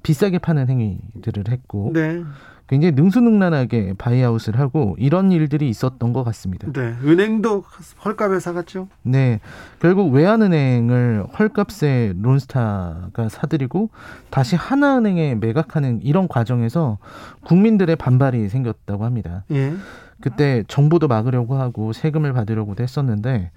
비싸게 0.02 0.38
파는 0.38 0.68
행위들을 0.68 1.44
했고 1.48 1.90
네. 1.92 2.22
굉장히 2.68 2.92
능수능란하게 2.92 3.94
바이아웃을 3.96 4.58
하고 4.58 4.94
이런 4.98 5.32
일들이 5.32 5.68
있었던 5.70 6.12
것 6.12 6.22
같습니다. 6.24 6.70
네. 6.70 6.94
은행도 7.02 7.64
헐값에 8.04 8.40
사갔죠? 8.40 8.88
네, 9.02 9.40
결국 9.80 10.12
외환은행을 10.12 11.24
헐값에 11.38 12.14
론스타가 12.20 13.28
사들이고 13.30 13.88
다시 14.30 14.54
하나은행에 14.54 15.36
매각하는 15.36 16.00
이런 16.02 16.28
과정에서 16.28 16.98
국민들의 17.44 17.96
반발이 17.96 18.48
생겼다고 18.50 19.04
합니다. 19.04 19.44
예. 19.50 19.72
그때 20.20 20.64
정부도 20.68 21.08
막으려고 21.08 21.56
하고 21.56 21.92
세금을 21.92 22.32
받으려고도 22.34 22.82
했었는데 22.82 23.50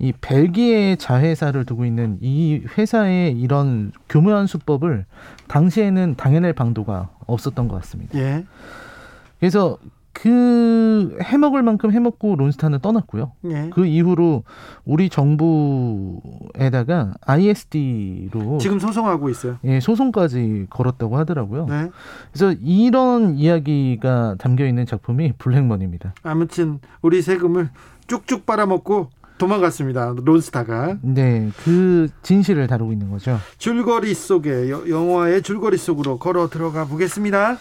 이 0.00 0.12
벨기에 0.18 0.96
자회사를 0.96 1.64
두고 1.66 1.84
있는 1.84 2.18
이 2.20 2.62
회사의 2.76 3.38
이런 3.38 3.92
교묘한 4.08 4.46
수법을 4.46 5.04
당시에는 5.46 6.14
당해낼 6.16 6.54
방도가 6.54 7.10
없었던 7.32 7.68
것 7.68 7.76
같습니다. 7.76 8.18
예. 8.18 8.44
그래서 9.38 9.78
그 10.12 11.16
해먹을 11.22 11.62
만큼 11.62 11.92
해먹고 11.92 12.36
론스타는 12.36 12.80
떠났고요. 12.80 13.32
예. 13.46 13.70
그 13.72 13.86
이후로 13.86 14.42
우리 14.84 15.08
정부에다가 15.08 17.14
ISD로 17.22 18.58
지금 18.58 18.78
소송하고 18.78 19.30
있어요. 19.30 19.56
예, 19.64 19.80
소송까지 19.80 20.66
걸었다고 20.68 21.16
하더라고요. 21.16 21.66
네. 21.66 21.90
그래서 22.32 22.54
이런 22.60 23.36
이야기가 23.36 24.36
담겨 24.38 24.66
있는 24.66 24.84
작품이 24.84 25.32
블랙머니입니다. 25.38 26.14
아무튼 26.22 26.80
우리 27.02 27.22
세금을 27.22 27.70
쭉쭉 28.08 28.44
빨아먹고 28.44 29.08
도망갔습니다. 29.40 30.14
론스타가 30.24 30.98
네, 31.02 31.48
그 31.64 32.08
진실을 32.22 32.66
다루고 32.68 32.92
있는 32.92 33.10
거죠. 33.10 33.38
줄거리 33.58 34.14
속에 34.14 34.70
여- 34.70 34.88
영화의 34.88 35.42
줄거리 35.42 35.76
속으로 35.78 36.18
걸어 36.18 36.48
들어가 36.48 36.84
보겠습니다. 36.84 37.56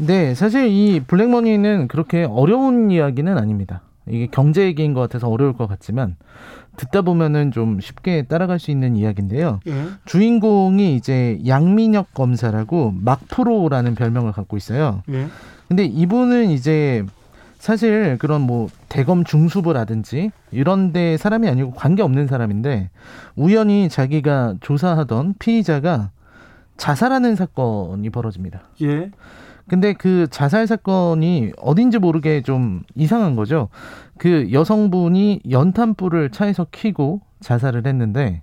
네, 0.00 0.34
사실 0.34 0.68
이 0.68 1.00
블랙머니는 1.06 1.88
그렇게 1.88 2.24
어려운 2.24 2.90
이야기는 2.90 3.36
아닙니다. 3.36 3.82
이게 4.08 4.28
경제 4.30 4.62
얘기인 4.64 4.94
것 4.94 5.00
같아서 5.00 5.28
어려울 5.28 5.54
것 5.54 5.66
같지만 5.66 6.16
듣다 6.76 7.02
보면은 7.02 7.50
좀 7.52 7.80
쉽게 7.80 8.22
따라갈 8.28 8.58
수 8.58 8.70
있는 8.70 8.96
이야기인데요. 8.96 9.60
예. 9.66 9.72
주인공이 10.04 10.94
이제 10.96 11.40
양민혁 11.46 12.14
검사라고 12.14 12.92
막프로라는 13.00 13.94
별명을 13.94 14.32
갖고 14.32 14.56
있어요. 14.56 15.02
예. 15.10 15.26
근데 15.68 15.84
이분은 15.84 16.50
이제 16.50 17.04
사실 17.58 18.18
그런 18.18 18.42
뭐 18.42 18.68
대검 18.94 19.24
중수부라든지 19.24 20.30
이런 20.52 20.92
데 20.92 21.16
사람이 21.16 21.48
아니고 21.48 21.72
관계 21.72 22.04
없는 22.04 22.28
사람인데 22.28 22.90
우연히 23.34 23.88
자기가 23.88 24.54
조사하던 24.60 25.34
피의자가 25.40 26.12
자살하는 26.76 27.34
사건이 27.34 28.08
벌어집니다. 28.10 28.62
예. 28.82 29.10
근데 29.66 29.94
그 29.94 30.28
자살 30.30 30.68
사건이 30.68 31.54
어딘지 31.56 31.98
모르게 31.98 32.42
좀 32.42 32.84
이상한 32.94 33.34
거죠. 33.34 33.68
그 34.16 34.52
여성분이 34.52 35.40
연탄불을 35.50 36.30
차에서 36.30 36.68
켜고 36.70 37.20
자살을 37.40 37.88
했는데 37.88 38.42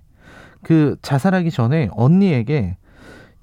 그 0.62 0.96
자살하기 1.00 1.50
전에 1.50 1.88
언니에게 1.92 2.76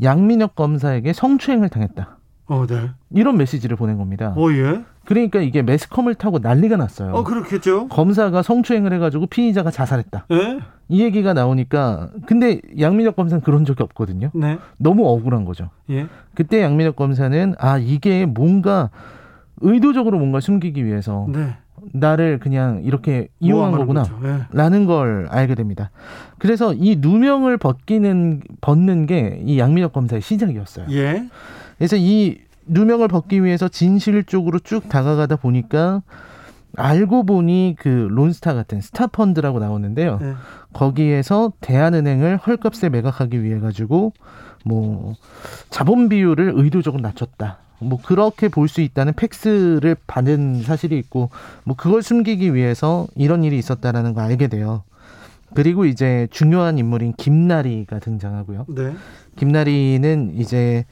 양민혁 0.04 0.54
검사에게 0.54 1.14
성추행을 1.14 1.70
당했다. 1.70 2.20
어, 2.50 2.68
네. 2.68 2.92
이런 3.10 3.38
메시지를 3.38 3.78
보낸 3.78 3.98
겁니다. 3.98 4.36
어, 4.38 4.52
예. 4.52 4.84
그러니까 5.10 5.40
이게 5.42 5.64
매스컴을 5.64 6.14
타고 6.14 6.38
난리가 6.38 6.78
났어요. 6.78 7.14
어, 7.14 7.24
그렇겠죠. 7.24 7.88
검사가 7.88 8.44
성추행을 8.44 8.94
해가지고 8.94 9.26
피의자가 9.26 9.72
자살했다. 9.72 10.28
예. 10.30 10.60
이 10.88 11.02
얘기가 11.02 11.34
나오니까 11.34 12.10
근데 12.28 12.62
양민혁 12.80 13.16
검사는 13.16 13.42
그런 13.42 13.66
적이 13.66 13.82
없거든요. 13.82 14.30
네. 14.36 14.60
너무 14.78 15.08
억울한 15.10 15.46
거죠. 15.46 15.72
예. 15.90 16.06
그때 16.36 16.62
양민혁 16.62 16.96
검사는 16.96 17.56
아 17.58 17.80
이게 17.80 18.28
뭔가 18.28 18.92
의도적으로 19.62 20.20
뭔가 20.20 20.40
숨기기 20.42 20.86
위해서 20.86 21.26
네. 21.28 21.56
나를 21.92 22.38
그냥 22.38 22.82
이렇게 22.84 23.30
이용한 23.40 23.72
거구나. 23.72 24.04
예. 24.24 24.42
라는 24.52 24.86
걸 24.86 25.26
알게 25.32 25.56
됩니다. 25.56 25.90
그래서 26.38 26.72
이 26.76 26.98
누명을 27.00 27.58
벗기는 27.58 28.42
벗는 28.62 29.08
게 29.08 29.42
이 29.44 29.58
양민혁 29.58 29.92
검사의 29.94 30.22
시작이었어요. 30.22 30.86
예. 30.92 31.28
그래서 31.80 31.96
이 31.98 32.38
누명을 32.70 33.08
벗기 33.08 33.44
위해서 33.44 33.68
진실 33.68 34.24
쪽으로 34.24 34.60
쭉 34.60 34.88
다가가다 34.90 35.38
보니까 35.38 36.02
알고 36.78 37.26
보니 37.26 37.76
그 37.80 38.08
론스타 38.12 38.54
같은 38.54 38.80
스타펀드라고 38.80 39.60
나오는데요. 39.60 40.20
예. 40.22 40.34
거기에서 40.74 41.52
대한은행을 41.62 42.38
헐값에 42.38 42.90
매각하기 42.90 43.44
위해 43.44 43.60
가지고 43.60 44.14
뭐 44.66 45.16
자본 45.70 46.10
비율을 46.10 46.54
의도적으로 46.56 47.02
낮췄다. 47.02 47.60
뭐 47.80 47.98
그렇게 48.02 48.50
볼 48.50 48.68
수 48.68 48.82
있다는 48.82 49.14
팩스를 49.14 49.96
받은 50.06 50.64
사실이 50.64 50.98
있고 51.00 51.30
뭐 51.64 51.76
그걸 51.76 52.04
숨기기 52.04 52.54
위해서 52.54 53.08
이런 53.16 53.44
일이 53.44 53.58
있었다라는 53.58 54.14
걸 54.14 54.26
알게 54.26 54.48
돼요. 54.48 54.84
그리고 55.56 55.86
이제 55.86 56.28
중요한 56.30 56.78
인물인 56.78 57.14
김나리가 57.18 57.98
등장하고요. 58.00 58.66
네. 58.70 58.94
김나리는 59.38 60.34
이제 60.36 60.86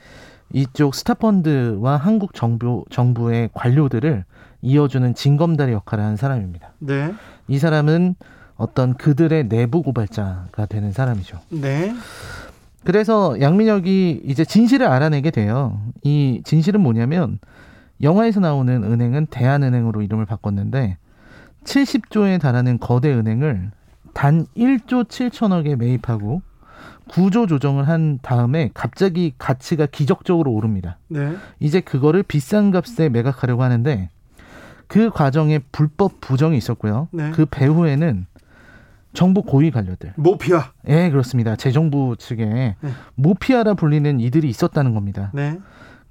이쪽 0.53 0.95
스타펀드와 0.95 1.97
한국 1.97 2.33
정부 2.33 2.85
정부의 2.89 3.49
관료들을 3.53 4.23
이어주는 4.61 5.13
징검다리 5.13 5.71
역할을 5.73 6.03
하는 6.03 6.17
사람입니다. 6.17 6.73
네. 6.79 7.13
이 7.47 7.59
사람은 7.59 8.15
어떤 8.55 8.95
그들의 8.95 9.49
내부 9.49 9.83
고발자가 9.83 10.65
되는 10.65 10.91
사람이죠. 10.91 11.39
네. 11.49 11.93
그래서 12.83 13.39
양민혁이 13.39 14.21
이제 14.25 14.45
진실을 14.45 14.87
알아내게 14.87 15.31
돼요. 15.31 15.79
이 16.03 16.41
진실은 16.45 16.81
뭐냐면 16.81 17.39
영화에서 18.01 18.39
나오는 18.39 18.83
은행은 18.83 19.27
대한은행으로 19.27 20.01
이름을 20.01 20.25
바꿨는데 20.25 20.97
70조에 21.65 22.39
달하는 22.39 22.79
거대 22.79 23.13
은행을 23.13 23.71
단 24.13 24.45
1조 24.55 25.07
7천억에 25.07 25.75
매입하고 25.75 26.41
구조 27.07 27.47
조정을 27.47 27.87
한 27.87 28.19
다음에 28.21 28.69
갑자기 28.73 29.33
가치가 29.37 29.85
기적적으로 29.85 30.51
오릅니다. 30.51 30.97
네. 31.07 31.35
이제 31.59 31.79
그거를 31.79 32.23
비싼 32.23 32.71
값에 32.71 33.09
매각하려고 33.09 33.63
하는데 33.63 34.09
그 34.87 35.09
과정에 35.09 35.59
불법 35.71 36.21
부정이 36.21 36.57
있었고요. 36.57 37.09
네. 37.11 37.31
그 37.31 37.45
배후에는 37.45 38.25
정부 39.13 39.41
고위 39.41 39.71
관료들, 39.71 40.13
모피아. 40.15 40.73
예, 40.87 41.09
그렇습니다. 41.09 41.55
재정부 41.55 42.15
측에 42.17 42.45
네. 42.45 42.89
모피아라 43.15 43.73
불리는 43.73 44.19
이들이 44.19 44.47
있었다는 44.49 44.93
겁니다. 44.93 45.31
네. 45.33 45.59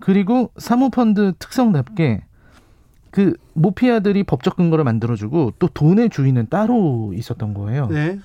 그리고 0.01 0.51
사모펀드 0.59 1.35
특성답게 1.39 2.25
그 3.11 3.35
모피아들이 3.55 4.25
법적 4.25 4.57
근거를 4.57 4.85
만들어주고 4.85 5.55
또 5.59 5.69
돈의 5.69 6.11
주인은 6.11 6.49
따로 6.51 7.13
있었던 7.15 7.55
거예요. 7.55 7.87
네. 7.87 8.19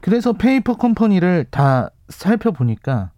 그래서 0.00 0.32
페이퍼 0.32 0.76
컴퍼니를 0.76 1.46
다 1.50 1.90
살펴보니까 2.08 3.10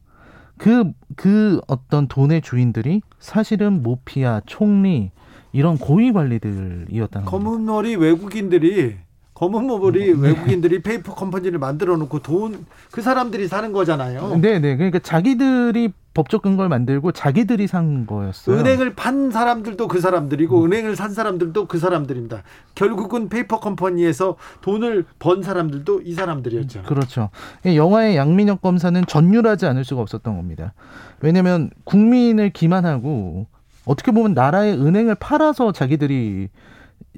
그, 0.57 0.93
그 1.17 1.61
어떤 1.69 2.09
돈의 2.09 2.43
주인들이 2.43 3.03
사실은 3.21 3.83
모피아, 3.83 4.41
총리, 4.47 5.11
이런 5.53 5.79
고위 5.79 6.13
관리들이었다는. 6.13 7.27
검은 7.27 7.65
머리 7.65 7.97
외국인들이 7.97 8.97
검은 9.35 9.67
머리 9.67 10.13
네. 10.15 10.21
외국인들이 10.21 10.83
페이퍼 10.83 11.15
컴퍼니를 11.15 11.59
만들어 11.59 11.97
놓고 11.97 12.21
돈 12.21 12.67
그 12.91 13.03
사람들이 13.03 13.49
사는 13.49 13.73
거잖아요. 13.73 14.39
네, 14.41 14.59
네. 14.59 14.77
그러니까 14.77 14.99
자기들이 14.99 15.93
법적 16.19 16.43
근거를 16.43 16.69
만들고 16.69 17.13
자기들이 17.13 17.69
산 17.69 18.05
거였어요. 18.05 18.57
은행을 18.59 18.97
판 18.97 19.31
사람들도 19.31 19.87
그 19.87 20.01
사람들이고 20.01 20.65
은행을 20.65 20.97
산 20.97 21.15
사람들도 21.15 21.69
그 21.69 21.79
사람들입니다. 21.79 22.43
결국은 22.75 23.29
페이퍼 23.29 23.61
컴퍼니에서 23.61 24.35
돈을 24.61 25.05
번 25.21 25.45
사람들도 25.45 26.03
이 26.03 26.15
사람들이었죠. 26.15 26.83
그렇죠. 26.83 27.31
이 27.65 27.77
영화의 27.77 28.17
양민혁 28.17 28.63
검사는 28.63 29.01
전율하지 29.07 29.67
않을 29.67 29.85
수가 29.85 30.03
없었던 30.03 30.37
겁니다. 30.37 30.75
왜냐하면 31.21 31.71
국민을 31.85 32.51
기만하고 32.51 33.47
어떻게 33.85 34.11
보면 34.11 34.35
나라의 34.35 34.75
은행을 34.75 35.15
팔아서 35.15 35.71
자기들이 35.71 36.49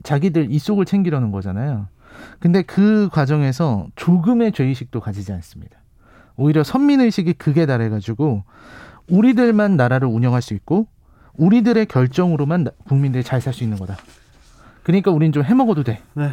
자기들 0.03 0.51
이속을 0.51 0.85
챙기려는 0.85 1.33
거잖아요. 1.33 1.87
근데 2.39 2.61
그 2.61 3.09
과정에서 3.11 3.87
조금의 3.97 4.53
죄의식도 4.53 5.01
가지지 5.01 5.33
않습니다. 5.33 5.79
오히려 6.37 6.65
선민의식이 6.65 7.35
극에 7.35 7.67
달해가지고 7.67 8.45
우리들만 9.11 9.77
나라를 9.77 10.09
운영할 10.09 10.43
수 10.43 10.55
있고 10.55 10.87
우리들의 11.35 11.87
결정으로만 11.87 12.65
나- 12.65 12.71
국민들이 12.87 13.23
잘 13.25 13.41
살 13.41 13.53
수 13.53 13.63
있는 13.65 13.79
거다. 13.79 13.97
그러니까 14.83 15.11
우린 15.11 15.33
좀 15.33 15.43
해먹어도 15.45 15.85
돼. 15.85 16.01
네. 16.15 16.31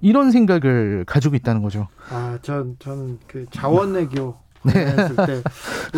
이런 0.00 0.30
생각을 0.30 1.04
가지고 1.06 1.36
있다는 1.36 1.62
거죠. 1.62 1.88
아, 2.10 2.38
전 2.42 2.76
저는 2.78 3.18
그 3.26 3.46
자원외교 3.50 4.34
했을 4.66 5.16
때 5.16 5.42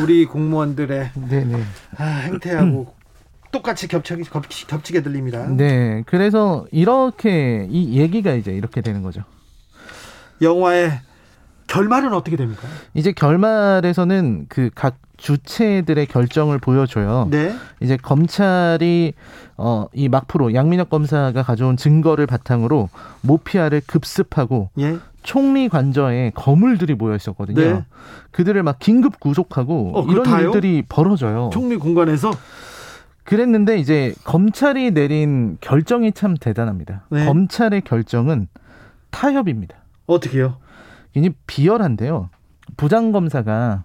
우리 0.00 0.24
공무원들의 0.26 1.10
네네. 1.28 1.62
아, 1.98 2.04
행태하고 2.04 2.94
똑같이 3.52 3.86
겹치게 3.88 4.22
겹치, 4.24 4.66
겹치게 4.66 5.02
들립니다. 5.02 5.46
네. 5.48 6.02
그래서 6.06 6.66
이렇게 6.72 7.66
이 7.70 7.98
얘기가 7.98 8.32
이제 8.34 8.52
이렇게 8.52 8.80
되는 8.80 9.02
거죠. 9.02 9.22
영화의 10.42 10.92
결말은 11.66 12.12
어떻게 12.12 12.36
됩니까? 12.36 12.62
이제 12.94 13.12
결말에서는 13.12 14.46
그 14.48 14.70
각 14.74 14.96
주체들의 15.16 16.06
결정을 16.06 16.58
보여줘요. 16.58 17.28
네. 17.30 17.54
이제 17.80 17.96
검찰이 17.96 19.14
어 19.56 19.86
이 19.94 20.08
막프로 20.08 20.54
양민혁 20.54 20.90
검사가 20.90 21.42
가져온 21.44 21.76
증거를 21.76 22.26
바탕으로 22.26 22.88
모피아를 23.22 23.80
급습하고 23.86 24.70
예. 24.80 24.98
총리 25.22 25.68
관저에 25.68 26.32
거물들이 26.34 26.94
모여 26.94 27.14
있었거든요. 27.14 27.60
네. 27.60 27.84
그들을 28.32 28.60
막 28.64 28.78
긴급 28.80 29.20
구속하고 29.20 29.92
어, 29.94 30.04
이런 30.10 30.24
다요? 30.24 30.46
일들이 30.46 30.82
벌어져요. 30.88 31.50
총리 31.52 31.76
공간에서 31.76 32.32
그랬는데 33.22 33.78
이제 33.78 34.14
검찰이 34.24 34.90
내린 34.90 35.56
결정이 35.60 36.12
참 36.12 36.36
대단합니다. 36.36 37.04
네. 37.10 37.24
검찰의 37.24 37.82
결정은 37.82 38.48
타협입니다. 39.10 39.76
어떻게요? 40.06 40.56
이게 41.14 41.30
비열한데요. 41.46 42.30
부장 42.76 43.12
검사가 43.12 43.84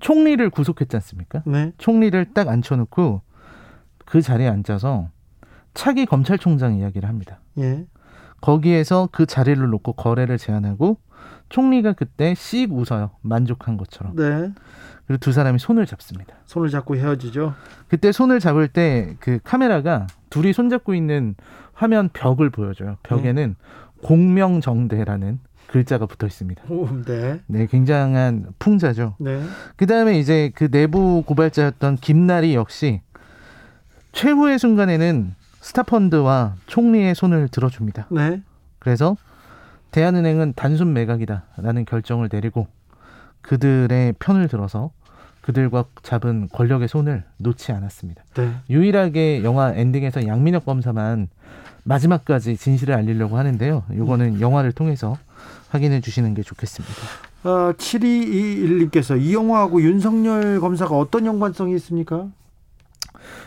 총리를 0.00 0.48
구속했지 0.50 0.96
않습니까? 0.96 1.42
네. 1.46 1.72
총리를 1.78 2.32
딱 2.34 2.48
앉혀놓고 2.48 3.22
그 4.04 4.20
자리에 4.20 4.48
앉아서 4.48 5.08
차기 5.74 6.06
검찰총장 6.06 6.74
이야기를 6.74 7.08
합니다. 7.08 7.38
예. 7.58 7.86
거기에서 8.40 9.08
그 9.12 9.24
자리를 9.26 9.64
놓고 9.64 9.92
거래를 9.92 10.36
제안하고 10.36 10.98
총리가 11.48 11.92
그때 11.92 12.34
씩 12.34 12.72
웃어요. 12.72 13.10
만족한 13.22 13.76
것처럼. 13.76 14.16
네. 14.16 14.52
그리고 15.06 15.18
두 15.20 15.32
사람이 15.32 15.58
손을 15.58 15.86
잡습니다. 15.86 16.34
손을 16.46 16.68
잡고 16.68 16.96
헤어지죠. 16.96 17.54
그때 17.88 18.10
손을 18.12 18.40
잡을 18.40 18.68
때 18.68 19.16
그 19.20 19.38
카메라가 19.44 20.06
둘이 20.30 20.52
손잡고 20.52 20.94
있는 20.94 21.34
화면 21.72 22.08
벽을 22.12 22.50
보여줘요. 22.50 22.96
벽에는 23.02 23.54
공명정대라는 24.02 25.40
글자가 25.72 26.04
붙어 26.04 26.26
있습니다. 26.26 26.64
오, 26.68 26.86
네. 27.06 27.40
네, 27.46 27.66
굉장한 27.66 28.48
풍자죠. 28.58 29.16
네. 29.18 29.42
그 29.76 29.86
다음에 29.86 30.18
이제 30.18 30.52
그 30.54 30.70
내부 30.70 31.22
고발자였던 31.26 31.96
김나리 31.96 32.54
역시 32.54 33.00
최후의 34.12 34.58
순간에는 34.58 35.34
스타펀드와 35.62 36.56
총리의 36.66 37.14
손을 37.14 37.48
들어줍니다. 37.48 38.08
네. 38.10 38.42
그래서 38.80 39.16
대한은행은 39.92 40.52
단순 40.56 40.92
매각이다라는 40.92 41.86
결정을 41.86 42.28
내리고 42.30 42.66
그들의 43.40 44.14
편을 44.18 44.48
들어서 44.48 44.90
그들과 45.40 45.86
잡은 46.02 46.48
권력의 46.52 46.86
손을 46.86 47.24
놓지 47.38 47.72
않았습니다. 47.72 48.24
네. 48.34 48.52
유일하게 48.68 49.42
영화 49.42 49.72
엔딩에서 49.72 50.26
양민혁 50.26 50.66
검사만 50.66 51.28
마지막까지 51.84 52.58
진실을 52.58 52.94
알리려고 52.94 53.38
하는데요. 53.38 53.84
이거는 53.94 54.42
영화를 54.42 54.72
통해서 54.72 55.16
확인해 55.70 56.00
주시는 56.00 56.34
게 56.34 56.42
좋겠습니다. 56.42 56.94
어, 57.44 57.72
7221님께서 57.76 59.20
이 59.20 59.34
영화하고 59.34 59.82
윤석열 59.82 60.60
검사가 60.60 60.96
어떤 60.96 61.26
연관성이 61.26 61.74
있습니까? 61.76 62.28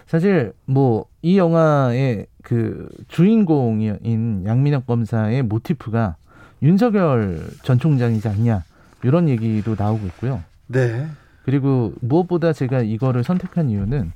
사실 0.07 0.53
뭐 0.65 1.05
이 1.25 1.39
영화의 1.39 2.27
그 2.43 2.87
주인공인 3.07 4.43
양민혁 4.45 4.85
검사의 4.85 5.41
모티프가 5.41 6.17
윤석열 6.61 7.47
전 7.63 7.79
총장이지 7.79 8.27
않냐 8.27 8.63
이런 9.03 9.27
얘기도 9.27 9.73
나오고 9.75 10.05
있고요. 10.05 10.43
네. 10.67 11.07
그리고 11.43 11.93
무엇보다 12.01 12.53
제가 12.53 12.81
이거를 12.81 13.23
선택한 13.23 13.71
이유는 13.71 14.11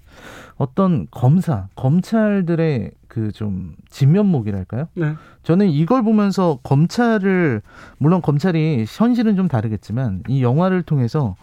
어떤 0.58 1.08
검사, 1.10 1.68
검찰들의 1.76 2.92
그 3.10 3.32
좀 3.34 3.76
진면목이랄까요? 3.90 4.88
네. 4.94 5.16
저는 5.44 5.70
이걸 5.70 6.04
보면서 6.04 6.60
검찰을 6.64 7.62
물론 7.98 8.22
검찰이 8.22 8.86
현실은 8.88 9.36
좀 9.36 9.48
다르겠지만 9.48 10.24
이 10.30 10.44
영화를 10.44 10.84
통해서 10.84 11.36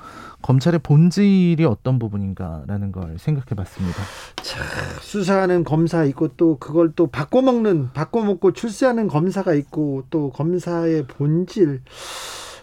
검찰의 0.42 0.80
본질이 0.82 1.64
어떤 1.64 1.98
부분인가라는 1.98 2.92
걸 2.92 3.18
생각해봤습니다. 3.18 3.98
수사하는 5.00 5.64
검사 5.64 6.04
있고 6.04 6.28
또 6.36 6.56
그걸 6.58 6.92
또 6.94 7.08
바꿔먹는 7.08 7.92
바꿔먹고 7.92 8.52
출세하는 8.52 9.08
검사가 9.08 9.54
있고 9.54 10.04
또 10.10 10.30
검사의 10.30 11.06
본질 11.08 11.82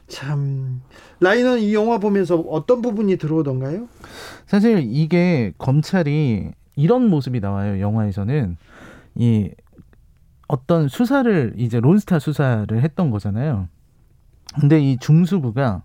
참 0.08 0.82
라인은 1.20 1.60
이 1.60 1.74
영화 1.74 1.98
보면서 1.98 2.38
어떤 2.38 2.82
부분이 2.82 3.18
들어오던가요? 3.18 3.88
사실 4.46 4.84
이게 4.86 5.54
검찰이 5.58 6.52
이런 6.76 7.10
모습이 7.10 7.40
나와요. 7.40 7.80
영화에서는 7.82 8.58
이 9.16 9.52
어떤 10.48 10.88
수사를 10.88 11.54
이제 11.58 11.80
론스타 11.80 12.20
수사를 12.20 12.82
했던 12.82 13.10
거잖아요. 13.10 13.68
근데 14.60 14.80
이 14.80 14.98
중수부가 14.98 15.84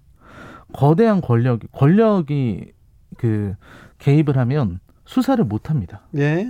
거대한 0.73 1.21
권력 1.21 1.61
권력이 1.73 2.73
그 3.17 3.55
개입을 3.99 4.37
하면 4.37 4.81
수사를 5.05 5.43
못 5.45 5.71
합니다. 5.71 6.03
예. 6.17 6.47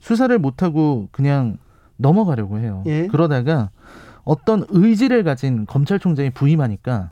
수사를 0.00 0.38
못 0.38 0.62
하고 0.62 1.08
그냥 1.10 1.58
넘어가려고 1.96 2.58
해요. 2.58 2.82
예. 2.86 3.06
그러다가 3.06 3.70
어떤 4.24 4.64
의지를 4.68 5.24
가진 5.24 5.64
검찰총장이 5.66 6.30
부임하니까 6.30 7.10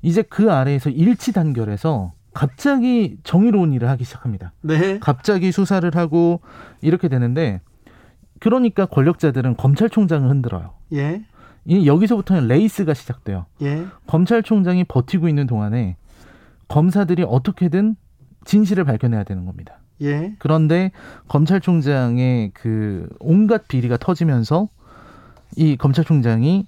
이제 0.00 0.22
그 0.22 0.52
아래에서 0.52 0.90
일치 0.90 1.32
단결해서 1.32 2.12
갑자기 2.34 3.18
정의로운 3.24 3.72
일을 3.72 3.88
하기 3.90 4.04
시작합니다. 4.04 4.52
네. 4.62 4.98
갑자기 4.98 5.52
수사를 5.52 5.88
하고 5.94 6.40
이렇게 6.80 7.08
되는데 7.08 7.60
그러니까 8.42 8.86
권력자들은 8.86 9.56
검찰총장을 9.56 10.28
흔들어요. 10.28 10.74
예. 10.94 11.22
이 11.64 11.86
여기서부터는 11.86 12.48
레이스가 12.48 12.92
시작돼요. 12.92 13.46
예. 13.62 13.86
검찰총장이 14.06 14.84
버티고 14.84 15.28
있는 15.28 15.46
동안에 15.46 15.96
검사들이 16.68 17.24
어떻게든 17.26 17.94
진실을 18.44 18.84
밝혀내야 18.84 19.22
되는 19.22 19.44
겁니다. 19.44 19.78
예. 20.00 20.34
그런데 20.38 20.90
검찰총장의 21.28 22.50
그 22.54 23.08
온갖 23.20 23.68
비리가 23.68 23.96
터지면서 23.96 24.68
이 25.56 25.76
검찰총장이 25.76 26.66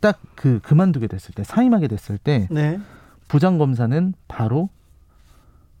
딱 0.00 0.20
그 0.44 0.60
그만두게 0.60 1.06
됐을 1.06 1.34
때 1.34 1.42
사임하게 1.42 1.88
됐을 1.88 2.18
때 2.18 2.48
네. 2.50 2.78
부장 3.28 3.56
검사는 3.56 4.12
바로 4.28 4.68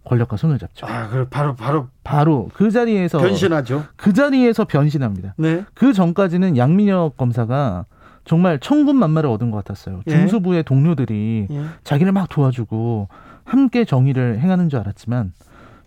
권력과 0.04 0.36
손을 0.36 0.58
잡죠. 0.58 0.86
아, 0.86 1.08
그 1.08 1.26
바로 1.28 1.54
바로 1.54 1.88
바로 2.02 2.50
그 2.54 2.70
자리에서 2.70 3.18
변신하죠. 3.18 3.84
그 3.96 4.12
자리에서 4.12 4.64
변신합니다. 4.64 5.34
네. 5.38 5.64
그 5.74 5.92
전까지는 5.92 6.56
양민혁 6.56 7.16
검사가 7.16 7.86
정말 8.24 8.58
천군만마를 8.58 9.28
얻은 9.30 9.50
것 9.50 9.58
같았어요. 9.58 10.02
예. 10.06 10.10
중수부의 10.10 10.62
동료들이 10.64 11.48
예. 11.50 11.64
자기를 11.84 12.12
막 12.12 12.28
도와주고 12.28 13.08
함께 13.44 13.84
정의를 13.84 14.40
행하는 14.40 14.68
줄 14.68 14.80
알았지만 14.80 15.32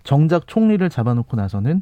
정작 0.03 0.47
총리를 0.47 0.87
잡아놓고 0.89 1.35
나서는 1.35 1.81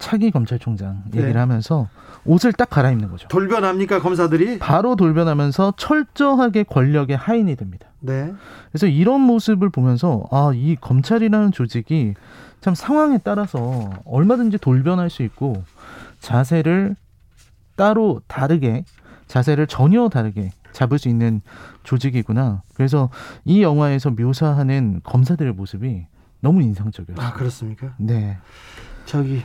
차기 0.00 0.30
검찰총장 0.30 1.02
얘기를 1.08 1.34
네. 1.34 1.38
하면서 1.38 1.88
옷을 2.24 2.52
딱 2.54 2.70
갈아입는 2.70 3.10
거죠. 3.10 3.28
돌변합니까 3.28 4.00
검사들이? 4.00 4.58
바로 4.58 4.96
돌변하면서 4.96 5.74
철저하게 5.76 6.64
권력의 6.64 7.16
하인이 7.16 7.54
됩니다. 7.54 7.86
네. 8.00 8.32
그래서 8.72 8.86
이런 8.86 9.20
모습을 9.20 9.68
보면서 9.68 10.24
아, 10.32 10.52
이 10.54 10.74
검찰이라는 10.80 11.52
조직이 11.52 12.14
참 12.62 12.74
상황에 12.74 13.18
따라서 13.18 13.90
얼마든지 14.06 14.58
돌변할 14.58 15.10
수 15.10 15.22
있고 15.22 15.62
자세를 16.18 16.96
따로 17.76 18.22
다르게 18.26 18.84
자세를 19.26 19.66
전혀 19.66 20.08
다르게 20.08 20.50
잡을 20.72 20.98
수 20.98 21.08
있는 21.10 21.42
조직이구나. 21.82 22.62
그래서 22.74 23.10
이 23.44 23.62
영화에서 23.62 24.10
묘사하는 24.10 25.02
검사들의 25.04 25.52
모습이 25.52 26.06
너무 26.40 26.62
인상적이었어요. 26.62 27.26
아, 27.26 27.34
그렇습니까? 27.34 27.94
네. 27.98 28.38
저기 29.04 29.42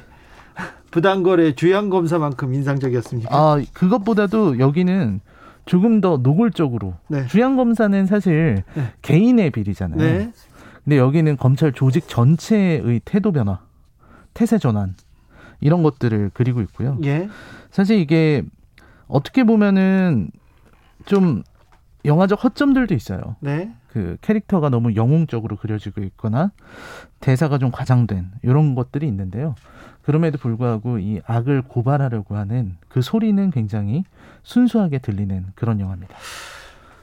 부당거래 0.91 1.55
주양 1.55 1.89
검사만큼 1.89 2.53
인상적이었습니까? 2.53 3.35
아, 3.35 3.61
그것보다도 3.73 4.59
여기는 4.59 5.19
조금 5.65 5.99
더 5.99 6.17
노골적으로 6.17 6.93
네. 7.07 7.25
주양 7.27 7.55
검사는 7.55 8.05
사실 8.05 8.63
네. 8.75 8.93
개인의 9.01 9.51
비리잖아요. 9.51 9.99
네. 9.99 10.31
근데 10.83 10.97
여기는 10.97 11.37
검찰 11.37 11.73
조직 11.73 12.07
전체의 12.07 13.01
태도 13.03 13.31
변화, 13.31 13.59
태세 14.33 14.57
전환 14.57 14.95
이런 15.59 15.81
것들을 15.83 16.31
그리고 16.33 16.61
있고요. 16.61 16.97
예. 17.03 17.27
사실 17.71 17.99
이게 17.99 18.43
어떻게 19.07 19.43
보면은 19.43 20.29
좀 21.05 21.43
영화적 22.05 22.43
허점들도 22.43 22.93
있어요. 22.93 23.35
네. 23.39 23.73
그 23.87 24.17
캐릭터가 24.21 24.69
너무 24.69 24.95
영웅적으로 24.95 25.55
그려지고 25.55 26.01
있거나 26.03 26.51
대사가 27.19 27.57
좀 27.57 27.71
과장된 27.71 28.31
이런 28.43 28.75
것들이 28.75 29.07
있는데요. 29.07 29.55
그럼에도 30.05 30.37
불구하고 30.37 30.99
이 30.99 31.19
악을 31.25 31.63
고발하려고 31.63 32.35
하는 32.35 32.77
그 32.87 33.01
소리는 33.01 33.49
굉장히 33.51 34.03
순수하게 34.43 34.99
들리는 34.99 35.47
그런 35.55 35.79
영화입니다. 35.79 36.15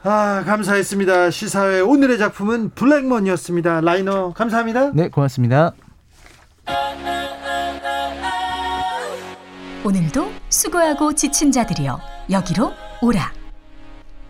아, 0.05 0.43
감사했습니다. 0.45 1.31
시사회 1.31 1.81
오늘의 1.81 2.19
작품은 2.19 2.71
블랙먼이었습니다. 2.71 3.81
라이너 3.81 4.33
감사합니다. 4.33 4.93
네, 4.95 5.09
고맙습니다. 5.09 5.73
오늘도 9.85 10.31
수고하고 10.49 11.13
지친 11.15 11.51
자들이여 11.51 11.99
여기로 12.31 12.73
오라. 13.03 13.33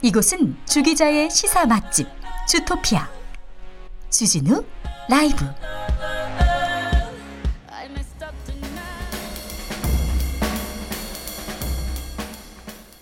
이곳은 0.01 0.57
주기자의 0.65 1.31
시사 1.31 1.67
맛집 1.67 2.09
주토피아 2.49 3.07
주진우 4.11 4.65
라이브 5.09 5.45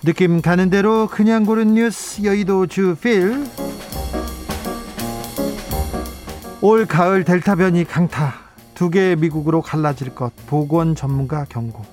느낌 0.02 0.40
가는 0.40 0.70
대로 0.70 1.06
그냥 1.08 1.44
고른 1.44 1.74
뉴스 1.74 2.24
여의도 2.24 2.68
주필. 2.68 3.44
올 6.62 6.86
가을 6.86 7.24
델타 7.24 7.56
변이 7.56 7.84
강타. 7.84 8.32
두 8.74 8.88
개의 8.88 9.16
미국으로 9.16 9.60
갈라질 9.60 10.14
것. 10.14 10.32
보건 10.46 10.94
전문가 10.94 11.44
경고. 11.44 11.84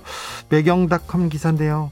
매경닷컴 0.48 1.28
기사인데요. 1.28 1.90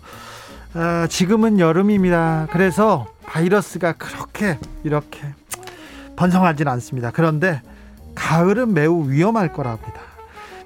아, 0.72 1.06
지금은 1.06 1.58
여름입니다. 1.58 2.48
그래서 2.50 3.06
바이러스가 3.26 3.92
그렇게 3.92 4.58
이렇게 4.84 5.20
번성하진 6.16 6.66
않습니다. 6.66 7.10
그런데 7.10 7.60
가을은 8.14 8.72
매우 8.72 9.10
위험할 9.10 9.52
거라고 9.52 9.82
합니다. 9.82 10.00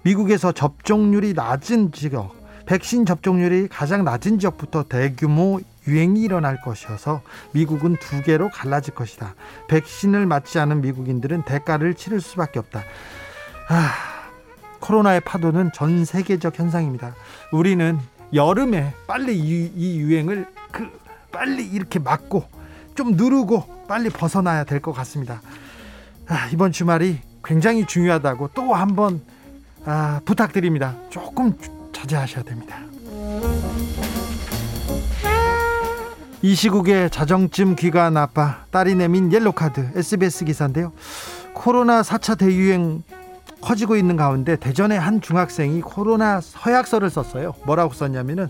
미국에서 0.02 0.52
접종률이 0.52 1.32
낮은 1.34 1.90
지역 1.90 2.39
백신 2.70 3.04
접종률이 3.04 3.66
가장 3.66 4.04
낮은 4.04 4.38
지역부터 4.38 4.84
대규모 4.84 5.58
유행이 5.88 6.20
일어날 6.20 6.60
것이어서 6.62 7.20
미국은 7.50 7.96
두 7.96 8.22
개로 8.22 8.48
갈라질 8.48 8.94
것이다. 8.94 9.34
백신을 9.66 10.24
맞지 10.24 10.60
않은 10.60 10.80
미국인들은 10.80 11.42
대가를 11.42 11.94
치를 11.94 12.20
수밖에 12.20 12.60
없다. 12.60 12.84
아, 13.70 13.92
코로나의 14.78 15.20
파도는 15.22 15.72
전 15.74 16.04
세계적 16.04 16.60
현상입니다. 16.60 17.16
우리는 17.50 17.98
여름에 18.32 18.94
빨리 19.08 19.36
이, 19.36 19.72
이 19.74 19.98
유행을 19.98 20.46
그 20.70 20.88
빨리 21.32 21.66
이렇게 21.66 21.98
막고 21.98 22.44
좀 22.94 23.16
누르고 23.16 23.86
빨리 23.88 24.10
벗어나야 24.10 24.62
될 24.62 24.80
것 24.80 24.92
같습니다. 24.92 25.42
아, 26.28 26.48
이번 26.52 26.70
주말이 26.70 27.18
굉장히 27.42 27.84
중요하다고 27.84 28.50
또 28.54 28.74
한번 28.74 29.22
아, 29.84 30.20
부탁드립니다. 30.24 30.94
조금 31.08 31.56
자제하셔야 31.92 32.44
됩니다. 32.44 32.78
이 36.42 36.54
시국에 36.54 37.08
자정쯤 37.10 37.76
귀가 37.76 38.08
나빠 38.08 38.64
딸이 38.70 38.94
내민 38.94 39.32
옐로카드 39.32 39.90
SBS 39.94 40.46
기사인데요. 40.46 40.92
코로나 41.52 42.00
4차 42.00 42.38
대유행 42.38 43.02
커지고 43.60 43.96
있는 43.96 44.16
가운데 44.16 44.56
대전의 44.56 44.98
한 44.98 45.20
중학생이 45.20 45.80
코로나 45.82 46.40
서약서를 46.40 47.10
썼어요. 47.10 47.54
뭐라고 47.66 47.92
썼냐면은 47.92 48.48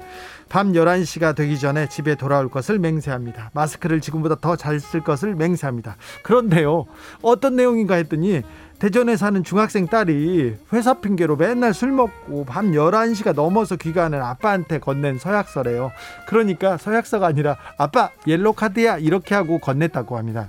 밤 0.49 0.73
11시가 0.73 1.35
되기 1.37 1.59
전에 1.59 1.89
집에 1.89 2.15
돌아올 2.15 2.49
것을 2.49 2.79
맹세합니다. 2.79 3.51
마스크를 3.53 4.01
지금보다 4.01 4.37
더 4.37 4.57
잘 4.57 4.81
쓸 4.81 5.03
것을 5.03 5.35
맹세합니다. 5.35 5.97
그런데요. 6.23 6.87
어떤 7.23 7.57
내용인가 7.57 7.97
했더니 7.97 8.43
대전에 8.79 9.17
사는 9.17 9.45
중학생 9.45 9.87
딸이 9.87 10.57
회사 10.73 10.95
핑계로 10.95 11.37
맨날 11.37 11.75
술 11.75 11.93
먹고 11.93 12.45
밤 12.47 12.73
11시가 12.73 13.35
넘어서 13.35 13.77
귀가하는 13.77 14.23
아빠한테 14.23 14.79
건넨 14.79 15.19
서약서래요. 15.19 15.93
그러니까 16.27 16.79
서약서가 16.79 17.27
아니라 17.27 17.57
아빠 17.77 18.11
옐로카드야 18.27 18.99
이렇게 18.99 19.35
하고 19.35 19.59
건넸다고 19.59 20.15
합니다. 20.15 20.49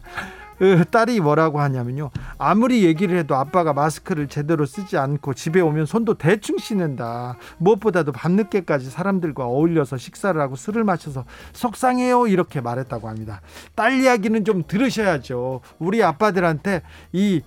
으, 0.62 0.86
딸이 0.89 1.20
뭐라고 1.20 1.59
하냐면요. 1.59 2.12
아무리 2.38 2.84
얘기를 2.86 3.18
해도 3.18 3.36
아빠가 3.36 3.74
마스크를 3.74 4.28
제대로 4.28 4.66
쓰지 4.66 4.97
않고 4.97 5.34
집에 5.34 5.59
오면 5.59 5.86
손도 5.86 6.16
대충 6.16 6.57
씻는다. 6.57 7.38
무엇보다도 7.57 8.12
밤늦게까지 8.12 8.89
사람들과 8.89 9.45
어울려서 9.45 9.97
식사를 9.97 10.39
하고 10.39 10.55
술을 10.55 10.84
마셔서 10.84 11.26
속상해요. 11.53 12.28
이렇게 12.28 12.62
말했다고 12.62 13.09
합니다. 13.09 13.41
딸 13.76 13.99
이야기는 14.01 14.45
좀 14.45 14.64
들으셔야죠. 14.68 15.62
우리 15.80 16.03
아빠들한테 16.03 16.84
이 17.12 17.41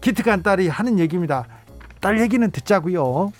기특한 0.00 0.42
딸이 0.42 0.68
하는 0.68 0.98
얘기입니다. 0.98 1.46
딸 2.00 2.20
얘기는 2.20 2.50
듣자고요. 2.50 3.32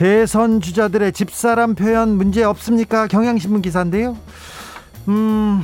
대선 0.00 0.62
주자들의 0.62 1.12
집사람 1.12 1.74
표현 1.74 2.16
문제 2.16 2.42
없습니까? 2.42 3.06
경향신문 3.06 3.60
기사인데요. 3.60 4.16
음, 5.08 5.62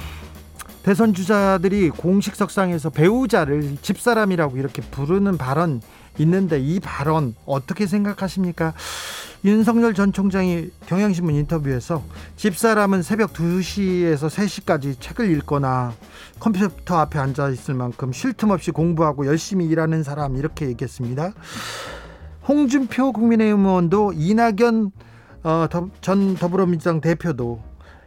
대선 0.82 1.14
주자들이 1.14 1.88
공식 1.88 2.36
석상에서 2.36 2.90
배우자를 2.90 3.78
집사람이라고 3.80 4.58
이렇게 4.58 4.82
부르는 4.82 5.38
발언 5.38 5.80
있는데 6.18 6.60
이 6.60 6.80
발언 6.80 7.34
어떻게 7.46 7.86
생각하십니까? 7.86 8.74
윤석열 9.46 9.94
전 9.94 10.12
총장이 10.12 10.68
경향신문 10.84 11.34
인터뷰에서 11.34 12.02
집사람은 12.36 13.02
새벽 13.02 13.32
2시에서 13.32 14.28
3시까지 14.28 15.00
책을 15.00 15.30
읽거나 15.38 15.94
컴퓨터 16.40 16.98
앞에 16.98 17.18
앉아 17.18 17.48
있을 17.48 17.72
만큼 17.72 18.12
쉴 18.12 18.34
틈 18.34 18.50
없이 18.50 18.70
공부하고 18.70 19.24
열심히 19.24 19.64
일하는 19.64 20.02
사람 20.02 20.36
이렇게 20.36 20.66
얘기했습니다. 20.66 21.32
홍준표 22.48 23.12
국민의힘 23.12 23.64
의원도 23.64 24.12
이낙연 24.14 24.92
어, 25.42 25.66
더, 25.70 25.88
전 26.00 26.34
더불어민주당 26.34 27.00
대표도 27.00 27.60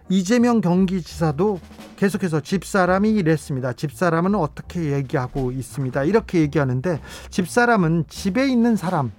이재명 0.09 0.61
경기지사도 0.61 1.59
계속해서 1.97 2.39
집사람이 2.39 3.11
이랬습니다. 3.11 3.73
집사람은 3.73 4.35
어떻게 4.35 4.93
얘기하고 4.93 5.51
있습니다. 5.51 6.03
이렇게 6.05 6.39
얘기하는데 6.39 6.99
집사람은 7.29 8.05
집에 8.07 8.47
있는 8.47 8.75
사람 8.75 9.11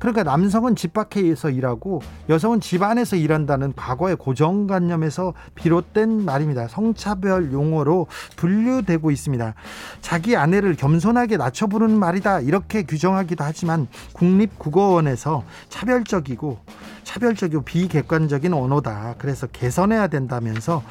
그러니까 0.00 0.24
남성은 0.24 0.74
집 0.74 0.94
밖에서 0.94 1.50
일하고 1.50 2.02
여성은 2.28 2.60
집 2.60 2.82
안에서 2.82 3.16
일한다는 3.16 3.74
과거의 3.76 4.16
고정관념에서 4.16 5.34
비롯된 5.54 6.24
말입니다. 6.24 6.66
성차별 6.68 7.52
용어로 7.52 8.06
분류되고 8.36 9.10
있습니다. 9.10 9.54
자기 10.00 10.36
아내를 10.36 10.74
겸손하게 10.74 11.36
낮춰 11.36 11.66
부르는 11.66 11.98
말이다. 11.98 12.40
이렇게 12.40 12.82
규정하기도 12.82 13.44
하지만 13.44 13.86
국립국어원에서 14.14 15.44
차별적이고 15.68 16.58
차별적이고 17.04 17.62
비객관적인 17.62 18.54
언어다. 18.54 19.16
그래서 19.18 19.46
개선해야 19.48 20.06
된다면서 20.06 20.82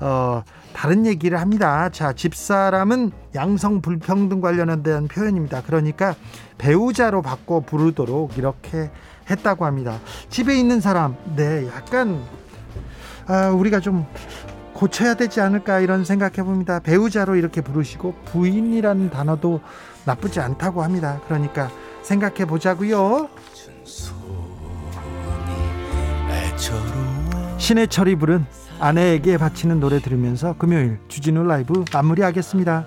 어, 0.00 0.42
다른 0.72 1.06
얘기를 1.06 1.40
합니다. 1.40 1.90
자, 1.90 2.12
집사람은 2.12 3.12
양성 3.34 3.82
불평등 3.82 4.40
관련된 4.40 5.08
표현입니다. 5.08 5.62
그러니까 5.62 6.14
배우자로 6.58 7.22
바꿔 7.22 7.60
부르도록 7.60 8.36
이렇게 8.36 8.90
했다고 9.30 9.64
합니다. 9.64 9.98
집에 10.28 10.58
있는 10.58 10.80
사람, 10.80 11.16
네, 11.36 11.66
약간 11.68 12.22
아, 13.26 13.48
우리가 13.50 13.80
좀 13.80 14.06
고쳐야 14.72 15.14
되지 15.14 15.40
않을까 15.40 15.80
이런 15.80 16.04
생각해 16.04 16.36
봅니다. 16.44 16.78
배우자로 16.78 17.36
이렇게 17.36 17.60
부르시고 17.60 18.14
부인이라는 18.26 19.10
단어도 19.10 19.60
나쁘지 20.04 20.40
않다고 20.40 20.82
합니다. 20.82 21.20
그러니까 21.26 21.70
생각해 22.02 22.44
보자고요. 22.46 23.28
신해철이 27.58 28.16
부른 28.16 28.46
아내에게 28.80 29.36
바치는 29.36 29.80
노래 29.80 30.00
들으면서 30.00 30.54
금요일 30.56 30.98
주진우 31.08 31.42
라이브 31.42 31.84
마무리하겠습니다. 31.92 32.86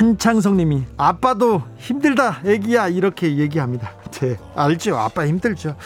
한창성님이 0.00 0.84
아빠도 0.96 1.62
힘들다 1.76 2.40
애기야 2.46 2.88
이렇게 2.88 3.36
얘기합니다. 3.36 3.92
네 4.12 4.38
알죠 4.54 4.96
아빠 4.96 5.26
힘들죠. 5.26 5.76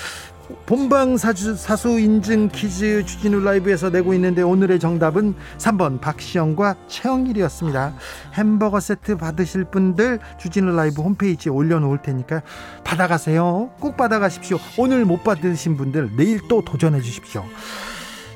본방 0.67 1.17
사주, 1.17 1.57
사수 1.57 1.99
인증 1.99 2.49
퀴즈 2.49 3.05
주진우 3.05 3.41
라이브에서 3.41 3.91
내고 3.91 4.15
있는데 4.15 4.43
오늘의 4.43 4.79
정답은 4.79 5.35
3번 5.59 6.01
박시영과 6.01 6.77
최영일이었습니다. 6.87 7.95
햄버거 8.35 8.79
세트 8.79 9.17
받으실 9.17 9.65
분들 9.65 10.21
주진우 10.39 10.77
라이브 10.77 11.03
홈페이지에 11.03 11.51
올려놓을 11.51 12.03
테니까 12.03 12.43
받아가세요. 12.85 13.71
꼭 13.81 13.97
받아가십시오. 13.97 14.59
오늘 14.79 15.05
못 15.05 15.25
받으신 15.25 15.77
분들 15.77 16.11
내일 16.17 16.41
또 16.47 16.63
도전해 16.65 17.01
주십시오. 17.01 17.45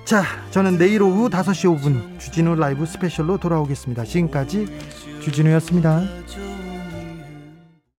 자, 0.04 0.24
저는 0.50 0.78
내일 0.78 1.02
오후 1.02 1.28
5시 1.28 1.78
5분 1.78 2.18
주진우 2.18 2.56
라이브 2.56 2.84
스페셜로 2.86 3.36
돌아오겠습니다. 3.36 4.04
지금까지 4.04 4.66
주진우였습니다. 5.30 6.02